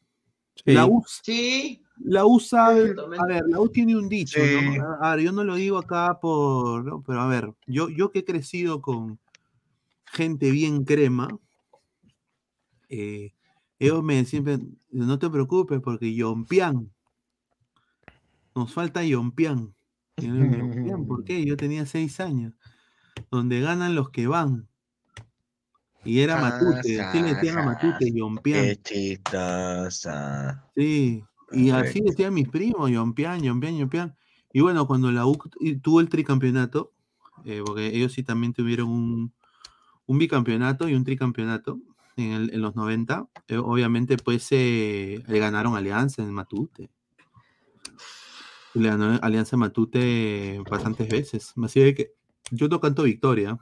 [0.56, 0.74] Sí.
[0.74, 1.84] La U, Sí.
[2.00, 4.80] la U sabe, a ver, la U tiene un dicho, Sí.
[4.80, 4.98] ¿no?
[5.00, 7.04] A ver, yo no lo digo acá por, ¿no?
[7.06, 9.20] pero a ver, yo, yo que he crecido con
[10.08, 11.28] gente bien crema,
[12.90, 13.32] eh,
[13.78, 14.58] ellos me siempre,
[14.90, 16.92] no te preocupes porque Yompian,
[18.56, 19.75] nos falta Yompian.
[20.18, 21.46] Y yo le digo, "Yompian, ¿Por qué?
[21.46, 22.54] Yo tenía seis años.
[23.32, 24.70] Donde ganan los que van.
[26.04, 28.78] Y era Matute, así le decían a Matute, Yompian.
[28.78, 30.64] Qué chistosa.
[30.76, 32.12] Sí, y así Perfecto.
[32.12, 34.16] decían mis primos, Yompian, Yompian, Yompian.
[34.52, 35.38] Y bueno, cuando la U
[35.82, 36.94] tuvo el tricampeonato,
[37.46, 39.34] eh, porque ellos sí también tuvieron un,
[40.08, 41.80] un bicampeonato y un tricampeonato
[42.18, 46.92] en, el- en los 90, eh, obviamente pues eh, le ganaron Alianza en Matute.
[48.76, 51.54] Le ganó Alianza Matute bastantes veces.
[51.64, 52.12] Así de que
[52.52, 53.58] yo no canto victoria.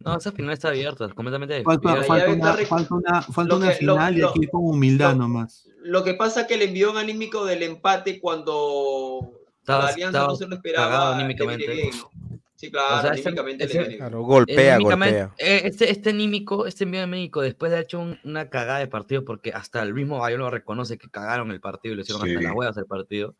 [0.00, 2.06] No, esa final está abierta, completamente Falta, abierta.
[2.06, 5.12] falta una, falta una, falta lo una que- lo- final y lo- aquí con humildad
[5.12, 5.68] lo- nomás.
[5.82, 10.28] Lo que pasa es que el envión anímico del empate cuando Estaba- la Alianza estaba
[10.32, 11.66] no se lo esperaba, anímicamente.
[11.66, 12.10] viene bien, ¿no?
[12.54, 13.96] Sí, claro, O sea, ese- anímicamente ese- bien.
[13.98, 15.34] Claro, golpea, golpea.
[15.38, 18.86] eh, Este, este anímico, este envío anímico, después de haber hecho un- una cagada de
[18.86, 22.22] partido, porque hasta el mismo Bayón lo reconoce que cagaron el partido y le hicieron
[22.22, 22.44] hasta Sí.
[22.44, 23.34] las huevas el partido,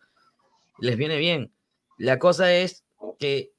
[0.79, 1.53] les viene bien.
[1.99, 2.85] La cosa es
[3.19, 3.53] que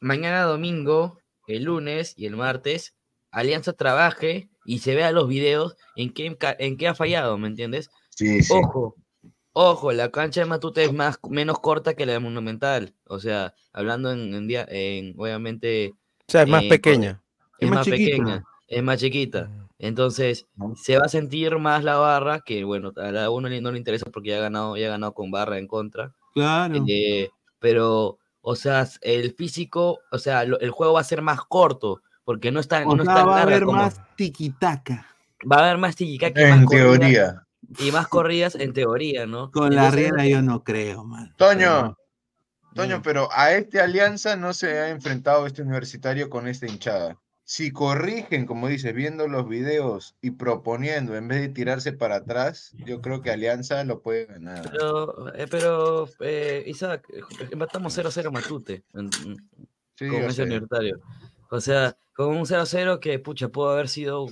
[0.00, 2.94] mañana domingo, el lunes y el martes,
[3.30, 7.90] Alianza trabaje y se vea los videos en qué, en qué ha fallado, ¿me entiendes?
[8.10, 8.52] Sí, sí.
[8.54, 8.94] Ojo,
[9.52, 12.94] ojo, la cancha de Matute es más, menos corta que la de Monumental.
[13.06, 15.94] O sea, hablando en, en día, en, obviamente.
[16.28, 17.22] O sea, es más eh, pequeña.
[17.58, 19.50] Es, Es más pequeña, es más chiquita.
[19.78, 20.46] Entonces,
[20.76, 23.78] se va a sentir más la barra, que bueno, a la uno le- no le
[23.78, 26.14] interesa porque ya ha ganado, ya ha ganado con barra en contra.
[26.34, 26.84] Claro.
[26.88, 31.40] Eh, pero, o sea, el físico, o sea, lo- el juego va a ser más
[31.42, 35.06] corto, porque no está, O no sea, está va a haber como- más tiquitaca.
[35.50, 37.46] va a haber más tiquitaca y En más corridas- teoría.
[37.78, 39.50] y más corridas en teoría, ¿no?
[39.50, 41.32] Con la riera yo no creo, man.
[41.36, 41.96] Toño,
[42.74, 47.16] Toño, pero a este Alianza no se ha enfrentado este universitario con esta hinchada.
[47.46, 52.72] Si corrigen, como dices, viendo los videos y proponiendo en vez de tirarse para atrás,
[52.86, 54.70] yo creo que Alianza lo puede ganar.
[54.70, 58.84] Pero, eh, pero eh, Isaac, eh, empatamos 0-0 Matute
[59.96, 61.00] Sí, con ese universitario.
[61.50, 64.26] O sea, con un 0-0 que, pucha, pudo haber sido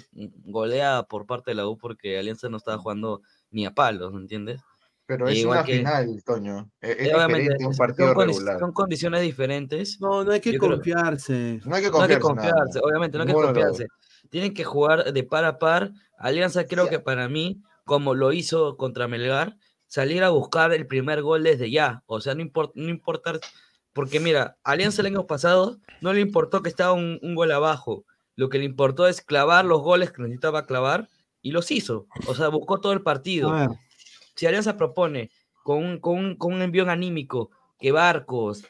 [0.47, 3.21] goleada por parte de la U porque Alianza no estaba jugando
[3.51, 4.63] ni a palos, ¿me entiendes?
[5.07, 6.71] Pero es igual una que- final, Toño.
[6.81, 8.59] E- Es, diferente un partido son, regular.
[8.59, 10.01] son condiciones diferentes.
[10.01, 11.61] No, no hay que Yo creo- confiarse.
[11.65, 12.51] No hay que No hay que confiarse.
[12.51, 12.65] nada.
[12.65, 13.87] confiarse, obviamente, no hay que confiarse.
[14.31, 15.93] Tienen que jugar de par a par.
[16.19, 19.57] Alianza creo que para mí, como lo hizo contra Melgar,
[19.89, 22.03] salir a buscar el primer gol desde ya.
[22.07, 23.41] O sea, no, import- no importar,
[23.93, 28.05] porque mira, Alianza el año pasado no le importó que estaba un, un gol abajo.
[28.37, 31.09] Lo que le importó es clavar los goles que necesitaba clavar
[31.43, 32.07] y los hizo.
[32.29, 33.51] O sea, buscó todo el partido.
[34.35, 35.31] Si Alianza propone
[35.63, 38.65] con un, con un, con un envío anímico que Barcos,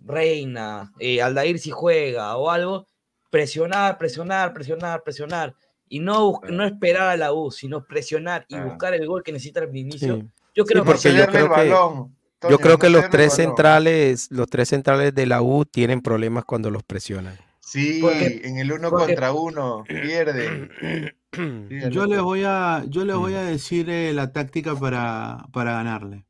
[0.00, 2.86] Reina, eh, Aldair si juega o algo,
[3.30, 5.54] presionar, presionar, presionar, presionar.
[5.88, 8.64] Y no, no esperar a la U, sino presionar y Ah.
[8.64, 10.16] buscar el gol que necesita al inicio.
[10.16, 10.28] Sí.
[10.54, 12.16] Yo creo Sí, que yo el creo que, balón,
[12.48, 16.70] yo creo que los tres centrales, los tres centrales de la U tienen problemas cuando
[16.70, 17.38] los presionan.
[17.70, 20.70] Sí, Porque- en el uno porque- contra uno, pierden.
[20.80, 21.10] Sí,
[21.90, 23.36] yo les voy a, yo les voy Mm.
[23.36, 26.24] a decir eh, la táctica para, para ganarle.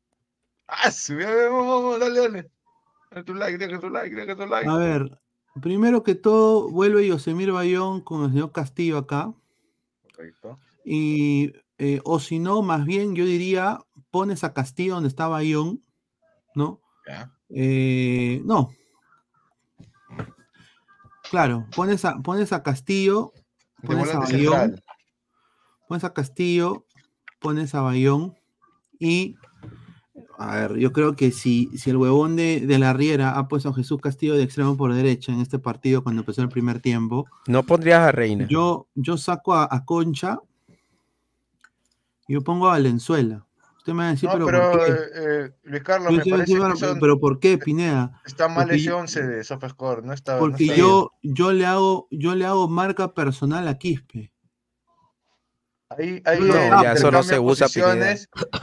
[0.67, 2.51] Ah, su- vamos, vamos, dale, dale.
[3.11, 4.69] Deja tu like, deja tu like, deja tu like.
[4.69, 5.17] A ver,
[5.61, 9.33] primero que todo, vuelve Yosemir Bayón con el señor Castillo acá.
[10.13, 10.59] Correcto.
[10.83, 13.79] Y, eh, o si no, más bien yo diría,
[14.11, 15.81] pones a Castillo donde está Bayón,
[16.53, 16.81] ¿no?
[17.07, 17.31] Ya.
[17.49, 18.71] Eh, no.
[21.29, 23.33] Claro, pones a, pones a Castillo,
[23.85, 24.83] pones a Bayón, central.
[25.87, 26.85] pones a Castillo,
[27.39, 28.35] pones a Bayón
[28.99, 29.35] y
[30.37, 33.69] a ver, yo creo que si, si el huevón de, de la Riera ha puesto
[33.69, 37.25] a Jesús Castillo de extremo por derecha en este partido cuando empezó el primer tiempo,
[37.45, 38.47] No pondrías a Reina.
[38.49, 40.39] yo, yo saco a, a Concha
[42.27, 43.45] y yo pongo a Valenzuela.
[43.89, 44.91] ¿Ustedes Usted me va a decir, No, pero, pero, ¿por qué?
[44.91, 48.21] eh, eh, Luis Carlos, me parece decir, que son- pero ¿por qué, Pineda?
[48.25, 50.01] está mal Porque ese yo- 11 de SofaScore.
[50.05, 53.77] No está, no Porque está yo, yo le hago, yo le hago marca personal a
[53.77, 54.31] Quispe.
[55.91, 57.67] Ahí, ahí No, eh, ya eso no se usa.
[57.67, 58.15] Pineda.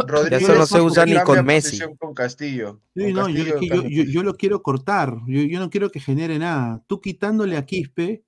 [0.07, 1.81] Rodríguez Ya eso no se usa ni con Messi.
[1.99, 2.81] Con Castillo.
[2.95, 5.13] Sí, Con no, yo, Castillo yo, yo- yo lo quiero cortar.
[5.27, 6.85] Yo, yo no quiero que genere nada.
[6.87, 8.23] Tú quitándole a Quispe,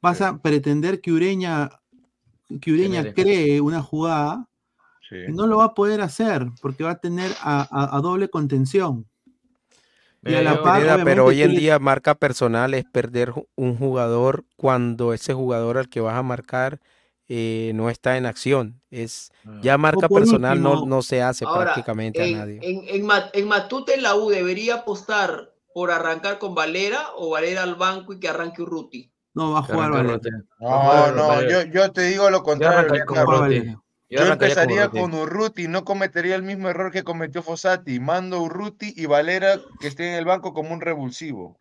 [0.00, 1.68] vas a pretender que Ureña,
[2.62, 4.48] que Ureña cree una jugada
[5.08, 5.16] Sí.
[5.28, 8.28] y no lo va a poder hacer porque va a tener a, a- a doble
[8.28, 9.06] contención.
[10.22, 13.32] Y a Pero, la par, Pineda, pero obviamente, hoy en día marca personal es perder
[13.54, 16.80] un jugador cuando ese jugador al que vas a marcar
[17.28, 18.80] eh, no está en acción.
[18.90, 19.30] Es
[19.62, 22.58] ya marca personal no, último, no se hace Ahora, prácticamente a en, nadie.
[22.62, 27.62] En, en, en Matute en la U debería apostar por arrancar con Valera o Valera
[27.62, 29.12] al banco y que arranque Urruti.
[29.34, 30.20] No, va a jugar Valera.
[30.58, 33.04] No, no, yo, yo te digo lo contrario.
[34.10, 35.00] Yo, Yo arrancaría con empezaría Urruti.
[35.00, 38.00] con Urruti, no cometería el mismo error que cometió Fossati.
[38.00, 41.58] Mando Urruti y Valera que esté en el banco como un revulsivo.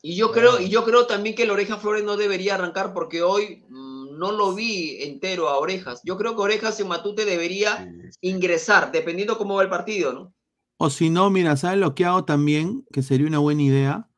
[0.00, 3.22] Y yo creo, y yo creo también que el Oreja Flores no debería arrancar porque
[3.22, 6.00] hoy mm, no lo vi entero a Orejas.
[6.04, 10.34] Yo creo que Orejas en Matute debería ingresar, dependiendo cómo va el partido, ¿no?
[10.78, 12.84] O si no, mira, ¿sabes lo que hago también?
[12.92, 14.08] Que sería una buena idea.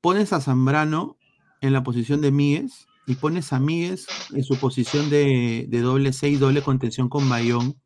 [0.00, 1.16] Pones a Zambrano
[1.60, 6.12] en la posición de Míguez y pones a Míguez en su posición de, de doble
[6.12, 7.76] 6, doble contención con Bayón.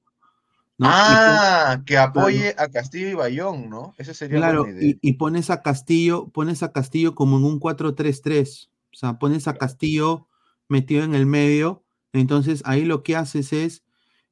[0.79, 0.87] ¿no?
[0.87, 3.95] Pon- Ah, que apoye a Castillo y Bayón, ¿no?
[3.99, 4.91] Esa sería Claro, buena idea.
[5.01, 8.69] y, y pones a Castillo, pones a Castillo como en un 4-3-3.
[8.93, 10.27] O sea, pones a Castillo
[10.69, 11.85] metido en el medio.
[12.13, 13.85] Entonces ahí lo que haces es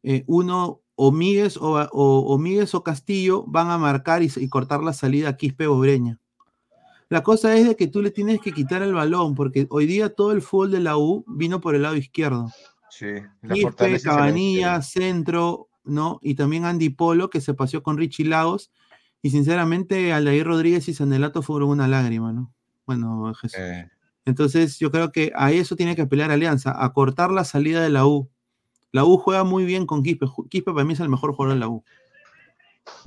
[0.02, 4.48] eh, uno, o Míguez o, o, o Míguez o Castillo van a marcar y, y
[4.48, 6.18] cortar la salida a Quispe Obreña.
[7.10, 10.14] La cosa es de que tú le tienes que quitar el balón, porque hoy día
[10.14, 12.52] todo el fútbol de la U vino por el lado izquierdo.
[12.88, 13.06] Sí,
[13.42, 16.20] la Quispe, el Cabanilla, centro, ¿no?
[16.22, 18.70] Y también Andy Polo, que se paseó con Richie Lagos.
[19.22, 22.54] Y sinceramente, Aldair Rodríguez y Sanelato fueron una lágrima, ¿no?
[22.86, 23.58] Bueno, Jesús.
[23.58, 23.88] Eh,
[24.24, 27.90] Entonces, yo creo que a eso tiene que apelar Alianza, a cortar la salida de
[27.90, 28.30] la U.
[28.92, 30.26] La U juega muy bien con Quispe.
[30.48, 31.82] Quispe para mí es el mejor jugador de la U.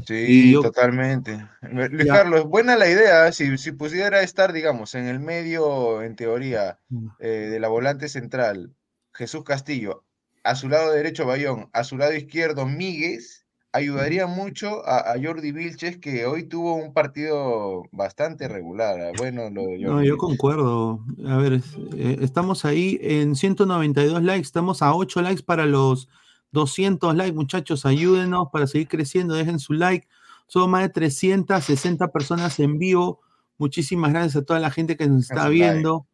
[0.06, 1.46] Sí, yo- totalmente.
[1.62, 2.14] Luis Ya.
[2.14, 3.32] Carlos, buena la idea.
[3.32, 7.08] Si, si pudiera estar, digamos, en el medio, en teoría, Mm.
[7.20, 8.74] eh, de la volante central,
[9.14, 10.04] Jesús Castillo,
[10.44, 15.52] a su lado derecho Bayón, a su lado izquierdo Míguez, ayudaría mucho a, a Jordi
[15.52, 19.00] Vilches, que hoy tuvo un partido bastante regular.
[19.00, 20.18] ah, Bueno, lo de No, Jordi yo Vilches.
[20.18, 21.00] concuerdo.
[21.28, 26.08] A ver, es- eh, estamos ahí en 192 likes, estamos a 8 likes para los
[26.54, 30.08] 200 likes, muchachos, ayúdenos para seguir creciendo, dejen su like.
[30.48, 33.20] Son más de 360 personas en vivo.
[33.58, 36.06] Muchísimas gracias a toda la gente que nos está viendo.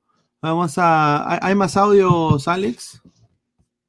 [0.42, 1.30] Vamos a...
[1.34, 3.02] ¿Hay- ¿Hay más audios, Alex?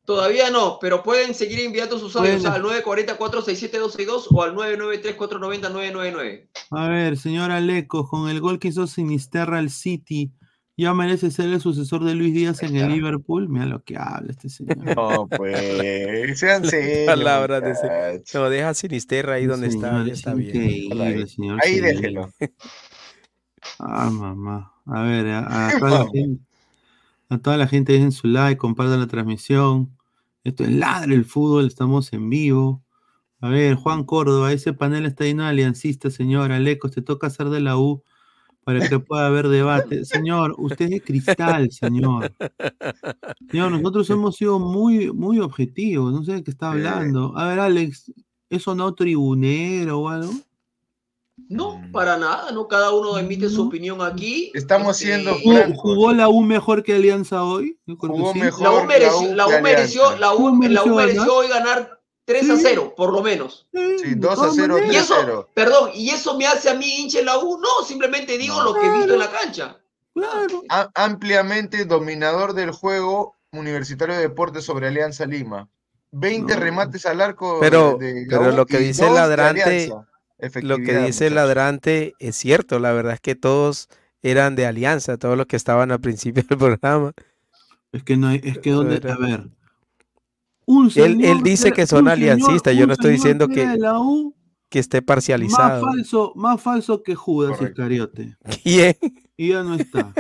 [0.05, 2.55] Todavía no, pero pueden seguir enviando sus audios Bueno.
[2.75, 6.49] al 944-67262 o al 993-490-999.
[6.73, 10.33] A ver, señora Lecos, con el gol que hizo Sinisterra al City,
[10.81, 13.49] ¿ya merece ser el sucesor de Luis Díaz en el Liverpool?
[13.49, 14.79] Mira lo que habla este señor.
[14.79, 16.63] No, pues, sean.
[17.07, 18.39] Palabras de ese-.
[18.39, 21.01] No, deja Sinisterra ahí donde está, Señor, bien.
[21.01, 21.81] Ahí, señor, ahí sí.
[21.81, 22.31] déjelo.
[23.79, 24.73] Ah, mamá.
[24.87, 26.43] A ver, a, a toda la gente,
[27.29, 29.97] a toda la gente dejen su like, compartan la transmisión.
[30.43, 32.83] Esto es Ladre el Fútbol, estamos en vivo.
[33.41, 36.53] A ver, Juan Córdoba, ese panel está lleno de aliancistas, señor.
[36.53, 38.03] Alecos, te toca hacer de la U
[38.65, 40.05] para que pueda haber debate.
[40.05, 42.33] Señor, usted es de cristal, señor.
[43.51, 47.37] Señor, nosotros hemos sido muy, muy objetivos, no sé de qué está hablando.
[47.37, 48.13] A ver, Alex,
[48.49, 50.33] ¿eso no tribunero o algo?
[51.49, 54.53] No, para nada, no cada uno emite su opinión aquí.
[54.55, 55.81] Estamos Este, siendo ¿Jugó, francos.
[55.81, 57.79] jugó la U mejor que Alianza hoy?
[57.99, 60.95] Jugó mejor La U mereció, la la U mereció, la U, ¿Cómo la U mereció
[60.97, 62.00] mereció hoy ganar
[62.31, 62.63] 3 a Sí.
[62.65, 63.67] 0, por lo menos.
[63.73, 64.87] Sí, de 2 a todas 0, maneras.
[64.87, 65.49] Y 3 a eso, 0.
[65.55, 67.59] perdón, y eso me hace a mí hincha en la U.
[67.59, 69.77] No, simplemente digo lo que he visto en la cancha.
[70.15, 70.63] Claro.
[70.69, 75.69] A- ampliamente dominador del juego Universitario de Deportes sobre Alianza Lima.
[76.13, 76.61] 20 No.
[76.61, 79.91] remates al arco Pero, de, de la pero U lo que dice el ladrante,
[80.63, 82.79] lo que dice el ladrante es cierto.
[82.79, 83.89] La verdad es que todos
[84.23, 87.13] eran de alianza, todos los que estaban al principio del programa.
[87.93, 89.49] Es que no hay, es que donde, a ver.
[90.67, 92.75] Un Él, dice que- que son aliancistas.
[92.77, 94.35] Yo no estoy diciendo que era que, de la U,
[94.69, 95.83] que esté más parcializado.
[95.85, 97.83] falso, más falso que Judas Correcto.
[97.83, 98.37] Iscariote.
[98.63, 98.97] ¿Quién?
[99.37, 100.13] Y ya no está.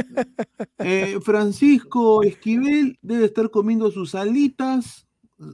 [0.79, 5.07] Eh, Francisco Esquivel debe estar comiendo sus alitas,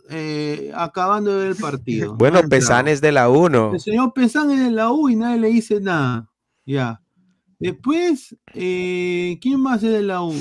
[0.09, 2.13] eh, acabando de ver el partido.
[2.13, 2.49] No Bueno, entrado.
[2.61, 3.73] Pesán es de la 1.
[3.75, 6.31] El señor Pesán es de la U y nadie le dice nada.
[6.65, 7.03] Ya.
[7.59, 10.35] Después, eh, ¿quién más es de la U?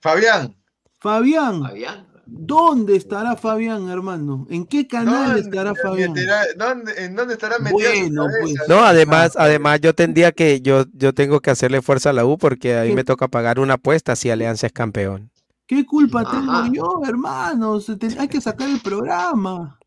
[0.00, 0.56] Fabián,
[0.98, 1.62] Fabián.
[1.62, 2.07] Fabián.
[2.30, 4.46] ¿Dónde estará Fabián, hermano?
[4.50, 6.12] ¿En qué canal ¿Dónde estará Fabián?
[6.12, 7.78] meterá- dónde- ¿En dónde estará metido?
[7.78, 8.54] Bueno, pues.
[8.68, 12.36] No, además, además yo tendría que, yo, yo tengo que hacerle fuerza a la U
[12.36, 12.94] porque ahí ¿Qué?
[12.96, 15.30] me toca pagar una apuesta si Alianza es campeón.
[15.66, 16.30] ¿Qué culpa Ajá.
[16.32, 17.80] tengo yo, hermano?
[17.80, 19.78] Se te- hay que sacar el programa.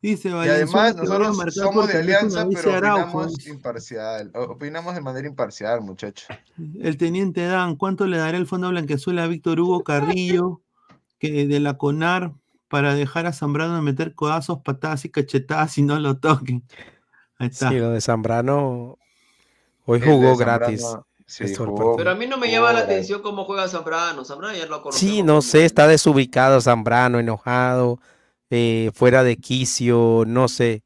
[0.00, 3.18] Dice Y Valenzuela además que voy a nosotros somos de alianza, pero Araujo.
[3.18, 4.30] opinamos imparcial.
[4.34, 6.26] o- Opinamos de manera imparcial, muchachos.
[6.80, 10.62] El teniente Dan, ¿cuánto le dará el Fondo Blanqueazul a Víctor Hugo Carrillo
[11.18, 12.32] que de la CONAR
[12.68, 16.64] para dejar a Zambrano de meter codazos, patadas y cachetadas y no lo toquen?
[17.38, 17.68] Ahí está.
[17.70, 18.98] Sí, lo de Zambrano
[19.84, 20.86] hoy jugó Zambrano, gratis.
[21.26, 21.96] sí, jugó.
[21.96, 24.24] Pero a mí no me llama la atención cómo juega Zambrano.
[24.24, 25.14] Zambrano ya lo conocemos.
[25.14, 27.98] Sí, no sé, está desubicado Zambrano, enojado,
[28.50, 30.82] eh, fuera de quicio, no sé.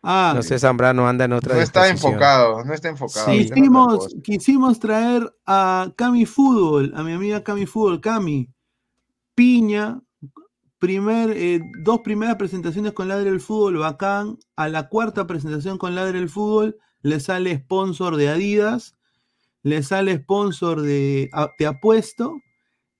[0.00, 3.26] Ah, No sé, Zambrano anda en otra No está enfocado, no está enfocado.
[3.26, 3.50] Sí.
[3.50, 8.48] quisimos, quisimos traer a Cami Fútbol, a mi amiga Cami Fútbol, Cami.
[9.38, 10.02] Piña,
[10.80, 14.36] primer, eh, dos primeras presentaciones con Ladre el Fútbol, bacán.
[14.56, 18.96] A la cuarta presentación con Ladre el Fútbol le sale sponsor de Adidas,
[19.62, 22.40] le sale sponsor de Te Apuesto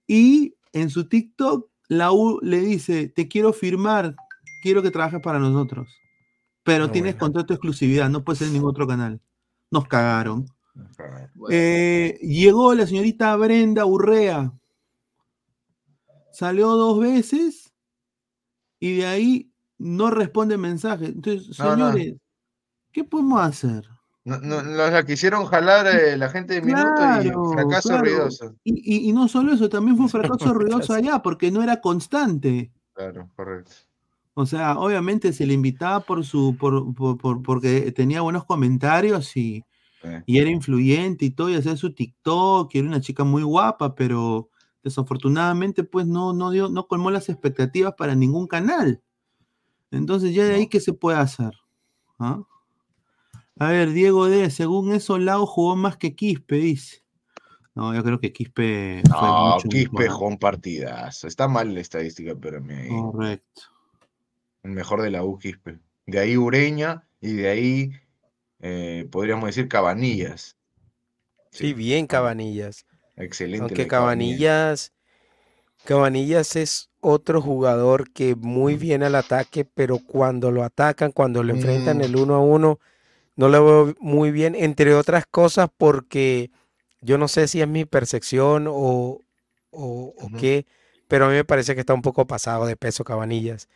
[0.06, 4.14] y en su TikTok la U le dice, te quiero firmar,
[4.62, 5.88] quiero que trabajes para nosotros.
[6.62, 7.20] Pero tienes bueno.
[7.20, 9.20] contrato de exclusividad, no puede ser en ningún otro canal.
[9.72, 10.46] Nos cagaron.
[11.50, 14.52] Eh, llegó la señorita Brenda Urrea.
[16.38, 17.74] Salió dos veces
[18.78, 21.06] y de ahí no responde mensaje.
[21.06, 21.90] Entonces, No, no.
[21.90, 22.14] señores,
[22.92, 23.88] ¿qué podemos hacer?
[24.24, 28.04] No, no, la quisieron jalar eh, la gente de minuto Claro, y fracaso claro.
[28.04, 28.54] ruidoso.
[28.62, 28.72] Y,
[29.06, 32.70] y- y no solo eso, también fue un fracaso ruidoso allá porque no era constante.
[32.92, 33.72] Claro, correcto.
[34.34, 39.36] O sea, obviamente se le invitaba por su, por, por- por- porque tenía buenos comentarios
[39.36, 39.64] y,
[40.02, 40.08] Sí.
[40.26, 43.96] y era influyente y todo, y hacía su TikTok, y era una chica muy guapa,
[43.96, 44.48] pero
[44.88, 49.02] desafortunadamente pues no, no dio, no colmó las expectativas para ningún canal.
[49.90, 51.52] Entonces ya de ahí qué se puede hacer.
[52.18, 52.42] ¿Ah?
[53.58, 57.02] A ver, Diego D, según eso, Lao jugó más que Quispe, dice.
[57.74, 60.28] No, yo creo que Quispe fue No, mucho Quispe mejor.
[60.32, 61.26] un partidazo.
[61.28, 63.62] Está mal la estadística, pero me Correcto.
[64.64, 65.78] el mejor de la U, Quispe.
[66.06, 67.92] De ahí Ureña y de ahí
[68.60, 70.56] eh, podríamos decir Cabanillas.
[71.50, 72.84] Sí, bien Cabanillas.
[73.18, 73.62] Excelente.
[73.62, 74.92] Aunque Cabanillas.
[75.84, 81.54] Cabanillas, es otro jugador que muy bien al ataque, pero cuando lo atacan, cuando lo
[81.54, 82.02] enfrentan Mm.
[82.02, 82.78] el uno a uno,
[83.36, 86.50] no lo veo muy bien, entre otras cosas porque
[87.00, 89.20] yo no sé si es mi percepción o,
[89.70, 90.66] o, qué,
[91.06, 93.68] pero a mí me parece que está un poco pasado de peso Cabanillas.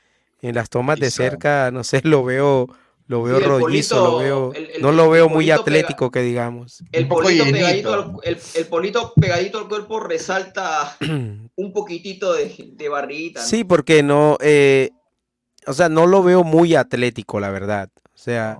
[0.42, 2.68] En las tomas de cerca, no sé, lo veo,
[3.12, 6.10] lo veo el rollizo, lo polito- veo, el- el- no lo veo muy pega- atlético
[6.10, 6.82] que digamos.
[6.92, 10.96] El polito, pegadito al, el, el polito pegadito al cuerpo resalta
[11.56, 13.40] un poquitito de, de barriguita.
[13.40, 13.46] ¿no?
[13.46, 14.90] Sí, porque no, eh,
[15.66, 17.90] o sea, no lo veo muy atlético, la verdad.
[18.14, 18.58] O sea,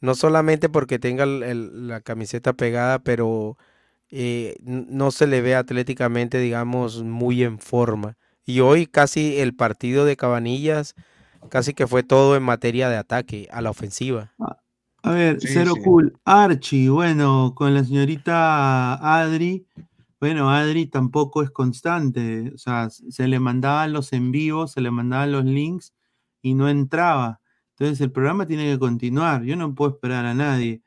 [0.00, 3.56] no solamente porque tenga el- el- la camiseta pegada, pero
[4.10, 8.16] eh, no se le ve atléticamente, digamos, muy en forma.
[8.44, 10.94] Y hoy casi el partido de Cabanillas,
[11.50, 14.32] casi que fue todo en materia de ataque, a la ofensiva.
[15.02, 15.82] A ver, Sí, cero sí.
[15.82, 16.18] cool.
[16.24, 19.66] Archie, bueno, con la señorita Adri,
[20.20, 22.50] bueno, Adri tampoco es constante.
[22.54, 25.92] O sea, se le mandaban los en vivo, se le mandaban los links
[26.40, 27.40] y no entraba.
[27.76, 29.42] Entonces el programa tiene que continuar.
[29.42, 30.82] Yo no puedo esperar a nadie.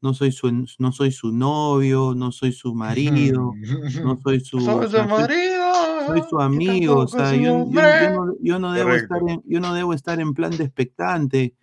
[0.00, 3.54] No soy su, no soy su novio, no soy su marido,
[4.02, 6.06] no soy su, Soy su marido.
[6.06, 9.14] soy su amigo, o sea, yo, yo- yo no, yo no debo Correcto.
[9.16, 11.54] estar en, yo no debo estar en plan de expectante.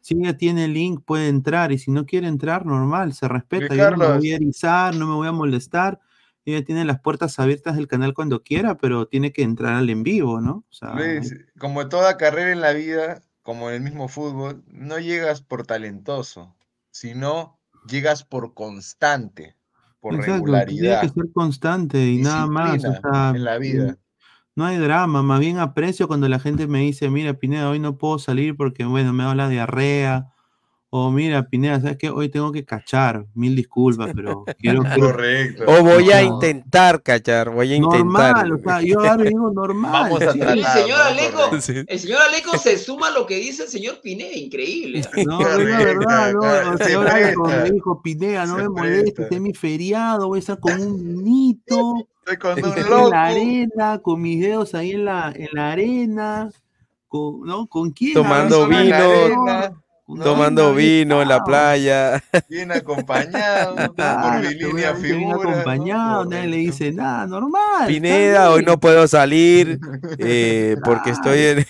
[0.00, 3.74] Si ella tiene el link, puede entrar, y si no quiere entrar, normal, se respeta.
[3.76, 6.00] Yo no me voy a erizar, no me voy a molestar.
[6.44, 10.02] Ella tiene las puertas abiertas del canal cuando quiera, pero tiene que entrar al en
[10.02, 10.64] vivo, ¿no?
[10.68, 14.98] O sea, Luis, como toda carrera en la vida, como en el mismo fútbol, no
[14.98, 16.56] llegas por talentoso,
[16.90, 19.56] sino llegas por constante,
[20.00, 21.00] por exacto, tiene regularidad.
[21.02, 22.70] que ser constante y nada más.
[22.70, 23.98] O disciplina sea, en la vida.
[24.54, 27.96] No hay drama, más bien aprecio cuando la gente me dice, mira, Pineda, hoy no
[27.96, 30.31] puedo salir porque, bueno, me da la diarrea.
[30.94, 32.10] O mira, Pineda, ¿sabes qué?
[32.10, 33.24] Hoy tengo que cachar.
[33.34, 34.82] Mil disculpas, pero quiero...
[34.94, 35.64] quiero- Correcto.
[35.66, 38.46] O voy a intentar, cachar, voy a intentar.
[38.46, 39.90] Normal, o sea, yo y digo normal.
[39.90, 40.38] Vamos a sí.
[40.40, 41.04] El tratar, señor ¿no?
[41.04, 41.84] Aleco, Correcto.
[41.88, 45.00] el señor Aleco se suma a lo que dice el señor Pineda, increíble.
[45.26, 48.68] No, es la verdad, no, el se señor Aleco me dijo, Pineda, no Se me
[48.68, 52.90] molestes, este es mi feriado, voy a estar con un Estoy con estoy un en
[52.90, 53.10] loco.
[53.10, 56.50] la arena, con mis dedos ahí en la, en la arena,
[57.08, 57.66] con, ¿no?
[57.66, 58.12] ¿Con quién?
[58.12, 60.24] Tomando Agarro vino.
[60.24, 62.22] Tomando vino en la playa.
[62.48, 65.34] Bien acompañado, por Claro, mi línea seguramente bien figura.
[65.34, 67.86] acompañado, nadie le dice nada, normal.
[67.86, 69.78] Pineda, hoy no puedo salir
[70.18, 71.66] eh, porque estoy en...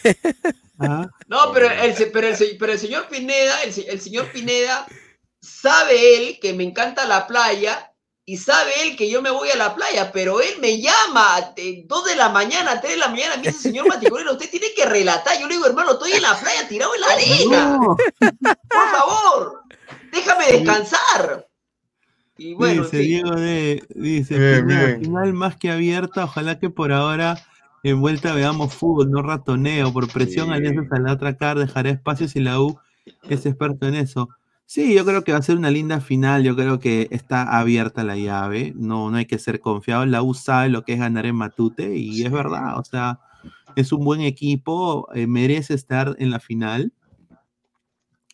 [1.28, 4.86] No, pero el, se- pero el, pero el señor Pineda, el señor Pineda,
[5.40, 7.91] sabe él que me encanta la playa
[8.24, 11.54] y sabe él que yo me voy a la playa, pero él me llama a
[11.86, 14.84] 2 de la mañana, 3 de la mañana, me dice, señor Maticorena, usted tiene que
[14.86, 15.38] relatar.
[15.40, 17.78] Yo le digo, hermano, estoy en la playa tirado en la arena.
[17.78, 17.96] No.
[18.68, 19.62] Por favor,
[20.12, 21.48] déjame descansar.
[22.38, 23.06] Y bueno, en dice fin.
[23.06, 25.00] Diego de, dice, Bien, Pineda, bien.
[25.00, 27.44] final más que abierta, ojalá que por ahora
[27.82, 30.52] en vuelta veamos fútbol, no ratoneo, por presión Sí.
[30.54, 32.78] alianzas a la otra cara, dejará espacios y la U
[33.28, 34.28] es experto en eso.
[34.66, 38.04] Sí, yo creo que va a ser una linda final, yo creo que está abierta
[38.04, 41.26] la llave, no, no hay que ser confiado, la U sabe lo que es ganar
[41.26, 43.20] en Matute y es verdad, o sea,
[43.76, 46.92] es un buen equipo, eh, merece estar en la final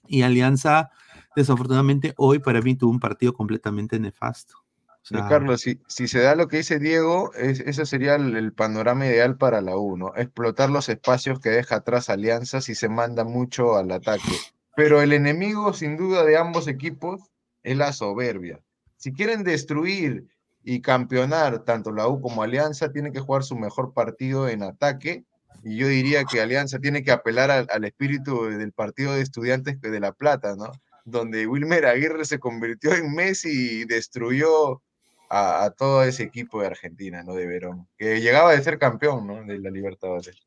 [0.07, 0.91] y Alianza,
[1.37, 4.55] desafortunadamente, hoy para mí tuvo un partido completamente nefasto.
[4.57, 8.15] O Pero, sea, Carlos, si, si se da lo que dice Diego, es, ese sería
[8.15, 10.13] el, el panorama ideal para la U, ¿no?
[10.17, 14.33] Explotar los espacios que deja atrás Alianza si se manda mucho al ataque.
[14.79, 17.21] Pero el enemigo, sin duda, de ambos equipos
[17.65, 18.61] es la soberbia.
[18.97, 20.29] Si quieren destruir
[20.63, 25.25] y campeonar tanto la U como Alianza, tienen que jugar su mejor partido en ataque.
[25.65, 29.99] Y yo diría que Alianza tiene que apelar al, espíritu del partido de estudiantes de
[29.99, 30.71] La Plata, ¿no?
[31.05, 34.81] Donde Wilmer Aguirre se convirtió en Messi y destruyó
[35.29, 37.35] a, a todo ese equipo de Argentina, ¿no?
[37.35, 39.43] De Verón, que llegaba de ser campeón, ¿no?
[39.43, 40.47] De la Libertadores.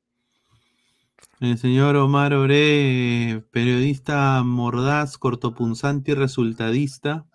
[1.40, 7.26] El señor Omar Oré, periodista mordaz, cortopunzante y resultadista.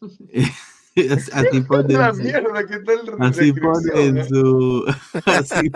[1.32, 4.84] así pone, La en su- mierda, ¿qué tal así pone en descripción, su.
[5.26, 5.70] Así,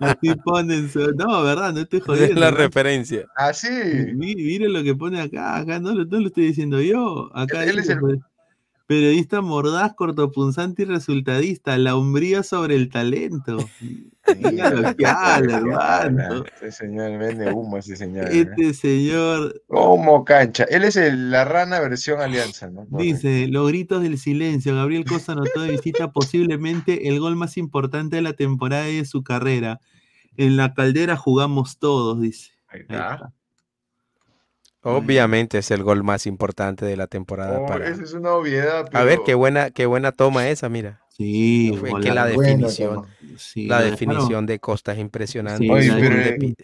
[0.00, 1.12] así pone en su.
[1.12, 2.40] No, verdad, no estoy jodiendo.
[2.40, 2.56] la ¿no?
[2.58, 3.26] referencia.
[3.36, 3.68] Ah, sí.
[4.14, 7.30] Mi- Mire lo que pone acá, acá no, lo- no lo estoy diciendo yo.
[7.34, 8.18] Acá Él es el- pues,
[8.90, 13.58] periodista mordaz, cortopunzante y resultadista, la umbría sobre el talento.
[14.36, 16.44] Mira lo que habla, hermano.
[16.56, 18.26] Ese señor vende humo, ese señor.
[18.26, 18.40] ¿eh?
[18.40, 20.64] Este señor Como cancha.
[20.64, 22.84] Él es el- la rana versión Alianza, ¿no?
[22.90, 28.16] dice, los gritos del silencio, Gabriel Costa anotó de visita posiblemente el gol más importante
[28.16, 29.78] de la temporada y de su carrera.
[30.36, 32.50] En la caldera jugamos todos, dice.
[32.66, 33.32] Ahí está.
[34.82, 37.86] Obviamente es el gol más importante de la temporada Oh, para...
[37.88, 38.88] esa es una obviedad.
[38.92, 41.02] A ver, qué buena, qué buena toma esa, mira.
[41.08, 43.06] Sí, Fue que la definición.
[43.36, 45.64] Sí, la definición de Costa es impresionante.
[45.64, 46.56] Sí, Oye, pero De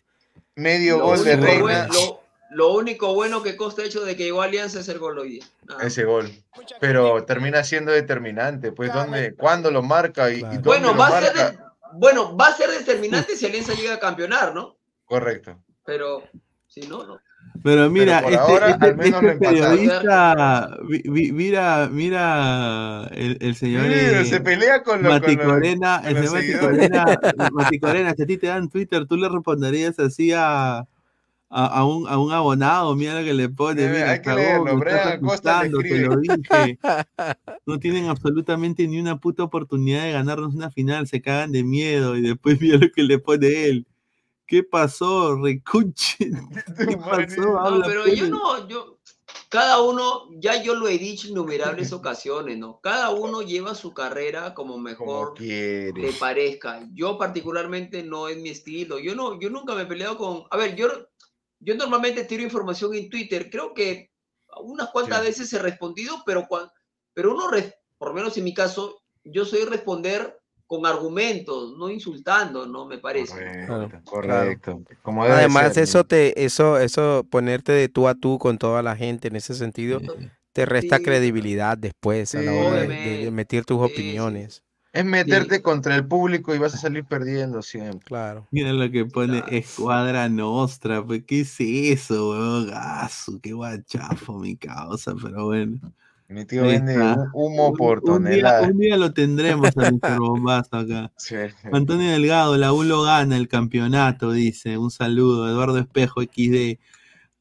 [0.54, 1.88] medio Lo gol de Reina.
[1.88, 2.20] lo-
[2.52, 5.18] lo único bueno que Costa ha hecho de que llegó a Alianza es el gol
[5.18, 5.44] hoy día.
[5.68, 5.82] Nada.
[5.84, 6.30] Ese gol.
[6.80, 8.72] Pero termina siendo determinante.
[8.72, 10.30] Pues, ¿dónde, ¿cuándo lo marca?
[10.30, 11.58] Y, y dónde Bueno, lo va a ser de-
[11.92, 14.76] bueno, va a ser determinante si Alianza llega a campeonar, ¿no?
[15.04, 15.58] Correcto.
[15.84, 16.22] Pero
[16.66, 17.20] si no, no.
[17.62, 24.24] Pero mira, este, ahora, este- este periodista, vi- mira, mira el, el señor Mira, eh,
[24.24, 26.88] se pelea con los- Mati con los- Corena, con el los señor Mati seguidores.
[26.90, 27.04] Corena,
[27.52, 30.86] Mati Corena, si a ti te dan Twitter, tú le responderías así a, a,
[31.48, 34.76] a un, a un abonado, mira lo que le pone, Eh, mira, hay que leerlo,
[34.78, 36.78] Brian Acosta le te lo dije.
[37.66, 42.16] No tienen absolutamente ni una puta oportunidad de ganarnos una final, se cagan de miedo
[42.16, 43.86] y después mira lo que le pone él.
[44.46, 46.16] ¿Qué pasó, recuche?
[46.88, 47.40] ¿Qué pasó?
[47.42, 48.18] No, Habla, pero Pérez.
[48.20, 48.98] yo no, yo,
[49.48, 52.80] cada uno, ya yo lo he dicho innumerables ocasiones, ¿no?
[52.80, 55.92] Cada uno lleva su carrera como mejor quiere.
[56.00, 56.86] le parezca.
[56.92, 58.98] Yo particularmente no es mi estilo.
[58.98, 60.88] Yo no, yo nunca me he peleado con, a ver, yo,
[61.60, 63.50] yo normalmente tiro información en Twitter.
[63.50, 64.10] Creo que
[64.62, 65.26] unas cuantas Sí.
[65.26, 66.70] veces he respondido, pero cuan-
[67.14, 71.88] pero uno, res- por lo menos en mi caso, yo soy responder con argumentos, no
[71.90, 72.86] insultando, ¿no?
[72.86, 73.66] Me parece.
[73.66, 74.82] Correcto, correcto.
[75.02, 78.96] Como Además, ser, eso te, eso, eso, ponerte de tú a tú con toda la
[78.96, 80.00] gente en ese sentido,
[80.52, 81.04] te resta Sí.
[81.04, 84.62] credibilidad después a la hora de, emitir tus opiniones.
[84.92, 88.06] Es meterte contra el público y vas a salir perdiendo siempre.
[88.06, 88.48] Claro.
[88.50, 92.68] Mira lo que pone Escuadra Nostra, pues ¿qué es eso, weón?
[92.68, 95.78] Gaso, qué guachafo mi causa, pero bueno.
[96.28, 96.96] Mi tío vende
[97.34, 98.68] humo por Un día, tonelada.
[98.68, 100.00] un día lo tendremos a Mr.
[100.18, 101.12] Bombazo acá.
[101.16, 101.36] Sí.
[101.72, 104.76] Antonio Delgado, la U lo gana el campeonato, dice.
[104.76, 105.48] Un saludo.
[105.48, 106.78] Eduardo Espejo, XD.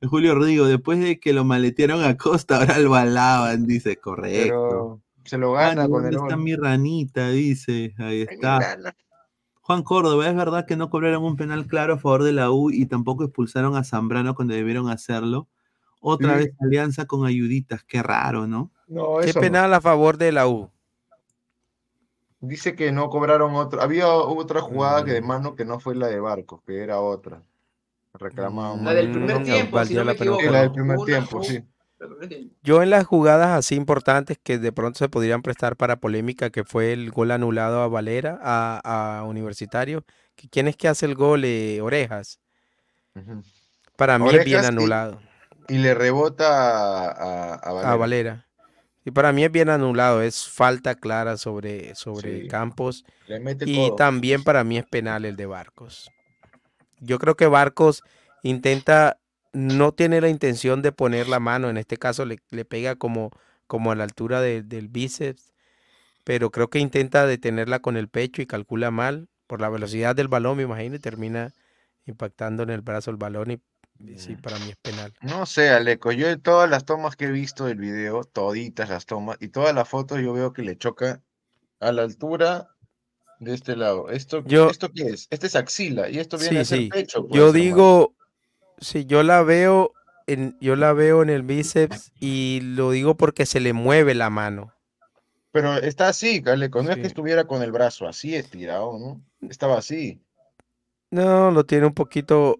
[0.08, 3.98] Julio Rodrigo, después de que lo maletearon a Costa, ahora lo alaban, dice.
[3.98, 4.50] Correcto.
[4.70, 6.44] Pero se lo gana Manu, con ¿dónde el está gol.
[6.44, 7.30] mi ranita?
[7.30, 7.96] Dice.
[7.98, 8.78] Ahí está.
[9.62, 12.70] Juan Córdoba, ¿es verdad que no cobraron un penal claro a favor de la U
[12.70, 15.48] y tampoco expulsaron a Zambrano cuando debieron hacerlo?
[16.00, 18.72] Otra vez alianza con ayuditas, qué raro, ¿no?
[18.88, 19.42] No, ¿Qué eso no.
[19.44, 20.70] penal a favor de la U?
[22.40, 23.82] Dice que no cobraron otro.
[23.82, 25.28] Había otra jugada que de Mm.
[25.28, 27.42] mano que no fue la de Barcos, que era otra.
[28.18, 28.78] reclamado.
[28.82, 30.52] La del primer Mm, tiempo, si valió no me la equivoco.
[30.54, 31.62] Del primer Una- tiempo, sí.
[32.64, 36.64] Yo en las jugadas así importantes que de pronto se podrían prestar para polémica, que
[36.64, 40.06] fue el gol anulado a Valera, a, a Universitario.
[40.38, 41.44] que ¿Quién es que hace el gol?
[41.44, 42.40] Eh, Orejas.
[43.98, 45.20] Para mí es bien Orejas y- anulado.
[45.68, 47.92] Y le rebota a, a, a Valera.
[47.92, 48.46] A Valera.
[49.06, 52.48] Y para mí es bien anulado, es falta clara sobre, sobre Sí.
[52.48, 53.06] Campos.
[53.66, 56.10] Y también para mí es penal el de Barcos.
[57.00, 58.02] Yo creo que Barcos
[58.42, 59.20] intenta,
[59.54, 63.30] no tiene la intención de poner la mano, en este caso le, le pega como,
[63.68, 65.54] como a la altura de- del bíceps,
[66.24, 70.28] pero creo que intenta detenerla con el pecho y calcula mal por la velocidad del
[70.28, 71.54] balón, me imagino, y termina
[72.08, 73.62] impactando en el brazo el balón y
[74.18, 75.14] sí, para mí es penal.
[75.22, 79.06] No sé, Aleco, yo de todas las tomas que he visto del video, toditas las
[79.06, 81.22] tomas, y todas las fotos yo veo que le choca
[81.80, 82.70] a la altura
[83.40, 84.10] de este lado.
[84.10, 85.28] ¿Esto, Yo- ¿esto qué es?
[85.30, 86.90] Este es axila, y esto viene Sí, a ser sí.
[86.90, 87.28] pecho.
[87.28, 88.14] pues, Yo digo,
[88.80, 89.92] si yo la veo
[90.28, 94.30] en, yo la veo en el bíceps y lo digo porque se le mueve la
[94.30, 94.74] mano.
[95.52, 99.22] Pero está así, Aleco, no es que estuviera con el brazo así estirado, ¿no?
[99.50, 100.22] Estaba así.
[101.12, 102.58] No, lo tiene un poquito.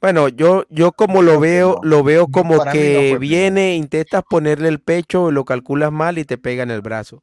[0.00, 3.74] Bueno, yo, yo como lo veo, lo veo No, como para mí no que viene,
[3.74, 7.22] intentas ponerle el pecho, lo calculas mal y te pega en el brazo.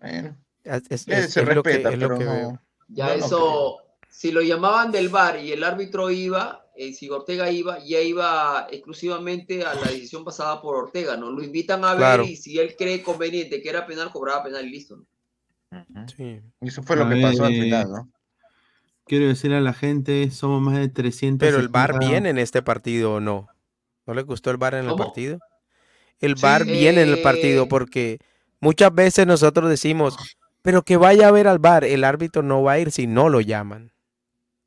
[0.00, 2.30] Bueno, Es, es- eh, es- se es lo que, respeta, es lo que no.
[2.32, 2.60] veo.
[2.88, 3.78] Ya eso,
[4.08, 8.66] si lo llamaban del bar y el árbitro iba, eh, si Ortega iba, ya iba
[8.70, 11.30] exclusivamente a la decisión pasada por Ortega, ¿no?
[11.30, 12.24] Lo invitan a ver Claro.
[12.24, 14.96] y si él cree conveniente que era penal, cobraba penal y listo.
[14.96, 15.06] ¿no?
[16.16, 16.40] Sí.
[16.60, 18.08] Y eso fue lo que pasó al final, ¿no?
[19.10, 21.44] Quiero decirle a la gente, somos más de 300.
[21.44, 23.48] Pero el VAR viene en este partido o no.
[24.06, 25.04] ¿No le gustó el VAR en el ¿Cómo?
[25.04, 25.40] partido?
[26.20, 26.42] El Sí.
[26.42, 28.18] VAR viene en el partido Eh, porque
[28.60, 30.16] muchas veces nosotros decimos,
[30.62, 33.28] pero que vaya a ver al VAR, el árbitro no va a ir si no
[33.28, 33.90] lo llaman.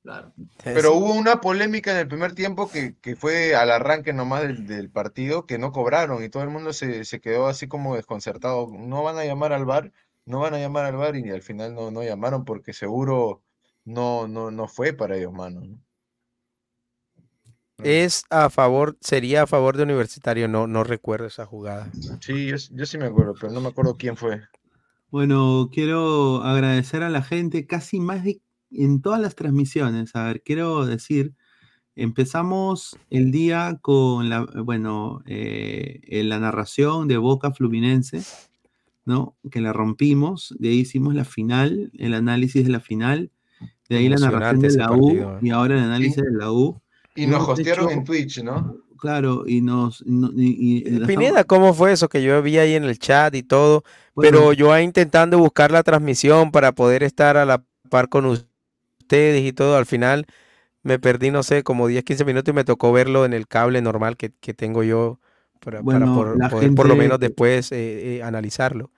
[0.04, 0.34] Claro.
[0.62, 4.68] Pero hubo una polémica en el primer tiempo que, que fue al arranque nomás del,
[4.68, 8.68] del partido que no cobraron y todo el mundo se, se quedó así como desconcertado.
[8.70, 9.94] No van a llamar al VAR,
[10.26, 13.43] no van a llamar al VAR y al final no, no llamaron porque seguro
[13.86, 15.62] no, no, no fue para ellos, mano.
[15.62, 15.80] ¿no?
[17.84, 21.92] Es a favor, sería a favor de Universitario, no, no recuerdo esa jugada.
[22.22, 24.42] Sí, yo, yo sí me acuerdo, pero no me acuerdo quién fue.
[25.10, 28.42] Bueno, quiero agradecer a la gente, casi más de
[28.72, 30.16] en todas las transmisiones.
[30.16, 31.36] A ver, quiero decir,
[31.96, 38.24] empezamos el día con la, bueno, eh, en la narración de Boca Fluminense,
[39.06, 39.36] ¿no?
[39.52, 43.32] Que la rompimos, de ahí hicimos la final, el análisis de la final,
[43.90, 45.40] de ahí la narración Emocionante de la U partido, ¿eh?
[45.42, 46.82] y ahora el análisis de la U.
[47.16, 48.78] Y nos hostearon hecho- en Twitch, ¿no?
[49.00, 50.04] Claro, y nos...
[50.06, 53.36] no- y- y- y Pineda, ¿cómo fue eso que yo vi ahí en el chat
[53.36, 53.84] y todo?
[54.16, 54.32] Bueno.
[54.32, 59.42] Pero yo ahí intentando buscar la transmisión para poder estar a la par con ustedes
[59.44, 60.26] y todo, al final
[60.84, 63.82] me perdí, no sé, como 10, 15 minutos y me tocó verlo en el cable
[63.82, 65.20] normal que, que tengo yo
[65.60, 68.90] para, para Bueno, por- poder por lo menos después eh, eh, analizarlo.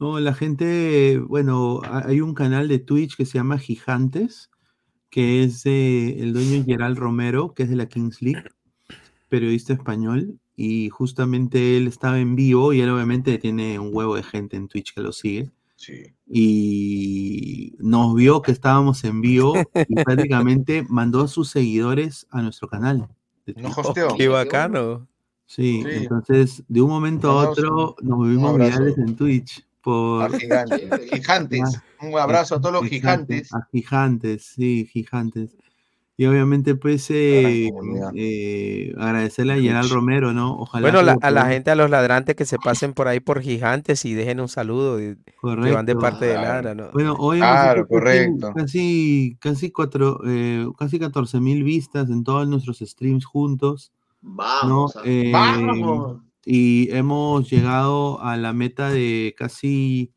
[0.00, 4.50] No, la gente, bueno, ha- hay un canal de Twitch que se llama Gigantes,
[5.10, 8.44] que es de el dueño Gerald Romero, que es de la Kings League,
[9.28, 14.22] periodista español, y justamente él estaba en vivo y él obviamente tiene un huevo de
[14.22, 15.50] gente en Twitch que lo sigue.
[15.76, 16.12] Sí.
[16.26, 19.54] Y nos vio que estábamos en vivo
[19.88, 23.08] y prácticamente mandó a sus seguidores a nuestro canal.
[23.44, 23.58] Twitch.
[23.76, 24.08] hosteó.
[24.16, 25.06] Qué bacano.
[25.46, 25.88] Sí, Sí.
[26.02, 29.64] entonces de un momento a otro nos volvimos virales en Twitch.
[29.82, 30.80] Por, A gigantes.
[31.12, 31.80] Gigantes.
[32.00, 33.52] Un abrazo a todos los gigantes.
[33.54, 35.56] A gigantes, sí, gigantes.
[36.20, 37.70] Y obviamente, pues, eh,
[38.16, 40.58] eh, agradecerle a Gerald Romero, ¿no?
[40.58, 43.40] Ojalá Bueno, la- a la gente, a los ladrantes que se pasen por ahí por
[43.40, 45.98] gigantes y dejen un saludo de- que van de Correcto.
[46.00, 46.48] parte de Claro.
[46.48, 46.90] Ladra, ¿no?
[46.92, 48.52] Bueno, hoy Claro, correcto.
[48.52, 54.30] Casi, casi, cuatro, eh, casi 14 mil vistas en todos nuestros streams juntos, ¿no?
[54.34, 54.96] Vamos.
[54.96, 56.18] a- Eh, ¡Vamos!
[56.50, 60.12] Y hemos llegado a la meta de casi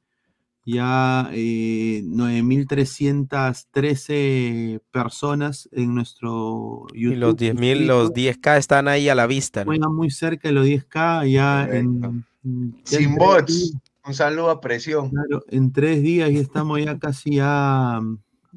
[0.65, 7.13] ya eh, 9.313 personas en nuestro YouTube.
[7.13, 8.41] Y los 10.000, los inscritos.
[8.41, 9.71] 10K están ahí a la vista, ¿no?
[9.71, 12.07] Juega muy cerca de los 10K, ya Correcto.
[12.07, 13.47] en, en- ya en Sin bots.
[13.53, 13.73] días,
[14.07, 15.09] Un saludo a presión.
[15.09, 17.99] claro, en tres días ya estamos ya casi ya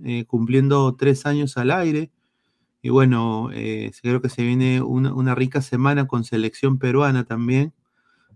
[0.05, 2.11] eh, cumpliendo tres años al aire.
[2.85, 7.73] Y bueno, eh, creo que se viene una, una rica semana con selección peruana también,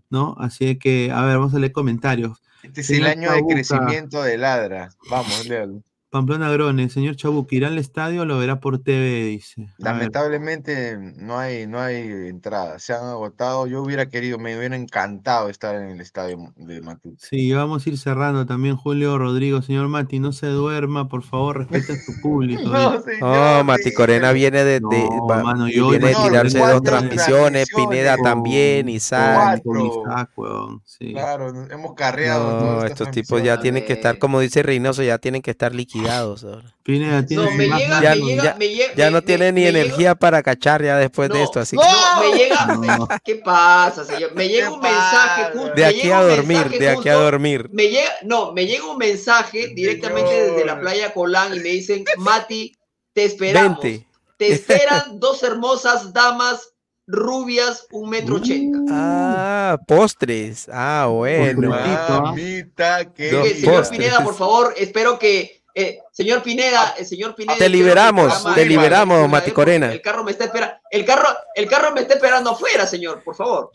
[0.09, 0.35] ¿no?
[0.39, 2.41] Así que, a ver, vamos a leer comentarios.
[2.63, 4.89] Este es el año de crecimiento de Ladra.
[5.07, 5.83] Vamos, Leo.
[6.09, 9.25] Pamplona Grone, señor Chabuque, ¿irá al estadio o lo verá por TV?
[9.25, 9.61] Dice.
[9.61, 9.73] A ver.
[9.77, 13.67] Lamentablemente no hay, no hay entradas, se han agotado.
[13.67, 17.17] Yo hubiera querido, me hubiera encantado estar en el estadio de Matute.
[17.19, 18.75] Sí, vamos a ir cerrando también.
[18.75, 22.63] Julio Rodrigo, señor Mati, no se duerma, por favor, respeta a su público.
[22.69, 23.57] No.
[23.57, 27.67] No, Mati Corena viene de, de- No, va- mano, yo viene de tirarse dos transmisiones,
[27.75, 29.61] Pineda también, Isaac.
[29.63, 31.11] Con Isaac, weón, sí.
[31.13, 32.79] Claro, hemos carreado.
[32.79, 35.98] No, estos tipos ya tienen que estar, como dice Reynoso, ya tienen que estar liquidados.
[36.07, 36.63] Ahora.
[36.83, 39.21] Pineda, tiene me más- llega- ya, me llega- ya- me llega- ya me- no me-
[39.21, 41.89] tiene ni me llega- energía para cachar ya después de esto, así que No,
[42.21, 43.19] me llega.
[43.23, 44.33] ¿Qué pasa, señor?
[44.35, 45.73] Me llega un mensaje justo.
[45.75, 47.69] de aquí a dormir, de aquí a dormir.
[47.73, 52.03] Me llega, no, me llega un mensaje directamente desde la playa Colán y me dicen,
[52.17, 52.75] Mati,
[53.13, 53.79] te esperamos.
[53.81, 54.05] Vente.
[54.37, 56.69] Te esperan dos hermosas damas
[57.11, 58.79] rubias, un metro ochenta.
[58.91, 60.69] Ah, postres.
[60.71, 61.69] Ah, bueno.
[61.69, 63.99] Mamita, qué Dos Que, señor postres.
[63.99, 65.58] Pineda, por favor, espero que.
[65.81, 67.57] Eh, señor Pineda, el señor Pineda.
[67.57, 69.91] Te liberamos, programa- te liberamos, Mati Corena.
[69.91, 70.75] El carro me está esperando.
[70.91, 73.71] El carro, el carro me está esperando afuera, señor, por favor.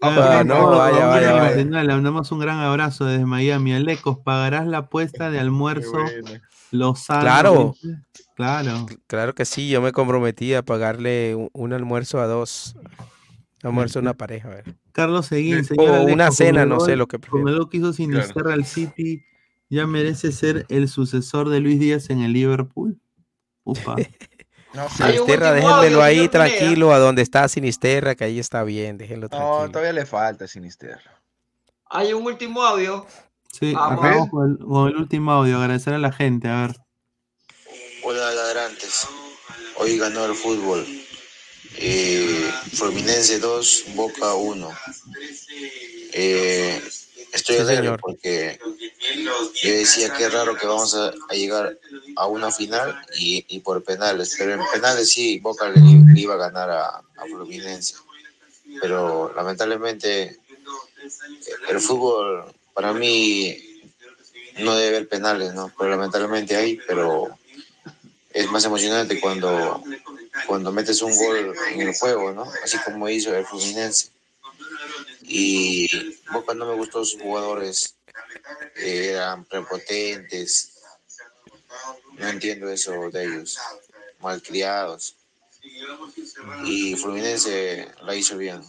[0.00, 1.56] Ah, no, vaya, vaya, vaya.
[1.56, 3.74] Le mandamos un gran abrazo desde Miami.
[3.74, 5.98] Alecos, ¿pagarás la apuesta de almuerzo
[6.70, 7.20] Lozano?
[7.20, 7.74] Claro.
[8.36, 8.86] Claro.
[9.06, 12.76] Claro que sí, yo me comprometí a pagarle un, un almuerzo a dos.
[13.62, 14.74] Almuerzo a una pareja, a ver.
[14.92, 17.78] Carlos Seguín, O señor Alejo, una cena, no sé lo que Con el gol que
[17.78, 19.24] hizo Sinisterra al City,
[19.68, 23.00] ya merece ser el sucesor de Luis Díaz en el Liverpool.
[23.64, 23.96] Upa.
[24.96, 29.70] Sinisterra, déjenmelo ahí tranquilo, a donde está Sinisterra, que ahí está bien, déjenlo No, tranquilo.
[29.70, 31.22] todavía le falta Sinisterra.
[31.90, 33.06] Hay un último audio.
[33.52, 35.58] Sí, acabamos con el, con el último audio.
[35.58, 36.48] Agradecer a la gente.
[36.48, 36.76] A ver.
[38.02, 39.06] Hola ladrantes,
[39.76, 40.84] hoy ganó el fútbol.
[41.78, 44.68] Eh, Fluminense 2, Boca 1.
[46.12, 46.82] Eh,
[47.34, 48.00] estoy Sí, alegre señor.
[48.00, 48.58] porque
[49.62, 51.78] yo decía que es raro que vamos a, a llegar
[52.16, 56.34] a una final y, y por penales, pero en penales sí, Boca le, le iba
[56.34, 57.94] a ganar a, a Fluminense.
[58.80, 60.38] Pero lamentablemente
[61.68, 63.56] el fútbol para mí
[64.58, 65.72] no debe haber penales, ¿no?
[65.78, 67.36] Pero lamentablemente hay, pero
[68.32, 69.82] es más emocionante cuando,
[70.46, 72.50] cuando metes un gol en el juego, ¿no?
[72.64, 74.08] Así como hizo el Fluminense.
[75.26, 75.88] Y
[76.32, 77.96] Boca no me gustó sus jugadores,
[78.76, 80.74] eh, eran prepotentes,
[82.18, 83.58] no entiendo eso de ellos,
[84.20, 85.16] malcriados.
[86.64, 88.62] Y Fluminense la hizo bien.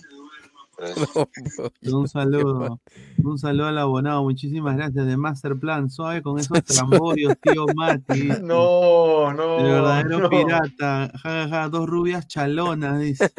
[1.83, 2.79] Un saludo.
[3.23, 4.23] Un saludo al abonado.
[4.23, 5.89] Muchísimas gracias de Masterplan.
[5.89, 8.29] Suave con esos tramborios, tío Mati.
[8.41, 9.59] No, no.
[9.59, 10.29] El verdadero no.
[10.29, 11.11] pirata.
[11.15, 13.31] Ja, ja, ja, dos rubias chalonas, dice.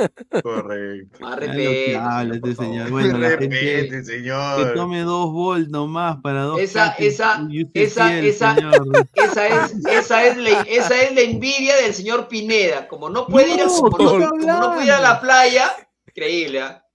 [0.43, 1.19] Correcto.
[1.21, 2.91] Más habla este señor.
[2.91, 4.69] Bueno, la gente señor.
[4.69, 6.61] que tome dos volt nomás para dos.
[6.61, 9.07] Esa, esa, esa, fiel, esa, señor.
[9.15, 12.89] esa es, esa es la, esa es la envidia del señor Pineda.
[12.89, 15.71] Como no puede ir a, como no, estoy como no puede ir a la playa,
[16.07, 16.86] increíble, ¿ah?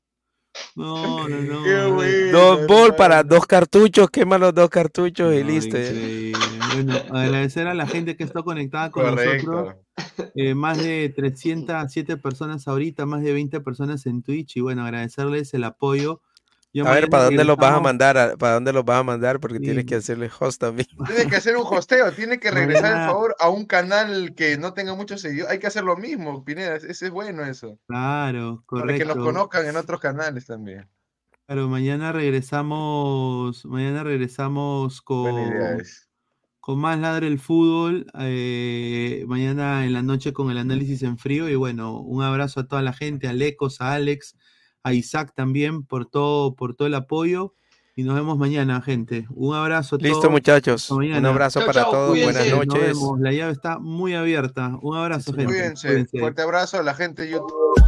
[0.76, 1.64] No, no, no.
[1.64, 2.32] Qué bueno.
[2.40, 5.78] Dos bol para dos cartuchos, quema los dos cartuchos y No, listo.
[5.78, 6.40] increíble.
[6.74, 9.52] Bueno, agradecer a la gente que está conectada con Correcto.
[9.52, 9.76] nosotros.
[10.36, 14.58] Eh, más de 307 personas ahorita, más de 20 personas en Twitch.
[14.58, 16.22] Y bueno, agradecerles el apoyo.
[16.74, 18.18] Yo A ver, ¿para dónde los vas a mandar?
[18.18, 19.40] A- ¿Para dónde los vas a mandar?
[19.42, 19.64] Porque Sí.
[19.64, 20.88] tienes que hacerle host también.
[21.26, 24.74] Tiene que hacer un hosteo, tiene que regresar el favor a un canal que no
[24.74, 25.52] tenga muchos seguidores.
[25.52, 26.78] Hay que hacer lo mismo, Pineda.
[26.78, 27.78] Ese es bueno eso.
[27.88, 29.16] Claro, Para que correcto.
[29.16, 30.88] nos conozcan en otros canales también.
[31.46, 35.36] Claro, mañana regresamos, mañana regresamos con,
[36.62, 38.06] con más Ladre el Fútbol.
[38.20, 41.50] eh, mañana en la noche con el análisis en frío.
[41.50, 44.38] Y bueno, un abrazo a toda la gente, a Lecos, a Alex,
[44.84, 47.54] a Isaac también por todo, por todo el apoyo.
[47.94, 49.28] Y nos vemos mañana, gente.
[49.32, 50.32] Un abrazo a Listo, todos.
[50.32, 50.84] muchachos.
[50.84, 52.10] Hasta Un abrazo Chau, para chau, todos.
[52.12, 52.34] cuídense.
[52.34, 52.88] Buenas Nos noches.
[52.88, 53.20] vemos.
[53.20, 54.78] La llave está muy abierta.
[54.82, 55.46] Un abrazo, gente.
[55.46, 55.88] Cuídense.
[55.88, 56.20] Cuídense.
[56.20, 57.81] Fuerte abrazo a la gente de YouTube.